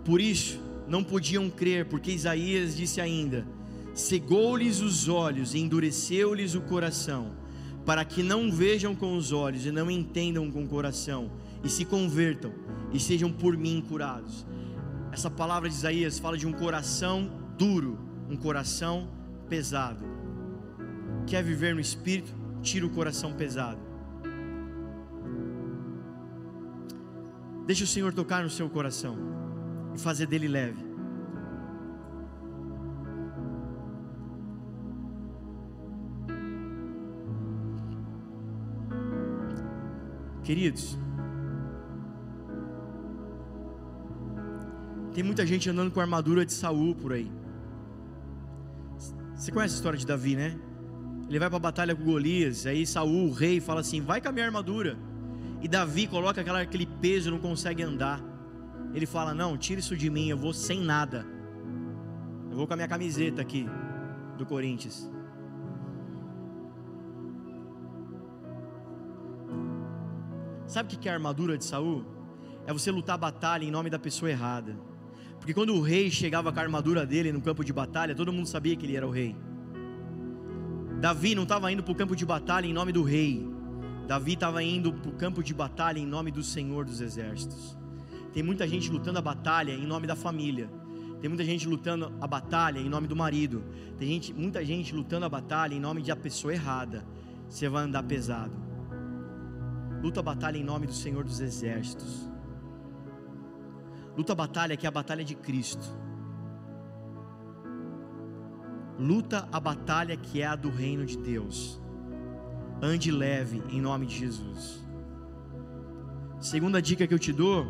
Por 0.03 0.19
isso 0.19 0.59
não 0.87 1.03
podiam 1.03 1.51
crer, 1.51 1.85
porque 1.85 2.11
Isaías 2.11 2.75
disse 2.75 2.99
ainda: 2.99 3.45
cegou-lhes 4.01 4.81
os 4.81 5.07
olhos 5.07 5.53
e 5.53 5.59
endureceu-lhes 5.59 6.55
o 6.55 6.61
coração, 6.61 7.31
para 7.85 8.03
que 8.03 8.21
não 8.21 8.51
vejam 8.51 8.95
com 8.95 9.15
os 9.15 9.31
olhos 9.31 9.65
e 9.65 9.71
não 9.71 9.89
entendam 9.89 10.49
com 10.51 10.63
o 10.63 10.67
coração, 10.67 11.31
e 11.63 11.69
se 11.69 11.85
convertam 11.85 12.51
e 12.91 12.99
sejam 12.99 13.31
por 13.31 13.55
mim 13.55 13.83
curados. 13.87 14.45
Essa 15.11 15.29
palavra 15.29 15.69
de 15.69 15.75
Isaías 15.75 16.19
fala 16.19 16.37
de 16.37 16.47
um 16.47 16.53
coração 16.53 17.31
duro, 17.57 17.99
um 18.29 18.35
coração 18.35 19.07
pesado. 19.47 20.03
Quer 21.27 21.43
viver 21.43 21.75
no 21.75 21.81
espírito? 21.81 22.33
Tira 22.61 22.85
o 22.85 22.89
coração 22.89 23.33
pesado. 23.33 23.79
Deixa 27.65 27.83
o 27.83 27.87
Senhor 27.87 28.13
tocar 28.13 28.43
no 28.43 28.49
seu 28.49 28.69
coração 28.69 29.17
e 29.95 29.99
fazer 29.99 30.25
dele 30.27 30.47
leve. 30.47 30.90
Queridos, 40.51 40.99
tem 45.13 45.23
muita 45.23 45.45
gente 45.45 45.69
andando 45.69 45.89
com 45.91 46.01
armadura 46.01 46.45
de 46.45 46.51
Saul 46.51 46.93
por 46.93 47.13
aí. 47.13 47.31
Você 49.33 49.49
conhece 49.49 49.75
a 49.75 49.77
história 49.77 49.97
de 49.97 50.05
Davi, 50.05 50.35
né? 50.35 50.59
Ele 51.29 51.39
vai 51.39 51.47
para 51.47 51.55
a 51.55 51.61
batalha 51.61 51.95
com 51.95 52.03
Golias, 52.03 52.65
aí 52.65 52.85
Saul, 52.85 53.29
o 53.29 53.31
rei, 53.31 53.61
fala 53.61 53.79
assim: 53.79 54.01
"Vai 54.01 54.19
com 54.19 54.27
a 54.27 54.31
minha 54.33 54.45
armadura". 54.45 54.97
E 55.61 55.69
Davi 55.69 56.05
coloca 56.05 56.41
aquela, 56.41 56.59
aquele 56.59 56.85
peso, 56.85 57.31
não 57.31 57.39
consegue 57.39 57.81
andar. 57.81 58.21
Ele 58.93 59.05
fala: 59.05 59.33
"Não, 59.33 59.57
tira 59.57 59.79
isso 59.79 59.95
de 59.95 60.09
mim, 60.09 60.27
eu 60.27 60.37
vou 60.37 60.51
sem 60.53 60.81
nada. 60.81 61.25
Eu 62.49 62.57
vou 62.57 62.67
com 62.67 62.73
a 62.73 62.75
minha 62.75 62.89
camiseta 62.89 63.41
aqui 63.41 63.69
do 64.37 64.45
Corinthians". 64.45 65.09
Sabe 70.71 70.95
o 70.95 70.97
que 70.97 71.09
é 71.09 71.11
a 71.11 71.15
armadura 71.15 71.57
de 71.57 71.65
Saul? 71.65 72.05
É 72.65 72.71
você 72.71 72.89
lutar 72.89 73.15
a 73.15 73.17
batalha 73.17 73.65
em 73.65 73.69
nome 73.69 73.89
da 73.89 73.99
pessoa 73.99 74.31
errada. 74.31 74.73
Porque 75.37 75.53
quando 75.53 75.75
o 75.75 75.81
rei 75.81 76.09
chegava 76.09 76.49
com 76.49 76.57
a 76.57 76.63
armadura 76.63 77.05
dele 77.05 77.33
no 77.33 77.41
campo 77.41 77.61
de 77.61 77.73
batalha, 77.73 78.15
todo 78.15 78.31
mundo 78.31 78.47
sabia 78.47 78.73
que 78.77 78.85
ele 78.85 78.95
era 78.95 79.05
o 79.05 79.11
rei. 79.11 79.35
Davi 81.01 81.35
não 81.35 81.43
estava 81.43 81.69
indo 81.73 81.83
para 81.83 81.91
o 81.91 81.95
campo 81.95 82.15
de 82.15 82.25
batalha 82.25 82.65
em 82.65 82.71
nome 82.71 82.93
do 82.93 83.03
rei. 83.03 83.45
Davi 84.07 84.31
estava 84.31 84.63
indo 84.63 84.93
para 84.93 85.09
o 85.09 85.13
campo 85.13 85.43
de 85.43 85.53
batalha 85.53 85.99
em 85.99 86.05
nome 86.05 86.31
do 86.31 86.41
Senhor 86.41 86.85
dos 86.85 87.01
Exércitos. 87.01 87.77
Tem 88.31 88.41
muita 88.41 88.65
gente 88.65 88.89
lutando 88.89 89.19
a 89.19 89.21
batalha 89.21 89.73
em 89.73 89.85
nome 89.85 90.07
da 90.07 90.15
família. 90.15 90.69
Tem 91.19 91.27
muita 91.27 91.43
gente 91.43 91.67
lutando 91.67 92.13
a 92.21 92.25
batalha 92.25 92.79
em 92.79 92.87
nome 92.87 93.07
do 93.07 93.15
marido. 93.15 93.61
Tem 93.97 94.07
gente, 94.07 94.33
muita 94.33 94.63
gente 94.63 94.95
lutando 94.95 95.25
a 95.25 95.29
batalha 95.29 95.75
em 95.75 95.81
nome 95.81 96.01
da 96.01 96.15
pessoa 96.15 96.53
errada. 96.53 97.05
Você 97.49 97.67
vai 97.67 97.83
andar 97.83 98.03
pesado. 98.03 98.70
Luta 100.01 100.19
a 100.19 100.23
batalha 100.23 100.57
em 100.57 100.63
nome 100.63 100.87
do 100.87 100.93
Senhor 100.93 101.23
dos 101.23 101.39
Exércitos. 101.39 102.27
Luta 104.17 104.33
a 104.33 104.35
batalha 104.35 104.75
que 104.75 104.85
é 104.85 104.89
a 104.89 104.91
batalha 104.91 105.23
de 105.23 105.35
Cristo. 105.35 105.85
Luta 108.97 109.47
a 109.51 109.59
batalha 109.59 110.17
que 110.17 110.41
é 110.41 110.47
a 110.47 110.55
do 110.55 110.69
reino 110.69 111.05
de 111.05 111.17
Deus. 111.17 111.79
Ande 112.81 113.11
leve 113.11 113.61
em 113.69 113.79
nome 113.79 114.07
de 114.07 114.17
Jesus. 114.17 114.83
Segunda 116.39 116.81
dica 116.81 117.05
que 117.05 117.13
eu 117.13 117.19
te 117.19 117.31
dou: 117.31 117.67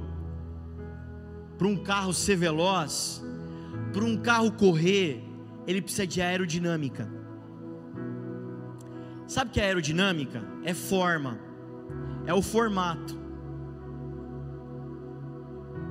para 1.57 1.67
um 1.67 1.75
carro 1.75 2.13
ser 2.13 2.37
veloz, 2.37 3.21
para 3.91 4.05
um 4.05 4.15
carro 4.15 4.53
correr, 4.53 5.21
ele 5.67 5.81
precisa 5.81 6.07
de 6.07 6.21
aerodinâmica. 6.21 7.09
Sabe 9.27 9.49
o 9.49 9.53
que 9.53 9.61
é 9.61 9.65
aerodinâmica? 9.65 10.41
É 10.63 10.73
forma, 10.73 11.37
é 12.25 12.33
o 12.33 12.41
formato. 12.41 13.19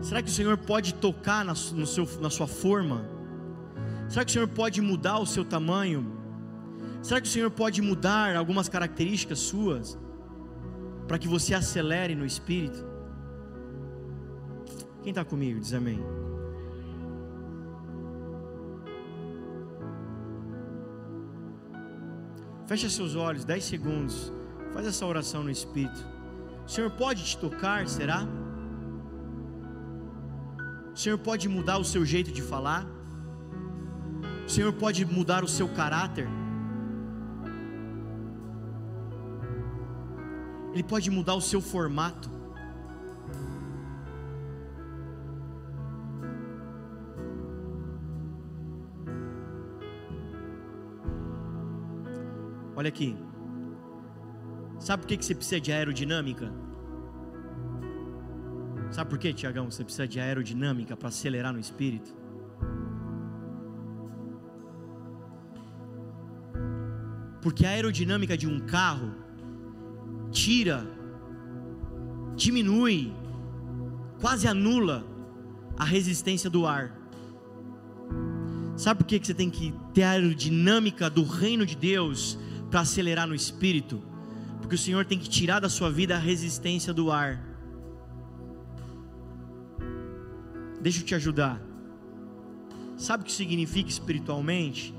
Será 0.03 0.23
que 0.23 0.29
o 0.29 0.33
Senhor 0.33 0.57
pode 0.57 0.95
tocar 0.95 1.45
na, 1.45 1.53
no 1.53 1.87
seu, 1.87 2.09
na 2.21 2.31
sua 2.31 2.47
forma? 2.47 3.05
Será 4.09 4.25
que 4.25 4.31
o 4.31 4.33
Senhor 4.33 4.49
pode 4.49 4.81
mudar 4.81 5.19
o 5.19 5.27
seu 5.27 5.45
tamanho? 5.45 6.19
Será 7.03 7.21
que 7.21 7.29
o 7.29 7.31
Senhor 7.31 7.51
pode 7.51 7.81
mudar 7.81 8.37
algumas 8.37 8.69
características 8.69 9.39
suas 9.39 9.99
para 11.07 11.19
que 11.19 11.29
você 11.29 11.55
acelere 11.55 12.15
no 12.15 12.25
espírito? 12.25 12.85
Quem 15.03 15.11
está 15.11 15.25
comigo 15.25 15.61
diz 15.61 15.73
amém. 15.73 16.03
Feche 22.67 22.89
seus 22.89 23.17
olhos, 23.17 23.45
10 23.45 23.65
segundos. 23.65 24.33
Faz 24.73 24.87
essa 24.87 25.05
oração 25.05 25.43
no 25.43 25.51
espírito. 25.51 26.20
O 26.71 26.73
Senhor 26.73 26.91
pode 26.93 27.25
te 27.25 27.37
tocar, 27.37 27.89
será? 27.89 28.25
O 30.95 30.97
Senhor 30.97 31.19
pode 31.19 31.49
mudar 31.49 31.79
o 31.79 31.85
seu 31.85 32.05
jeito 32.05 32.31
de 32.31 32.41
falar? 32.41 32.87
O 34.47 34.49
Senhor 34.49 34.73
pode 34.75 35.05
mudar 35.05 35.43
o 35.43 35.49
seu 35.49 35.69
caráter? 35.69 36.29
Ele 40.73 40.85
pode 40.85 41.11
mudar 41.11 41.35
o 41.35 41.41
seu 41.41 41.61
formato? 41.61 42.31
Olha 52.77 52.91
aqui. 52.91 53.30
Sabe 54.91 55.03
por 55.03 55.09
que 55.17 55.25
você 55.25 55.37
precisa 55.37 55.61
de 55.61 55.71
aerodinâmica? 55.71 56.53
Sabe 58.91 59.09
por 59.09 59.21
que, 59.21 59.33
Tiagão, 59.33 59.71
você 59.71 59.85
precisa 59.85 60.09
de 60.09 60.19
aerodinâmica 60.19 60.97
para 60.97 61.11
acelerar 61.11 61.53
no 61.53 61.61
espírito? 61.61 62.13
Porque 67.41 67.65
a 67.65 67.71
aerodinâmica 67.71 68.37
de 68.37 68.49
um 68.49 68.59
carro 68.59 69.15
tira, 70.33 70.85
diminui, 72.35 73.13
quase 74.21 74.49
anula 74.49 75.07
a 75.79 75.85
resistência 75.85 76.51
do 76.51 76.67
ar. 76.67 76.93
Sabe 78.77 79.05
por 79.05 79.07
que 79.07 79.25
você 79.25 79.35
tem 79.35 79.51
que 79.51 79.73
ter 79.95 80.03
a 80.03 80.11
aerodinâmica 80.11 81.09
do 81.09 81.23
reino 81.23 81.65
de 81.65 81.77
Deus 81.77 82.37
para 82.73 82.81
acelerar 82.81 83.29
no 83.29 83.37
espírito? 83.37 84.10
Porque 84.71 84.81
o 84.81 84.85
Senhor 84.85 85.05
tem 85.05 85.19
que 85.19 85.29
tirar 85.29 85.59
da 85.59 85.69
sua 85.69 85.91
vida 85.91 86.15
a 86.15 86.19
resistência 86.21 86.95
do 86.95 87.11
ar. 87.11 87.45
Deixa 90.81 91.01
eu 91.01 91.05
te 91.05 91.13
ajudar. 91.13 91.61
Sabe 92.97 93.25
o 93.25 93.27
que 93.27 93.33
significa 93.33 93.91
espiritualmente? 93.91 94.95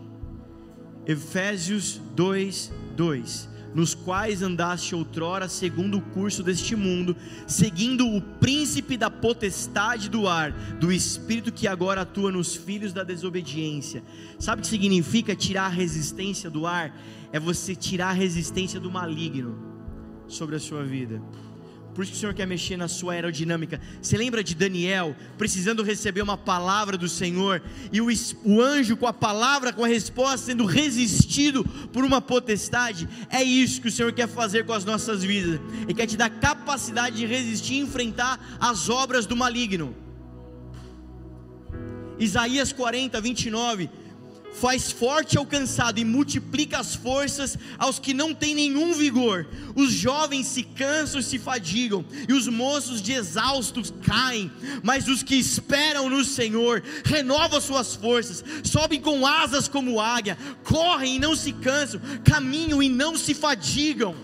Efésios 1.05 2.01
2, 2.13 2.69
2 2.97 3.49
nos 3.73 3.93
quais 3.93 4.41
andaste 4.41 4.93
outrora 4.93 5.47
segundo 5.47 5.97
o 5.97 6.01
curso 6.01 6.43
deste 6.43 6.75
mundo, 6.75 7.15
seguindo 7.47 8.07
o 8.07 8.21
príncipe 8.21 8.97
da 8.97 9.09
potestade 9.09 10.09
do 10.09 10.27
ar, 10.27 10.51
do 10.51 10.91
espírito 10.91 11.51
que 11.51 11.67
agora 11.67 12.01
atua 12.01 12.31
nos 12.31 12.55
filhos 12.55 12.93
da 12.93 13.03
desobediência. 13.03 14.03
Sabe 14.39 14.61
o 14.61 14.63
que 14.63 14.69
significa 14.69 15.35
tirar 15.35 15.65
a 15.65 15.69
resistência 15.69 16.49
do 16.49 16.65
ar? 16.65 16.95
É 17.31 17.39
você 17.39 17.75
tirar 17.75 18.09
a 18.09 18.13
resistência 18.13 18.79
do 18.79 18.91
maligno 18.91 19.57
sobre 20.27 20.55
a 20.55 20.59
sua 20.59 20.83
vida. 20.83 21.21
Por 21.93 22.03
isso 22.03 22.13
que 22.13 22.17
o 22.17 22.21
Senhor 22.21 22.33
quer 22.33 22.47
mexer 22.47 22.77
na 22.77 22.87
sua 22.87 23.13
aerodinâmica. 23.13 23.81
Você 24.01 24.17
lembra 24.17 24.43
de 24.43 24.55
Daniel 24.55 25.15
precisando 25.37 25.83
receber 25.83 26.21
uma 26.21 26.37
palavra 26.37 26.97
do 26.97 27.09
Senhor 27.09 27.61
e 27.91 27.99
o, 27.99 28.07
o, 28.45 28.61
anjo 28.61 28.95
com 28.95 29.07
a 29.07 29.13
palavra, 29.13 29.73
com 29.73 29.83
a 29.83 29.87
resposta 29.87 30.45
sendo 30.47 30.65
resistido 30.65 31.65
por 31.91 32.05
uma 32.05 32.21
potestade? 32.21 33.09
É 33.29 33.43
isso 33.43 33.81
que 33.81 33.89
o 33.89 33.91
Senhor 33.91 34.13
quer 34.13 34.27
fazer 34.27 34.65
com 34.65 34.71
as 34.71 34.85
nossas 34.85 35.23
vidas. 35.23 35.59
Ele 35.83 35.93
quer 35.93 36.07
te 36.07 36.15
dar 36.15 36.29
capacidade 36.29 37.17
de 37.17 37.25
resistir 37.25 37.73
e 37.73 37.79
enfrentar 37.79 38.57
as 38.59 38.89
obras 38.89 39.25
do 39.25 39.35
maligno. 39.35 39.93
Isaías 42.17 42.71
40, 42.71 43.19
29 43.19 43.89
faz 44.53 44.91
forte 44.91 45.37
ao 45.37 45.45
cansado 45.45 45.99
e 45.99 46.05
multiplica 46.05 46.79
as 46.79 46.95
forças 46.95 47.57
aos 47.77 47.99
que 47.99 48.13
não 48.13 48.33
têm 48.33 48.53
nenhum 48.53 48.93
vigor. 48.93 49.47
Os 49.75 49.91
jovens 49.91 50.47
se 50.47 50.63
cansam 50.63 51.19
e 51.19 51.23
se 51.23 51.39
fadigam, 51.39 52.05
e 52.27 52.33
os 52.33 52.47
moços 52.47 53.01
de 53.01 53.13
exaustos 53.13 53.93
caem, 54.03 54.51
mas 54.83 55.07
os 55.07 55.23
que 55.23 55.35
esperam 55.35 56.09
no 56.09 56.23
Senhor 56.23 56.83
renovam 57.03 57.61
suas 57.61 57.95
forças, 57.95 58.43
sobem 58.63 58.99
com 58.99 59.25
asas 59.25 59.67
como 59.67 59.99
águia, 59.99 60.37
correm 60.63 61.15
e 61.15 61.19
não 61.19 61.35
se 61.35 61.53
cansam, 61.53 62.01
caminham 62.23 62.83
e 62.83 62.89
não 62.89 63.17
se 63.17 63.33
fadigam. 63.33 64.15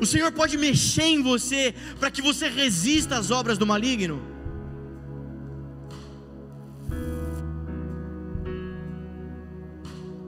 O 0.00 0.06
Senhor 0.06 0.30
pode 0.32 0.58
mexer 0.58 1.04
em 1.04 1.22
você 1.22 1.74
para 1.98 2.10
que 2.10 2.20
você 2.20 2.48
resista 2.48 3.16
às 3.16 3.30
obras 3.30 3.56
do 3.56 3.66
maligno. 3.66 4.33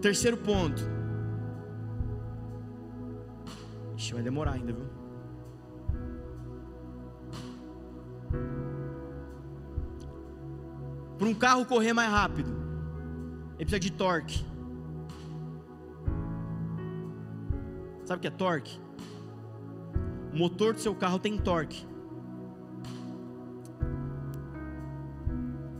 Terceiro 0.01 0.37
ponto. 0.37 0.83
Ixi, 3.97 4.13
vai 4.13 4.23
demorar 4.23 4.53
ainda, 4.53 4.73
viu? 4.73 4.87
Para 11.19 11.29
um 11.29 11.35
carro 11.35 11.65
correr 11.65 11.93
mais 11.93 12.11
rápido, 12.11 12.51
ele 13.55 13.65
precisa 13.65 13.81
de 13.81 13.91
torque. 13.91 14.45
Sabe 18.05 18.19
o 18.19 18.21
que 18.21 18.29
é 18.29 18.31
torque? 18.31 18.79
O 20.33 20.37
motor 20.37 20.75
do 20.75 20.81
seu 20.81 20.95
carro 20.95 21.19
tem 21.19 21.39
torque. 21.39 21.87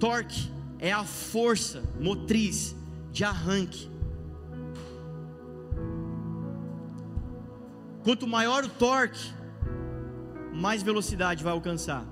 Torque 0.01 0.51
é 0.79 0.91
a 0.91 1.05
força 1.05 1.83
motriz 2.01 2.75
de 3.13 3.23
arranque 3.23 3.91
Quanto 8.07 8.25
maior 8.25 8.63
o 8.63 8.69
torque, 8.69 9.35
mais 10.55 10.81
velocidade 10.81 11.43
vai 11.43 11.53
alcançar. 11.53 12.05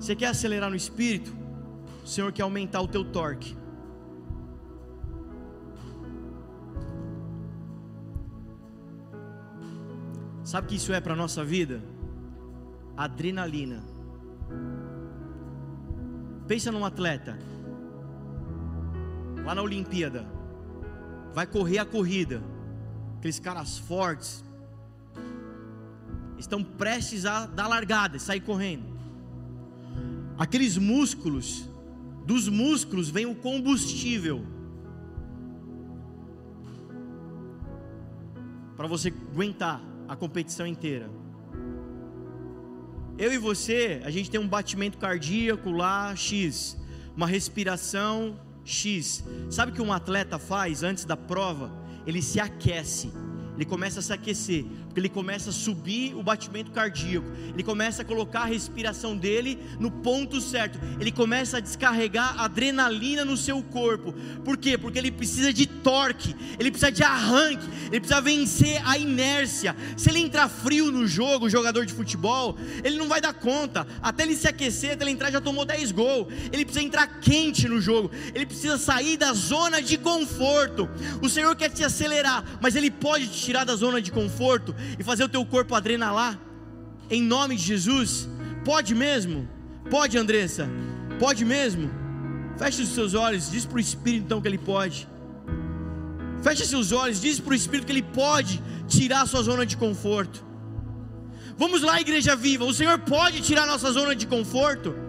Você 0.00 0.16
quer 0.16 0.26
acelerar 0.26 0.68
no 0.68 0.74
espírito? 0.74 1.32
O 2.02 2.08
Senhor 2.08 2.32
quer 2.32 2.42
aumentar 2.42 2.80
o 2.80 2.88
teu 2.88 3.04
torque. 3.04 3.56
Sabe 10.42 10.66
o 10.66 10.68
que 10.68 10.74
isso 10.74 10.92
é 10.92 11.00
para 11.00 11.12
a 11.12 11.16
nossa 11.16 11.44
vida? 11.44 11.80
Adrenalina. 12.96 13.80
Pensa 16.48 16.72
num 16.72 16.84
atleta, 16.84 17.38
lá 19.44 19.54
na 19.54 19.62
Olimpíada, 19.62 20.26
vai 21.32 21.46
correr 21.46 21.78
a 21.78 21.84
corrida, 21.84 22.42
aqueles 23.26 23.40
caras 23.40 23.76
fortes, 23.76 24.44
estão 26.38 26.62
prestes 26.62 27.26
a 27.26 27.46
dar 27.46 27.66
largada 27.66 28.16
e 28.16 28.20
sair 28.20 28.40
correndo. 28.40 28.84
Aqueles 30.38 30.76
músculos, 30.76 31.68
dos 32.24 32.48
músculos 32.48 33.10
vem 33.10 33.26
o 33.26 33.34
combustível 33.34 34.44
para 38.76 38.86
você 38.86 39.12
aguentar 39.32 39.82
a 40.06 40.14
competição 40.14 40.66
inteira. 40.66 41.10
Eu 43.18 43.32
e 43.32 43.38
você, 43.38 44.00
a 44.04 44.10
gente 44.10 44.30
tem 44.30 44.38
um 44.38 44.46
batimento 44.46 44.98
cardíaco 44.98 45.70
lá 45.72 46.14
X, 46.14 46.78
uma 47.16 47.26
respiração 47.26 48.38
X. 48.64 49.24
Sabe 49.50 49.72
o 49.72 49.74
que 49.74 49.82
um 49.82 49.92
atleta 49.92 50.38
faz 50.38 50.84
antes 50.84 51.04
da 51.04 51.16
prova? 51.16 51.85
Ele 52.06 52.22
se 52.22 52.38
aquece 52.40 53.10
ele 53.56 53.64
começa 53.64 54.00
a 54.00 54.02
se 54.02 54.12
aquecer, 54.12 54.66
porque 54.96 55.00
ele 55.00 55.08
começa 55.10 55.50
a 55.50 55.52
subir 55.52 56.14
o 56.14 56.22
batimento 56.22 56.70
cardíaco, 56.70 57.26
ele 57.52 57.62
começa 57.62 58.00
a 58.00 58.04
colocar 58.04 58.40
a 58.40 58.44
respiração 58.46 59.14
dele 59.14 59.58
no 59.78 59.90
ponto 59.90 60.40
certo, 60.40 60.80
ele 60.98 61.12
começa 61.12 61.58
a 61.58 61.60
descarregar 61.60 62.40
adrenalina 62.40 63.22
no 63.22 63.36
seu 63.36 63.62
corpo. 63.62 64.14
Por 64.42 64.56
quê? 64.56 64.78
Porque 64.78 64.98
ele 64.98 65.10
precisa 65.10 65.52
de 65.52 65.66
torque, 65.66 66.34
ele 66.58 66.70
precisa 66.70 66.90
de 66.90 67.02
arranque, 67.02 67.68
ele 67.88 68.00
precisa 68.00 68.22
vencer 68.22 68.80
a 68.86 68.96
inércia. 68.96 69.76
Se 69.98 70.08
ele 70.08 70.20
entrar 70.20 70.48
frio 70.48 70.90
no 70.90 71.06
jogo, 71.06 71.50
jogador 71.50 71.84
de 71.84 71.92
futebol, 71.92 72.56
ele 72.82 72.96
não 72.96 73.06
vai 73.06 73.20
dar 73.20 73.34
conta. 73.34 73.86
Até 74.00 74.22
ele 74.22 74.34
se 74.34 74.48
aquecer, 74.48 74.92
até 74.92 75.04
ele 75.04 75.10
entrar 75.10 75.30
já 75.30 75.42
tomou 75.42 75.66
10 75.66 75.92
gols. 75.92 76.32
Ele 76.50 76.64
precisa 76.64 76.82
entrar 76.82 77.06
quente 77.20 77.68
no 77.68 77.82
jogo, 77.82 78.10
ele 78.34 78.46
precisa 78.46 78.78
sair 78.78 79.18
da 79.18 79.34
zona 79.34 79.82
de 79.82 79.98
conforto. 79.98 80.88
O 81.20 81.28
Senhor 81.28 81.54
quer 81.54 81.68
te 81.68 81.84
acelerar, 81.84 82.42
mas 82.62 82.74
ele 82.74 82.90
pode 82.90 83.26
te 83.26 83.42
tirar 83.42 83.64
da 83.64 83.76
zona 83.76 84.00
de 84.00 84.10
conforto 84.10 84.74
e 84.98 85.02
fazer 85.02 85.24
o 85.24 85.28
teu 85.28 85.44
corpo 85.44 85.74
adrenalar? 85.74 86.38
Em 87.10 87.22
nome 87.22 87.56
de 87.56 87.62
Jesus? 87.62 88.28
Pode 88.64 88.94
mesmo? 88.94 89.48
Pode, 89.90 90.18
Andressa? 90.18 90.68
Pode 91.18 91.44
mesmo? 91.44 91.90
Feche 92.58 92.82
os 92.82 92.88
seus 92.88 93.14
olhos, 93.14 93.50
diz 93.50 93.64
para 93.64 93.76
o 93.76 93.80
Espírito 93.80 94.24
então 94.24 94.40
que 94.40 94.48
ele 94.48 94.58
pode. 94.58 95.08
Feche 96.42 96.64
seus 96.64 96.92
olhos, 96.92 97.20
diz 97.20 97.38
para 97.38 97.52
o 97.52 97.54
Espírito 97.54 97.86
que 97.86 97.92
ele 97.92 98.02
pode 98.02 98.62
tirar 98.88 99.22
a 99.22 99.26
sua 99.26 99.42
zona 99.42 99.64
de 99.64 99.76
conforto. 99.76 100.44
Vamos 101.56 101.82
lá, 101.82 102.00
igreja 102.00 102.36
viva. 102.36 102.64
O 102.64 102.74
Senhor 102.74 102.98
pode 102.98 103.40
tirar 103.40 103.62
a 103.62 103.66
nossa 103.66 103.90
zona 103.92 104.14
de 104.14 104.26
conforto. 104.26 105.05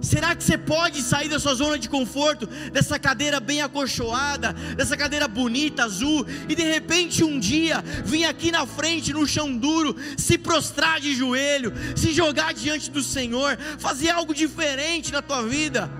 Será 0.00 0.34
que 0.34 0.44
você 0.44 0.56
pode 0.56 1.02
sair 1.02 1.28
da 1.28 1.38
sua 1.38 1.54
zona 1.54 1.78
de 1.78 1.88
conforto, 1.88 2.46
dessa 2.72 2.98
cadeira 2.98 3.40
bem 3.40 3.60
acolchoada, 3.60 4.52
dessa 4.76 4.96
cadeira 4.96 5.26
bonita, 5.26 5.84
azul, 5.84 6.26
e 6.48 6.54
de 6.54 6.62
repente 6.62 7.24
um 7.24 7.38
dia 7.38 7.82
vir 8.04 8.24
aqui 8.24 8.50
na 8.50 8.66
frente, 8.66 9.12
no 9.12 9.26
chão 9.26 9.56
duro, 9.56 9.96
se 10.16 10.38
prostrar 10.38 11.00
de 11.00 11.14
joelho, 11.14 11.72
se 11.96 12.12
jogar 12.12 12.54
diante 12.54 12.90
do 12.90 13.02
Senhor, 13.02 13.58
fazer 13.78 14.10
algo 14.10 14.34
diferente 14.34 15.12
na 15.12 15.22
tua 15.22 15.42
vida? 15.42 15.90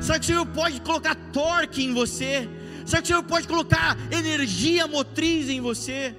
Será 0.00 0.18
que 0.18 0.24
o 0.24 0.28
Senhor 0.28 0.46
pode 0.46 0.80
colocar 0.80 1.14
torque 1.32 1.84
em 1.84 1.94
você? 1.94 2.48
Será 2.84 3.00
que 3.00 3.06
o 3.06 3.08
Senhor 3.08 3.22
pode 3.22 3.46
colocar 3.46 3.96
energia 4.10 4.86
motriz 4.86 5.48
em 5.48 5.60
você? 5.60 6.14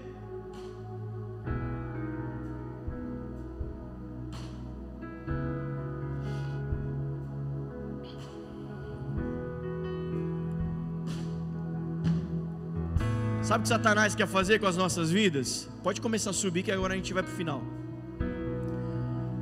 Sabe 13.45 13.59
o 13.59 13.61
que 13.61 13.69
Satanás 13.69 14.15
quer 14.15 14.25
fazer 14.25 14.57
com 14.57 14.65
as 14.65 14.75
nossas 14.75 15.11
vidas? 15.11 15.69
Pode 15.83 16.01
começar 16.01 16.31
a 16.31 16.33
subir 16.33 16.63
que 16.63 16.71
agora 16.71 16.93
a 16.93 16.97
gente 16.97 17.13
vai 17.13 17.21
para 17.21 17.31
o 17.31 17.35
final. 17.35 17.61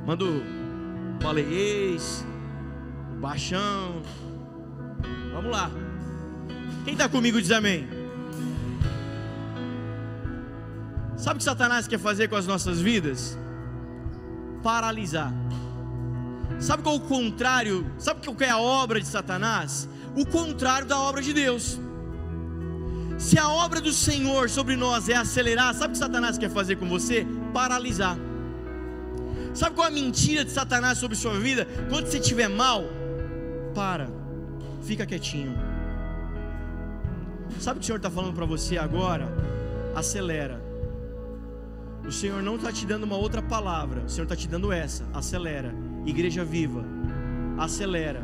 Manda 0.06 0.26
o 0.26 0.42
baleiês, 1.22 2.22
o 3.16 3.20
baixão. 3.20 4.02
Vamos 5.32 5.50
lá. 5.50 5.70
Quem 6.84 6.92
está 6.92 7.08
comigo 7.08 7.40
diz 7.40 7.50
amém. 7.50 7.88
Sabe 11.16 11.36
o 11.36 11.38
que 11.38 11.44
Satanás 11.44 11.88
quer 11.88 11.98
fazer 11.98 12.28
com 12.28 12.36
as 12.36 12.46
nossas 12.46 12.82
vidas? 12.82 13.38
Paralisar. 14.62 15.32
Sabe 16.60 16.82
qual 16.82 16.96
é 16.96 16.98
o 16.98 17.00
contrário? 17.00 17.90
Sabe 17.98 18.20
qual 18.22 18.36
é 18.40 18.50
a 18.50 18.58
obra 18.58 19.00
de 19.00 19.06
Satanás? 19.06 19.88
O 20.14 20.26
contrário 20.26 20.86
da 20.86 21.00
obra 21.00 21.22
de 21.22 21.32
Deus. 21.32 21.80
Se 23.18 23.38
a 23.38 23.48
obra 23.48 23.80
do 23.80 23.92
Senhor 23.92 24.50
sobre 24.50 24.76
nós 24.76 25.08
é 25.08 25.14
acelerar, 25.14 25.74
sabe 25.74 25.88
o 25.88 25.92
que 25.92 25.98
Satanás 25.98 26.36
quer 26.36 26.50
fazer 26.50 26.76
com 26.76 26.88
você? 26.88 27.26
Paralisar. 27.52 28.16
Sabe 29.54 29.76
qual 29.76 29.86
é 29.86 29.90
a 29.90 29.94
mentira 29.94 30.44
de 30.44 30.50
Satanás 30.50 30.98
sobre 30.98 31.16
sua 31.16 31.38
vida? 31.38 31.66
Quando 31.88 32.06
você 32.06 32.18
estiver 32.18 32.48
mal, 32.48 32.84
para, 33.74 34.08
fica 34.82 35.06
quietinho. 35.06 35.56
Sabe 37.60 37.76
o 37.76 37.80
que 37.80 37.84
o 37.84 37.86
Senhor 37.86 37.98
está 37.98 38.10
falando 38.10 38.34
para 38.34 38.44
você 38.44 38.76
agora? 38.76 39.28
Acelera. 39.94 40.60
O 42.06 42.12
Senhor 42.12 42.42
não 42.42 42.56
está 42.56 42.72
te 42.72 42.84
dando 42.84 43.04
uma 43.04 43.16
outra 43.16 43.40
palavra, 43.40 44.02
o 44.02 44.08
Senhor 44.08 44.24
está 44.24 44.36
te 44.36 44.48
dando 44.48 44.72
essa: 44.72 45.04
acelera. 45.14 45.74
Igreja 46.04 46.44
viva, 46.44 46.84
acelera. 47.56 48.22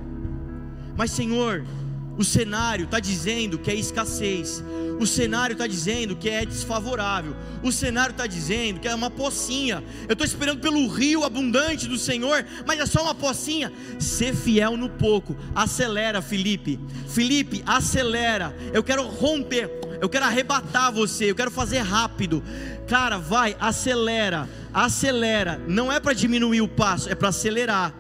Mas, 0.97 1.13
Senhor, 1.13 1.65
o 2.21 2.25
cenário 2.25 2.85
está 2.85 3.01
dizendo 3.01 3.59
que 3.59 3.71
é 3.71 3.75
escassez. 3.75 4.63
O 5.01 5.07
cenário 5.07 5.55
está 5.55 5.67
dizendo 5.67 6.15
que 6.15 6.29
é 6.29 6.45
desfavorável. 6.45 7.35
O 7.63 7.73
cenário 7.73 8.11
está 8.11 8.27
dizendo 8.27 8.79
que 8.79 8.87
é 8.87 8.95
uma 8.95 9.09
pocinha. 9.11 9.83
Eu 10.07 10.13
estou 10.13 10.27
esperando 10.27 10.61
pelo 10.61 10.87
rio 10.87 11.25
abundante 11.25 11.89
do 11.89 11.97
Senhor, 11.97 12.45
mas 12.67 12.79
é 12.79 12.85
só 12.85 13.05
uma 13.05 13.15
pocinha. 13.15 13.73
Ser 13.99 14.37
fiel 14.37 14.77
no 14.77 14.91
pouco. 14.91 15.35
Acelera, 15.55 16.21
Felipe. 16.21 16.79
Felipe, 17.09 17.63
acelera. 17.65 18.55
Eu 18.71 18.83
quero 18.83 19.07
romper. 19.07 19.71
Eu 19.99 20.11
quero 20.11 20.27
arrebatar 20.27 20.93
você. 20.93 21.31
Eu 21.31 21.35
quero 21.35 21.51
fazer 21.51 21.79
rápido. 21.79 22.45
Cara, 22.87 23.17
vai, 23.17 23.57
acelera. 23.59 24.47
Acelera. 24.75 25.59
Não 25.67 25.91
é 25.91 25.99
para 25.99 26.13
diminuir 26.13 26.61
o 26.61 26.69
passo, 26.69 27.09
é 27.09 27.15
para 27.15 27.31
acelerar. 27.31 27.95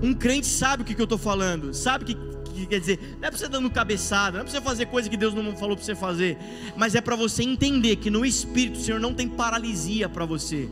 Um 0.00 0.14
crente 0.14 0.46
sabe 0.46 0.84
o 0.84 0.86
que, 0.86 0.94
que 0.94 1.00
eu 1.00 1.10
estou 1.10 1.18
falando. 1.18 1.74
Sabe 1.74 2.04
que 2.04 2.33
que 2.60 2.66
quer 2.66 2.80
dizer, 2.80 3.16
não 3.20 3.28
é 3.28 3.30
para 3.30 3.38
você 3.38 3.48
dando 3.48 3.70
cabeçada, 3.70 4.38
não 4.38 4.40
é 4.40 4.42
para 4.44 4.52
você 4.52 4.60
fazer 4.60 4.86
coisa 4.86 5.08
que 5.08 5.16
Deus 5.16 5.34
não 5.34 5.56
falou 5.56 5.76
para 5.76 5.84
você 5.84 5.94
fazer, 5.94 6.38
mas 6.76 6.94
é 6.94 7.00
para 7.00 7.16
você 7.16 7.42
entender 7.42 7.96
que 7.96 8.10
no 8.10 8.24
Espírito 8.24 8.78
o 8.78 8.82
Senhor 8.82 9.00
não 9.00 9.14
tem 9.14 9.28
paralisia 9.28 10.08
para 10.08 10.24
você. 10.24 10.68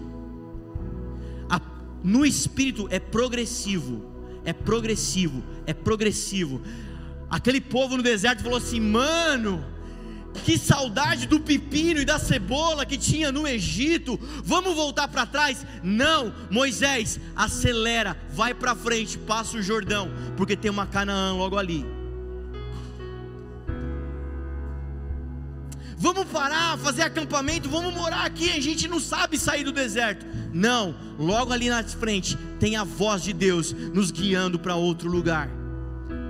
A, 1.49 1.61
no 2.03 2.25
Espírito 2.25 2.89
é 2.91 2.99
progressivo, 2.99 4.05
é 4.45 4.53
progressivo, 4.53 5.43
é 5.67 5.75
progressivo. 5.75 6.61
Aquele 7.29 7.61
povo 7.61 7.97
no 7.97 8.03
deserto 8.03 8.43
falou 8.43 8.59
assim, 8.59 8.81
mano, 8.81 9.65
que 10.45 10.59
saudade 10.59 11.27
do 11.27 11.41
pepino 11.41 12.01
e 12.01 12.05
da 12.05 12.19
cebola 12.19 12.87
que 12.87 12.97
tinha 12.97 13.31
no 13.31 13.47
Egito. 13.47 14.19
Vamos 14.45 14.75
voltar 14.75 15.09
para 15.09 15.27
trás? 15.27 15.67
Não, 15.83 16.33
Moisés, 16.51 17.21
acelera, 17.37 18.17
vai 18.33 18.55
para 18.55 18.75
frente, 18.75 19.19
passa 19.19 19.57
o 19.57 19.63
Jordão, 19.63 20.11
porque 20.37 20.57
tem 20.57 20.71
uma 20.71 20.87
Canaã 20.87 21.35
logo 21.35 21.57
ali. 21.57 21.85
Vamos 26.03 26.25
parar, 26.25 26.77
fazer 26.79 27.03
acampamento, 27.03 27.69
vamos 27.69 27.95
morar 27.95 28.25
aqui. 28.27 28.51
A 28.51 28.61
gente 28.61 28.89
não 28.89 28.99
sabe 28.99 29.39
sair 29.39 29.63
do 29.63 29.71
deserto. 29.71 30.27
Não, 30.53 30.97
logo 31.17 31.53
ali 31.53 31.69
na 31.69 31.85
frente 31.85 32.37
tem 32.59 32.75
a 32.75 32.83
voz 32.83 33.23
de 33.23 33.33
Deus 33.33 33.73
nos 33.73 34.11
guiando 34.11 34.59
para 34.59 34.75
outro 34.75 35.09
lugar. 35.09 35.49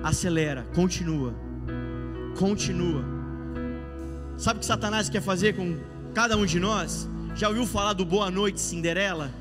Acelera, 0.05 0.67
continua, 0.75 1.35
continua. 2.37 3.12
Sabe 4.43 4.57
o 4.57 4.61
que 4.61 4.67
Satanás 4.67 5.09
quer 5.09 5.23
fazer 5.23 5.55
com 5.55 5.79
cada 6.13 6.37
um 6.37 6.45
de 6.45 6.59
nós? 6.59 7.09
Já 7.37 7.47
ouviu 7.47 7.65
falar 7.65 7.93
do 7.93 8.05
Boa 8.05 8.29
Noite 8.29 8.61
Cinderela? 8.61 9.33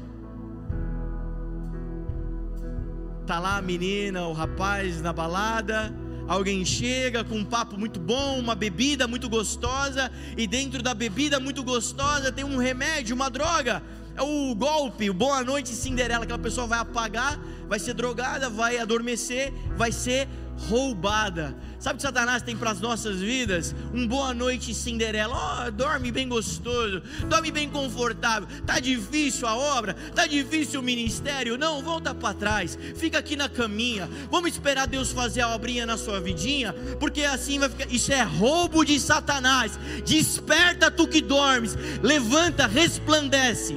Tá 3.26 3.40
lá 3.40 3.58
a 3.58 3.62
menina, 3.64 4.28
o 4.28 4.32
rapaz 4.32 5.02
na 5.02 5.12
balada, 5.12 5.92
alguém 6.28 6.64
chega 6.64 7.24
com 7.24 7.34
um 7.34 7.44
papo 7.44 7.80
muito 7.80 8.00
bom, 8.00 8.38
uma 8.38 8.54
bebida 8.54 9.08
muito 9.08 9.28
gostosa, 9.28 10.12
e 10.38 10.46
dentro 10.46 10.84
da 10.84 10.94
bebida 10.94 11.40
muito 11.40 11.64
gostosa 11.64 12.32
tem 12.32 12.46
um 12.46 12.58
remédio, 12.58 13.16
uma 13.16 13.32
droga. 13.32 13.82
é 14.16 14.22
o 14.22 14.54
golpe, 14.54 15.10
o 15.10 15.16
boa 15.16 15.44
noite 15.44 15.70
Cinderela, 15.70 16.26
aquela 16.26 16.38
pessoa 16.38 16.68
vai 16.68 16.78
apagar, 16.78 17.40
vai 17.68 17.80
ser 17.80 17.96
drogada, 17.96 18.52
vai 18.52 18.78
adormecer, 18.78 19.52
vai 19.76 19.92
ser 19.92 20.30
roubada. 20.68 21.56
Sabe 21.80 21.96
o 21.96 21.98
que 21.98 22.04
Satanás 22.04 22.44
tem 22.44 22.56
para 22.56 22.72
as 22.72 22.80
nossas 22.80 23.20
vidas? 23.20 23.76
Um 23.94 24.08
boa 24.08 24.34
noite 24.34 24.74
Cinderela. 24.74 25.66
Oh, 25.66 25.72
dorme 25.72 26.12
bem 26.12 26.28
gostoso, 26.28 27.02
dorme 27.28 27.52
bem 27.52 27.70
confortável. 27.70 28.48
Tá 28.66 28.80
difícil 28.80 29.48
a 29.48 29.56
obra, 29.56 29.96
tá 30.14 30.28
difícil 30.28 30.80
o 30.80 30.84
ministério. 30.84 31.58
Não, 31.58 31.82
volta 31.82 32.14
para 32.14 32.34
trás. 32.34 32.78
Fica 32.96 33.18
aqui 33.18 33.36
na 33.36 33.50
caminha. 33.50 34.08
Vamos 34.30 34.52
esperar 34.52 34.88
Deus 34.88 35.12
fazer 35.12 35.42
a 35.42 35.56
obrinha 35.56 35.86
na 35.86 35.98
sua 35.98 36.20
vidinha, 36.20 36.74
porque 37.00 37.24
assim 37.24 37.58
vai 37.58 37.70
ficar. 37.70 37.92
Isso 37.92 38.14
é 38.14 38.22
roubo 38.22 38.86
de 38.86 39.00
Satanás. 39.00 39.80
Desperta 40.06 40.92
tu 40.92 41.08
que 41.08 41.22
dormes. 41.22 41.76
Levanta, 42.04 42.68
resplandece. 42.68 43.76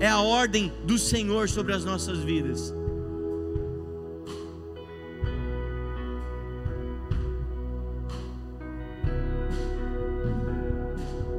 É 0.00 0.08
a 0.08 0.20
ordem 0.20 0.72
do 0.84 0.98
Senhor 0.98 1.48
sobre 1.48 1.72
as 1.72 1.84
nossas 1.84 2.18
vidas. 2.18 2.81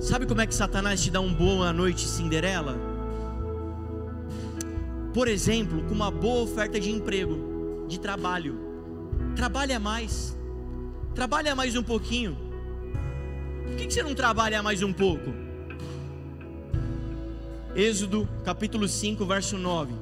Sabe 0.04 0.26
como 0.26 0.42
é 0.42 0.46
que 0.46 0.54
Satanás 0.54 1.02
te 1.02 1.10
dá 1.10 1.22
um 1.22 1.34
boa 1.34 1.72
noite 1.72 2.06
Cinderela? 2.06 2.78
Por 5.14 5.30
exemplo, 5.30 5.82
com 5.84 5.94
uma 5.94 6.12
boa 6.12 6.44
oferta 6.44 6.78
de 6.78 6.92
emprego, 6.92 7.86
de 7.88 7.98
trabalho. 8.02 8.60
Trabalha 9.34 9.80
mais. 9.80 10.38
Trabalha 11.16 11.56
mais 11.56 11.78
um 11.78 11.82
pouquinho. 11.82 12.38
Por 13.66 13.78
que 13.78 13.90
você 13.90 14.04
não 14.04 14.14
trabalha 14.14 14.62
mais 14.62 14.84
um 14.84 14.92
pouco? 14.92 15.34
Êxodo 17.74 18.28
capítulo 18.44 18.90
5, 18.90 19.26
verso 19.26 19.58
9. 19.58 19.94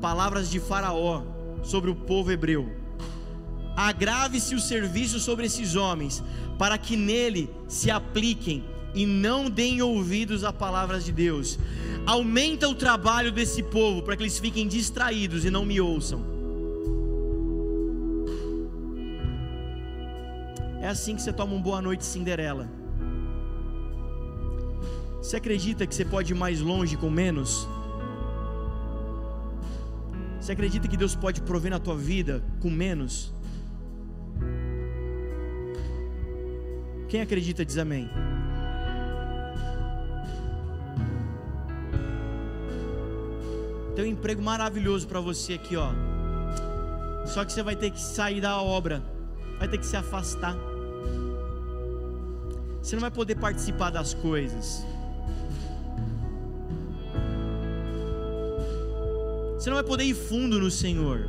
Palavras 0.00 0.50
de 0.50 0.58
Faraó 0.58 1.22
sobre 1.62 1.92
o 1.92 1.94
povo 1.94 2.32
hebreu. 2.32 2.68
Agrave-se 3.76 4.56
o 4.56 4.60
serviço 4.60 5.20
sobre 5.20 5.46
esses 5.46 5.76
homens, 5.76 6.24
para 6.58 6.76
que 6.76 6.96
nele 6.96 7.48
se 7.68 7.88
apliquem 7.88 8.73
e 8.94 9.04
não 9.04 9.50
deem 9.50 9.82
ouvidos 9.82 10.44
a 10.44 10.52
palavras 10.52 11.04
de 11.04 11.12
Deus. 11.12 11.58
Aumenta 12.06 12.68
o 12.68 12.74
trabalho 12.74 13.32
desse 13.32 13.62
povo 13.62 14.02
para 14.02 14.16
que 14.16 14.22
eles 14.22 14.38
fiquem 14.38 14.68
distraídos 14.68 15.44
e 15.44 15.50
não 15.50 15.64
me 15.64 15.80
ouçam. 15.80 16.24
É 20.80 20.88
assim 20.88 21.16
que 21.16 21.22
você 21.22 21.32
toma 21.32 21.54
uma 21.54 21.62
boa 21.62 21.80
noite 21.80 22.04
Cinderela. 22.04 22.68
Você 25.20 25.36
acredita 25.36 25.86
que 25.86 25.94
você 25.94 26.04
pode 26.04 26.32
ir 26.32 26.36
mais 26.36 26.60
longe 26.60 26.98
com 26.98 27.08
menos? 27.08 27.66
Você 30.38 30.52
acredita 30.52 30.86
que 30.86 30.98
Deus 30.98 31.16
pode 31.16 31.40
prover 31.40 31.70
na 31.70 31.78
tua 31.78 31.96
vida 31.96 32.44
com 32.60 32.68
menos? 32.68 33.32
Quem 37.08 37.22
acredita 37.22 37.64
diz 37.64 37.78
amém. 37.78 38.10
Tem 44.04 44.12
um 44.12 44.16
emprego 44.18 44.42
maravilhoso 44.42 45.08
para 45.08 45.18
você 45.18 45.54
aqui, 45.54 45.76
ó. 45.76 45.90
Só 47.24 47.42
que 47.42 47.50
você 47.50 47.62
vai 47.62 47.74
ter 47.74 47.90
que 47.90 47.98
sair 47.98 48.38
da 48.38 48.60
obra, 48.60 49.02
vai 49.58 49.66
ter 49.66 49.78
que 49.78 49.86
se 49.86 49.96
afastar. 49.96 50.54
Você 52.82 52.94
não 52.94 53.00
vai 53.00 53.10
poder 53.10 53.36
participar 53.36 53.88
das 53.88 54.12
coisas. 54.12 54.84
Você 59.54 59.70
não 59.70 59.76
vai 59.76 59.84
poder 59.84 60.04
ir 60.04 60.12
fundo 60.12 60.60
no 60.60 60.70
Senhor. 60.70 61.26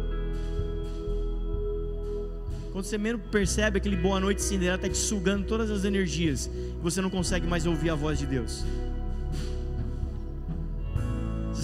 Quando 2.74 2.84
você 2.84 2.98
menos 2.98 3.22
percebe 3.32 3.78
aquele 3.78 3.96
boa 3.96 4.20
noite 4.20 4.42
Cinderela 4.42 4.76
está 4.76 4.90
te 4.90 4.98
sugando 4.98 5.48
todas 5.48 5.72
as 5.72 5.86
energias, 5.86 6.52
você 6.82 7.00
não 7.00 7.10
consegue 7.10 7.48
mais 7.48 7.66
ouvir 7.66 7.90
a 7.90 7.96
voz 7.96 8.20
de 8.20 8.26
Deus. 8.26 8.66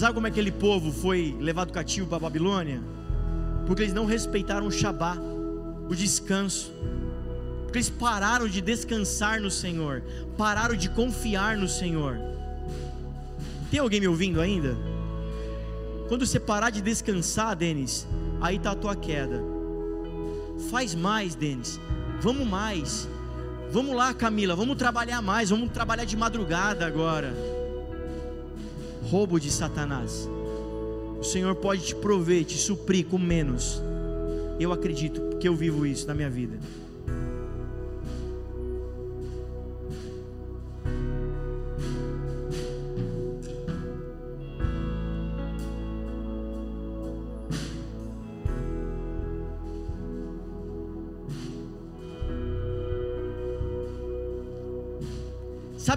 Sabe 0.02 0.14
como 0.14 0.26
é 0.26 0.30
que 0.32 0.40
aquele 0.40 0.50
povo 0.50 0.90
foi 0.90 1.36
levado 1.38 1.72
cativo 1.72 2.08
para 2.08 2.16
a 2.16 2.20
Babilônia? 2.22 2.82
Porque 3.68 3.82
eles 3.82 3.94
não 3.94 4.04
respeitaram 4.04 4.66
o 4.66 4.72
Shabá, 4.72 5.16
o 5.88 5.94
descanso. 5.94 6.72
Porque 7.62 7.78
eles 7.78 7.88
pararam 7.88 8.48
de 8.48 8.60
descansar 8.60 9.40
no 9.40 9.48
Senhor, 9.48 10.02
pararam 10.36 10.74
de 10.74 10.90
confiar 10.90 11.56
no 11.56 11.68
Senhor. 11.68 12.18
Tem 13.70 13.78
alguém 13.78 14.00
me 14.00 14.08
ouvindo 14.08 14.40
ainda? 14.40 14.76
Quando 16.08 16.26
você 16.26 16.40
parar 16.40 16.70
de 16.70 16.82
descansar, 16.82 17.54
Denis, 17.54 18.04
aí 18.40 18.56
está 18.56 18.72
a 18.72 18.74
tua 18.74 18.96
queda. 18.96 19.40
Faz 20.68 20.96
mais, 20.96 21.36
Denis. 21.36 21.78
Vamos 22.20 22.44
mais. 22.44 23.08
Vamos 23.70 23.94
lá, 23.94 24.12
Camila. 24.12 24.56
Vamos 24.56 24.76
trabalhar 24.76 25.22
mais. 25.22 25.50
Vamos 25.50 25.70
trabalhar 25.70 26.04
de 26.04 26.16
madrugada 26.16 26.84
agora 26.84 27.61
roubo 29.10 29.38
de 29.38 29.50
Satanás. 29.50 30.28
O 31.18 31.24
Senhor 31.24 31.54
pode 31.54 31.86
te 31.86 31.94
prover, 31.94 32.44
te 32.44 32.58
suprir 32.58 33.06
com 33.06 33.18
menos. 33.18 33.82
Eu 34.58 34.72
acredito, 34.72 35.20
porque 35.20 35.48
eu 35.48 35.54
vivo 35.54 35.86
isso 35.86 36.06
na 36.06 36.14
minha 36.14 36.30
vida. 36.30 36.58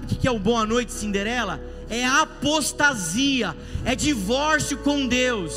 Sabe 0.07 0.13
o 0.13 0.17
que 0.17 0.27
é 0.27 0.31
o 0.31 0.39
Boa 0.39 0.65
Noite 0.65 0.91
Cinderela? 0.91 1.59
é 1.89 2.05
apostasia, 2.05 3.55
é 3.83 3.95
divórcio 3.95 4.77
com 4.79 5.07
Deus. 5.07 5.53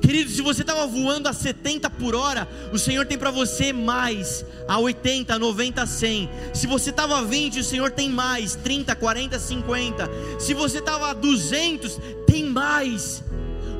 Querido, 0.00 0.30
se 0.30 0.42
você 0.42 0.62
estava 0.62 0.86
voando 0.86 1.28
a 1.28 1.32
70 1.32 1.88
por 1.90 2.14
hora, 2.14 2.46
o 2.72 2.78
Senhor 2.78 3.06
tem 3.06 3.16
para 3.16 3.30
você 3.30 3.72
mais, 3.72 4.44
a 4.68 4.78
80, 4.78 5.38
90, 5.38 5.86
100. 5.86 6.30
Se 6.52 6.66
você 6.66 6.90
estava 6.90 7.18
a 7.18 7.22
20, 7.22 7.60
o 7.60 7.64
Senhor 7.64 7.90
tem 7.92 8.10
mais, 8.10 8.56
30, 8.56 8.94
40, 8.96 9.38
50. 9.38 10.10
Se 10.40 10.54
você 10.54 10.78
estava 10.78 11.10
a 11.10 11.14
200, 11.14 11.98
tem 12.26 12.44
mais. 12.44 13.22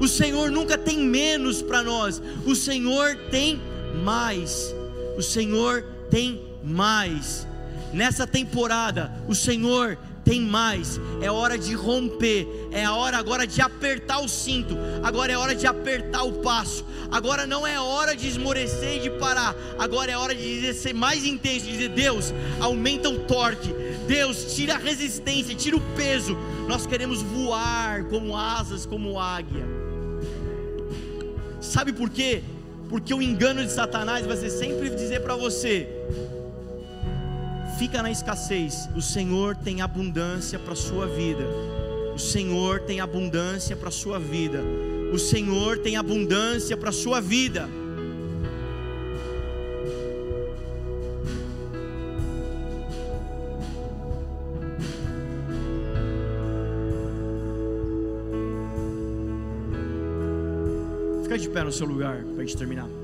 O 0.01 0.07
Senhor 0.07 0.51
nunca 0.51 0.79
tem 0.79 0.99
menos 0.99 1.61
para 1.61 1.83
nós, 1.83 2.23
o 2.47 2.55
Senhor 2.55 3.17
tem 3.31 3.61
mais. 4.03 4.75
O 5.19 5.23
Senhor 5.23 5.85
tem 6.09 6.52
mais. 6.65 7.47
Nessa 7.93 8.27
temporada, 8.27 9.13
o 9.29 9.35
Senhor 9.35 9.99
tem 10.25 10.41
mais. 10.41 11.01
É 11.21 11.31
hora 11.31 11.59
de 11.59 11.75
romper. 11.75 12.47
É 12.71 12.85
a 12.85 12.95
hora 12.95 13.19
agora 13.19 13.47
de 13.47 13.61
apertar 13.61 14.21
o 14.21 14.29
cinto. 14.29 14.77
Agora 15.03 15.33
é 15.33 15.37
hora 15.37 15.55
de 15.55 15.67
apertar 15.67 16.23
o 16.23 16.35
passo. 16.35 16.85
Agora 17.11 17.47
não 17.47 17.67
é 17.67 17.79
hora 17.81 18.17
de 18.17 18.29
esmorecer 18.29 18.97
e 18.97 19.01
de 19.01 19.11
parar. 19.11 19.55
Agora 19.79 20.11
é 20.11 20.17
hora 20.17 20.35
de 20.35 20.43
dizer, 20.43 20.75
ser 20.75 20.95
mais 20.95 21.25
intenso, 21.25 21.67
de 21.67 21.73
dizer: 21.73 21.89
Deus, 21.91 22.33
aumenta 22.61 23.09
o 23.09 23.21
torque. 23.21 23.75
Deus, 24.07 24.55
tira 24.55 24.75
a 24.75 24.79
resistência, 24.79 25.55
tira 25.55 25.77
o 25.77 25.81
peso. 25.97 26.37
Nós 26.69 26.87
queremos 26.87 27.21
voar 27.23 28.05
como 28.05 28.37
asas, 28.37 28.87
como 28.87 29.19
águia. 29.19 29.65
Sabe 31.61 31.93
por 31.93 32.11
quê? 32.11 32.43
Porque 32.89 33.15
o 33.15 33.23
engano 33.23 33.65
de 33.65 33.73
Satanás 33.73 34.27
vai 34.27 34.37
ser 34.37 34.51
sempre 34.51 34.91
dizer 34.91 35.23
para 35.23 35.37
você: 35.37 35.89
fica 37.83 38.01
na 38.01 38.13
escassez, 38.13 38.89
o 38.95 39.03
Senhor 39.03 39.57
tem 39.57 39.81
abundância 39.81 40.57
para 40.57 40.73
a 40.73 40.77
sua 40.77 41.05
vida. 41.05 41.45
O 42.15 42.19
Senhor 42.19 42.79
tem 42.83 43.01
abundância 43.01 43.75
para 43.75 43.89
a 43.89 43.91
sua 43.91 44.21
vida. 44.21 44.63
O 45.13 45.19
Senhor 45.19 45.79
tem 45.79 45.97
abundância 45.97 46.77
para 46.77 46.91
a 46.91 46.93
sua 46.93 47.21
vida. 47.21 47.69
Fica 61.25 61.37
de 61.37 61.49
pé 61.49 61.65
no 61.65 61.73
seu 61.73 61.85
lugar 61.89 62.23
para 62.23 62.45
a 62.45 62.47
gente 62.47 62.57
terminar. 62.57 63.02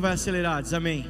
Vai 0.00 0.12
acelerar? 0.12 0.62
Diz 0.62 0.72
amém. 0.72 1.06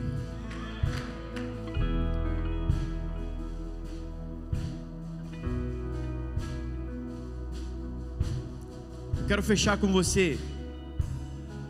Eu 9.18 9.26
quero 9.26 9.42
fechar 9.42 9.78
com 9.78 9.92
você 9.92 10.38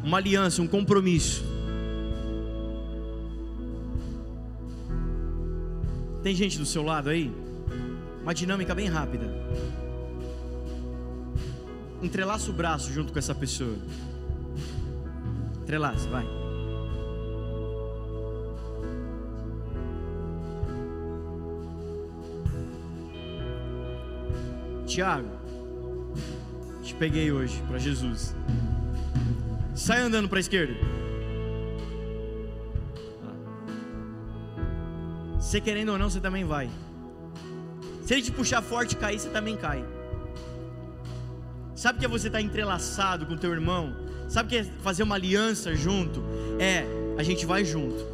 uma 0.02 0.16
aliança, 0.16 0.62
um 0.62 0.66
compromisso. 0.66 1.44
Tem 6.22 6.34
gente 6.34 6.58
do 6.58 6.66
seu 6.66 6.82
lado 6.82 7.10
aí? 7.10 7.32
Uma 8.22 8.34
dinâmica 8.34 8.74
bem 8.74 8.88
rápida. 8.88 9.26
Entrelaça 12.02 12.50
o 12.50 12.54
braço 12.54 12.92
junto 12.92 13.12
com 13.12 13.18
essa 13.18 13.34
pessoa. 13.34 13.76
Entrelaça, 15.62 16.08
vai. 16.08 16.39
Tiago, 24.90 25.28
te 26.82 26.92
peguei 26.96 27.30
hoje 27.30 27.62
para 27.68 27.78
Jesus. 27.78 28.34
Sai 29.72 30.00
andando 30.00 30.28
para 30.28 30.38
a 30.38 30.40
esquerda. 30.40 30.74
Você 35.38 35.60
querendo 35.60 35.90
ou 35.90 35.98
não, 35.98 36.10
você 36.10 36.18
também 36.18 36.44
vai. 36.44 36.68
Se 38.02 38.14
ele 38.14 38.22
te 38.22 38.32
puxar 38.32 38.62
forte 38.62 38.94
e 38.94 38.96
cair, 38.96 39.20
você 39.20 39.28
também 39.28 39.56
cai. 39.56 39.84
Sabe 41.76 42.00
que 42.00 42.04
é 42.04 42.08
você 42.08 42.26
estar 42.26 42.40
tá 42.40 42.42
entrelaçado 42.42 43.26
com 43.26 43.36
teu 43.36 43.52
irmão? 43.52 43.94
Sabe 44.28 44.48
que 44.48 44.56
é 44.56 44.64
fazer 44.64 45.04
uma 45.04 45.14
aliança 45.14 45.72
junto? 45.72 46.20
É, 46.58 46.84
a 47.16 47.22
gente 47.22 47.46
vai 47.46 47.64
junto. 47.64 48.04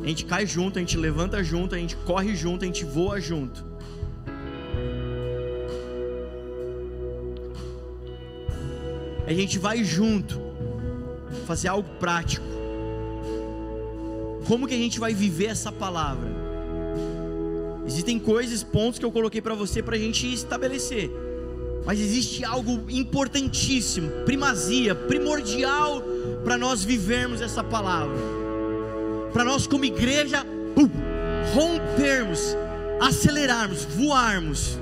A 0.00 0.06
gente 0.06 0.24
cai 0.24 0.46
junto, 0.46 0.78
a 0.78 0.80
gente 0.80 0.96
levanta 0.96 1.42
junto, 1.42 1.74
a 1.74 1.78
gente 1.78 1.96
corre 1.96 2.36
junto, 2.36 2.64
a 2.64 2.66
gente 2.66 2.84
voa 2.84 3.20
junto. 3.20 3.69
A 9.30 9.32
gente 9.32 9.60
vai 9.60 9.84
junto 9.84 10.40
fazer 11.46 11.68
algo 11.68 11.88
prático. 12.00 12.44
Como 14.44 14.66
que 14.66 14.74
a 14.74 14.76
gente 14.76 14.98
vai 14.98 15.14
viver 15.14 15.46
essa 15.46 15.70
palavra? 15.70 16.28
Existem 17.86 18.18
coisas, 18.18 18.64
pontos 18.64 18.98
que 18.98 19.04
eu 19.04 19.12
coloquei 19.12 19.40
para 19.40 19.54
você 19.54 19.84
para 19.84 19.94
a 19.94 19.98
gente 20.00 20.26
estabelecer. 20.34 21.12
Mas 21.86 22.00
existe 22.00 22.44
algo 22.44 22.90
importantíssimo, 22.90 24.10
primazia, 24.24 24.96
primordial 24.96 26.02
para 26.42 26.58
nós 26.58 26.82
vivermos 26.82 27.40
essa 27.40 27.62
palavra. 27.62 28.16
Para 29.32 29.44
nós 29.44 29.64
como 29.64 29.84
igreja 29.84 30.44
uh, 30.44 31.54
rompermos, 31.54 32.56
acelerarmos, 33.00 33.84
voarmos. 33.84 34.76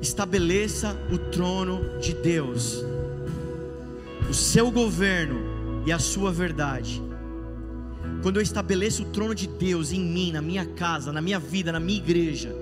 Estabeleça 0.00 0.96
o 1.12 1.18
trono 1.18 1.98
de 2.00 2.14
Deus 2.14 2.84
o 4.30 4.34
seu 4.34 4.70
governo 4.70 5.82
e 5.84 5.90
a 5.90 5.98
sua 5.98 6.30
verdade. 6.30 7.02
Quando 8.22 8.36
eu 8.36 8.42
estabeleço 8.42 9.02
o 9.02 9.06
trono 9.06 9.34
de 9.34 9.48
Deus 9.48 9.90
em 9.90 10.00
mim, 10.00 10.30
na 10.30 10.40
minha 10.40 10.64
casa, 10.64 11.12
na 11.12 11.20
minha 11.20 11.40
vida, 11.40 11.72
na 11.72 11.80
minha 11.80 11.98
igreja, 11.98 12.54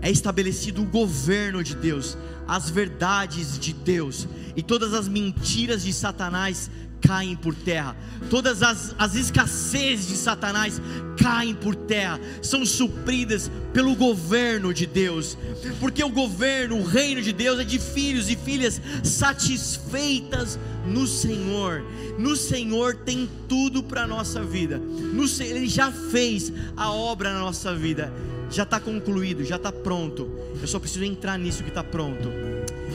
é 0.00 0.08
estabelecido 0.08 0.82
o 0.82 0.86
governo 0.86 1.64
de 1.64 1.74
Deus, 1.74 2.16
as 2.46 2.70
verdades 2.70 3.58
de 3.58 3.72
Deus, 3.72 4.28
e 4.54 4.62
todas 4.62 4.94
as 4.94 5.08
mentiras 5.08 5.82
de 5.82 5.92
Satanás 5.92 6.70
caem 7.00 7.36
por 7.36 7.54
terra, 7.54 7.96
todas 8.30 8.62
as, 8.62 8.94
as 8.98 9.14
escassez 9.14 10.06
de 10.08 10.16
Satanás 10.16 10.80
caem 11.16 11.54
por 11.54 11.74
terra, 11.74 12.20
são 12.42 12.64
supridas 12.64 13.50
pelo 13.72 13.94
governo 13.94 14.72
de 14.72 14.86
Deus, 14.86 15.36
porque 15.80 16.02
o 16.02 16.08
governo, 16.08 16.78
o 16.78 16.84
reino 16.84 17.22
de 17.22 17.32
Deus 17.32 17.58
é 17.58 17.64
de 17.64 17.78
filhos 17.78 18.30
e 18.30 18.36
filhas 18.36 18.80
satisfeitas 19.02 20.58
no 20.86 21.06
Senhor. 21.06 21.84
No 22.18 22.36
Senhor 22.36 22.94
tem 22.96 23.28
tudo 23.48 23.82
para 23.82 24.02
a 24.02 24.06
nossa 24.06 24.42
vida, 24.42 24.78
no, 24.78 25.24
Ele 25.42 25.68
já 25.68 25.90
fez 25.90 26.52
a 26.76 26.90
obra 26.90 27.32
na 27.32 27.40
nossa 27.40 27.74
vida, 27.74 28.12
já 28.50 28.62
está 28.62 28.80
concluído, 28.80 29.44
já 29.44 29.56
está 29.56 29.70
pronto. 29.70 30.30
Eu 30.60 30.66
só 30.66 30.78
preciso 30.78 31.04
entrar 31.04 31.38
nisso 31.38 31.62
que 31.62 31.68
está 31.68 31.84
pronto, 31.84 32.30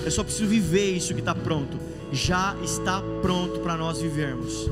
eu 0.04 0.12
só 0.12 0.24
preciso 0.24 0.48
viver 0.48 0.96
isso 0.96 1.14
que 1.14 1.20
está 1.20 1.36
pronto 1.36 1.92
já 2.12 2.56
está 2.62 3.02
pronto 3.22 3.60
para 3.60 3.78
nós 3.78 4.02
vivermos. 4.02 4.70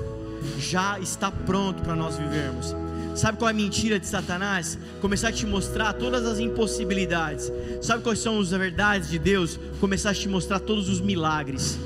Já 0.57 0.99
está 0.99 1.32
pronto 1.32 1.82
para 1.82 1.95
nós 1.95 2.18
vivermos. 2.18 2.76
Sabe 3.16 3.38
qual 3.38 3.49
é 3.49 3.52
a 3.52 3.56
mentira 3.56 3.99
de 3.99 4.07
Satanás? 4.07 4.78
Começar 5.02 5.30
a 5.30 5.32
te 5.32 5.45
mostrar 5.45 5.94
todas 5.94 6.26
as 6.26 6.40
impossibilidades. 6.40 7.52
Sabe 7.82 8.03
quais 8.03 8.20
são 8.20 8.40
as 8.40 8.49
verdades 8.49 9.10
de 9.10 9.18
Deus? 9.18 9.60
Começar 9.80 10.11
a 10.11 10.14
te 10.14 10.28
mostrar 10.28 10.60
todos 10.60 10.90
os 10.90 11.02
milagres. 11.02 11.78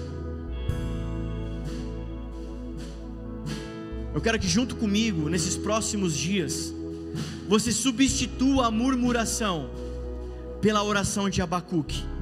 Eu 4.13 4.21
quero 4.21 4.39
que 4.39 4.47
junto 4.47 4.75
comigo, 4.75 5.27
nesses 5.27 5.57
próximos 5.57 6.15
dias, 6.15 6.73
você 7.47 7.71
substitua 7.71 8.67
a 8.67 8.71
murmuração 8.71 9.69
pela 10.61 10.84
oração 10.84 11.30
de 11.30 11.41
Abacuque 11.41 12.12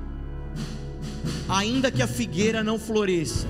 ainda 1.48 1.91
que 1.91 2.02
a 2.02 2.07
figueira 2.07 2.64
não 2.64 2.80
floresça, 2.80 3.48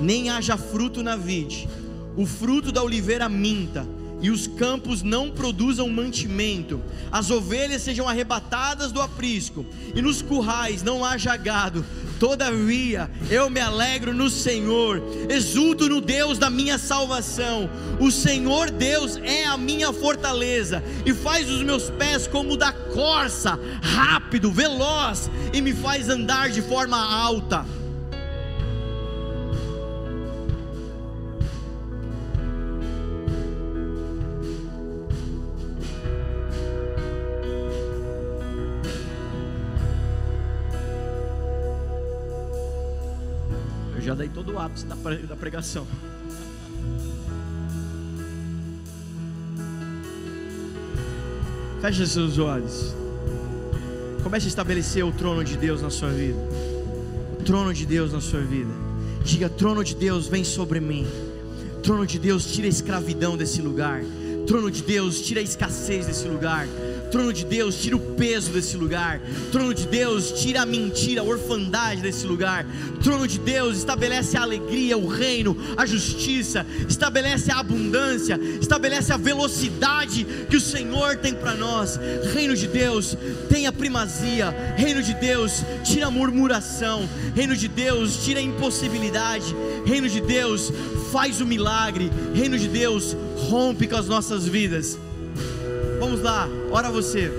nem 0.00 0.30
haja 0.30 0.56
fruto 0.56 1.02
na 1.02 1.16
vide, 1.16 1.68
o 2.16 2.26
fruto 2.26 2.72
da 2.72 2.82
oliveira 2.82 3.28
minta, 3.28 3.86
e 4.24 4.30
os 4.30 4.46
campos 4.46 5.02
não 5.02 5.30
produzam 5.30 5.86
mantimento, 5.90 6.80
as 7.12 7.30
ovelhas 7.30 7.82
sejam 7.82 8.08
arrebatadas 8.08 8.90
do 8.90 9.02
aprisco, 9.02 9.66
e 9.94 10.00
nos 10.00 10.22
currais 10.22 10.82
não 10.82 11.04
haja 11.04 11.36
gado, 11.36 11.84
Todavia, 12.18 13.10
eu 13.28 13.50
me 13.50 13.60
alegro 13.60 14.14
no 14.14 14.30
Senhor, 14.30 15.02
exulto 15.28 15.88
no 15.88 16.00
Deus 16.00 16.38
da 16.38 16.48
minha 16.48 16.78
salvação. 16.78 17.68
O 18.00 18.10
Senhor 18.10 18.70
Deus 18.70 19.16
é 19.16 19.44
a 19.44 19.56
minha 19.56 19.92
fortaleza 19.92 20.82
e 21.04 21.12
faz 21.12 21.50
os 21.50 21.62
meus 21.62 21.90
pés 21.90 22.26
como 22.26 22.56
da 22.56 22.72
corça, 22.72 23.58
rápido, 23.82 24.50
veloz, 24.50 25.30
e 25.52 25.60
me 25.60 25.72
faz 25.74 26.08
andar 26.08 26.50
de 26.50 26.62
forma 26.62 26.96
alta. 26.96 27.66
Ápice 44.64 44.86
da 44.86 45.36
pregação. 45.36 45.86
Feche 51.80 52.06
seus 52.06 52.38
olhos. 52.38 52.94
Comece 54.22 54.46
a 54.46 54.48
estabelecer 54.48 55.04
o 55.04 55.12
trono 55.12 55.44
de 55.44 55.56
Deus 55.58 55.82
na 55.82 55.90
sua 55.90 56.08
vida. 56.08 56.38
O 57.38 57.44
trono 57.44 57.74
de 57.74 57.84
Deus 57.84 58.12
na 58.12 58.22
sua 58.22 58.40
vida. 58.40 58.70
Diga: 59.22 59.50
trono 59.50 59.84
de 59.84 59.94
Deus, 59.94 60.26
vem 60.26 60.44
sobre 60.44 60.80
mim. 60.80 61.06
Trono 61.82 62.06
de 62.06 62.18
Deus, 62.18 62.50
tira 62.50 62.66
a 62.66 62.70
escravidão 62.70 63.36
desse 63.36 63.60
lugar. 63.60 64.02
Trono 64.46 64.70
de 64.70 64.82
Deus, 64.82 65.20
tira 65.20 65.40
a 65.40 65.42
escassez 65.42 66.06
desse 66.06 66.26
lugar. 66.26 66.66
Trono 67.10 67.32
de 67.32 67.44
Deus, 67.44 67.76
tira 67.80 67.96
o 67.96 68.00
peso 68.00 68.50
desse 68.50 68.76
lugar. 68.76 69.20
Trono 69.52 69.72
de 69.72 69.86
Deus, 69.86 70.32
tira 70.32 70.62
a 70.62 70.66
mentira, 70.66 71.20
a 71.20 71.24
orfandade 71.24 72.00
desse 72.00 72.26
lugar. 72.26 72.66
Trono 73.02 73.26
de 73.26 73.38
Deus, 73.38 73.78
estabelece 73.78 74.36
a 74.36 74.42
alegria, 74.42 74.98
o 74.98 75.06
reino, 75.06 75.56
a 75.76 75.86
justiça, 75.86 76.66
estabelece 76.88 77.50
a 77.52 77.58
abundância, 77.58 78.38
estabelece 78.60 79.12
a 79.12 79.16
velocidade 79.16 80.26
que 80.48 80.56
o 80.56 80.60
Senhor 80.60 81.16
tem 81.16 81.34
para 81.34 81.54
nós. 81.54 81.98
Reino 82.32 82.56
de 82.56 82.66
Deus, 82.66 83.16
tenha 83.48 83.72
primazia. 83.72 84.50
Reino 84.76 85.02
de 85.02 85.14
Deus, 85.14 85.62
tira 85.84 86.06
a 86.06 86.10
murmuração. 86.10 87.08
Reino 87.34 87.56
de 87.56 87.68
Deus, 87.68 88.24
tira 88.24 88.40
a 88.40 88.42
impossibilidade. 88.42 89.54
Reino 89.84 90.08
de 90.08 90.20
Deus, 90.20 90.72
faz 91.12 91.40
o 91.40 91.46
milagre. 91.46 92.10
Reino 92.34 92.58
de 92.58 92.68
Deus, 92.68 93.16
rompe 93.48 93.86
com 93.86 93.96
as 93.96 94.08
nossas 94.08 94.46
vidas. 94.46 94.98
Vamos 96.04 96.20
lá, 96.20 96.46
ora 96.70 96.90
você. 96.90 97.32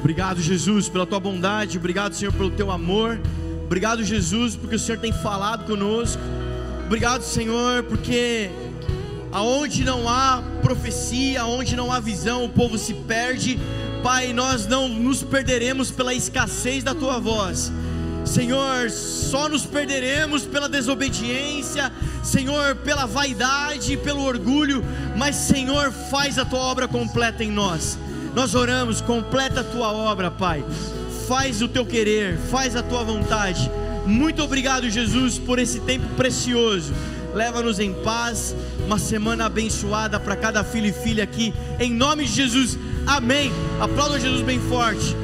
Obrigado, 0.00 0.40
Jesus, 0.40 0.88
pela 0.88 1.04
tua 1.04 1.20
bondade. 1.20 1.76
Obrigado, 1.76 2.14
Senhor, 2.14 2.32
pelo 2.32 2.50
teu 2.50 2.70
amor. 2.70 3.20
Obrigado, 3.66 4.02
Jesus, 4.02 4.56
porque 4.56 4.76
o 4.76 4.78
Senhor 4.78 4.98
tem 4.98 5.12
falado 5.12 5.66
conosco. 5.66 6.22
Obrigado, 6.86 7.20
Senhor, 7.20 7.82
porque 7.82 8.48
aonde 9.30 9.84
não 9.84 10.08
há 10.08 10.42
profecia, 10.62 11.42
aonde 11.42 11.76
não 11.76 11.92
há 11.92 12.00
visão, 12.00 12.46
o 12.46 12.48
povo 12.48 12.78
se 12.78 12.94
perde. 12.94 13.58
Pai, 14.02 14.32
nós 14.32 14.66
não 14.66 14.88
nos 14.88 15.22
perderemos 15.22 15.90
pela 15.90 16.14
escassez 16.14 16.82
da 16.82 16.94
tua 16.94 17.18
voz 17.18 17.70
Senhor, 18.28 18.90
só 18.90 19.48
nos 19.48 19.64
perderemos 19.64 20.44
pela 20.44 20.68
desobediência, 20.68 21.90
Senhor, 22.22 22.76
pela 22.76 23.06
vaidade, 23.06 23.96
pelo 23.96 24.22
orgulho, 24.22 24.84
mas 25.16 25.34
Senhor, 25.34 25.90
faz 26.10 26.38
a 26.38 26.44
tua 26.44 26.60
obra 26.60 26.86
completa 26.86 27.42
em 27.42 27.50
nós. 27.50 27.98
Nós 28.34 28.54
oramos, 28.54 29.00
completa 29.00 29.60
a 29.60 29.64
tua 29.64 29.90
obra, 29.90 30.30
Pai. 30.30 30.62
Faz 31.26 31.62
o 31.62 31.68
teu 31.68 31.86
querer, 31.86 32.38
faz 32.50 32.76
a 32.76 32.82
tua 32.82 33.02
vontade. 33.02 33.70
Muito 34.06 34.42
obrigado, 34.42 34.88
Jesus, 34.88 35.38
por 35.38 35.58
esse 35.58 35.80
tempo 35.80 36.06
precioso. 36.14 36.92
Leva-nos 37.34 37.80
em 37.80 37.92
paz, 37.92 38.54
uma 38.86 38.98
semana 38.98 39.46
abençoada 39.46 40.20
para 40.20 40.36
cada 40.36 40.62
filho 40.62 40.86
e 40.86 40.92
filha 40.92 41.24
aqui, 41.24 41.52
em 41.80 41.92
nome 41.92 42.24
de 42.26 42.32
Jesus. 42.32 42.78
Amém. 43.06 43.50
Aplauda 43.80 44.20
Jesus 44.20 44.42
bem 44.42 44.60
forte. 44.60 45.16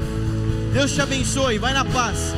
Deus 0.73 0.93
te 0.93 1.01
abençoe. 1.01 1.59
Vai 1.59 1.73
na 1.73 1.85
paz. 1.85 2.35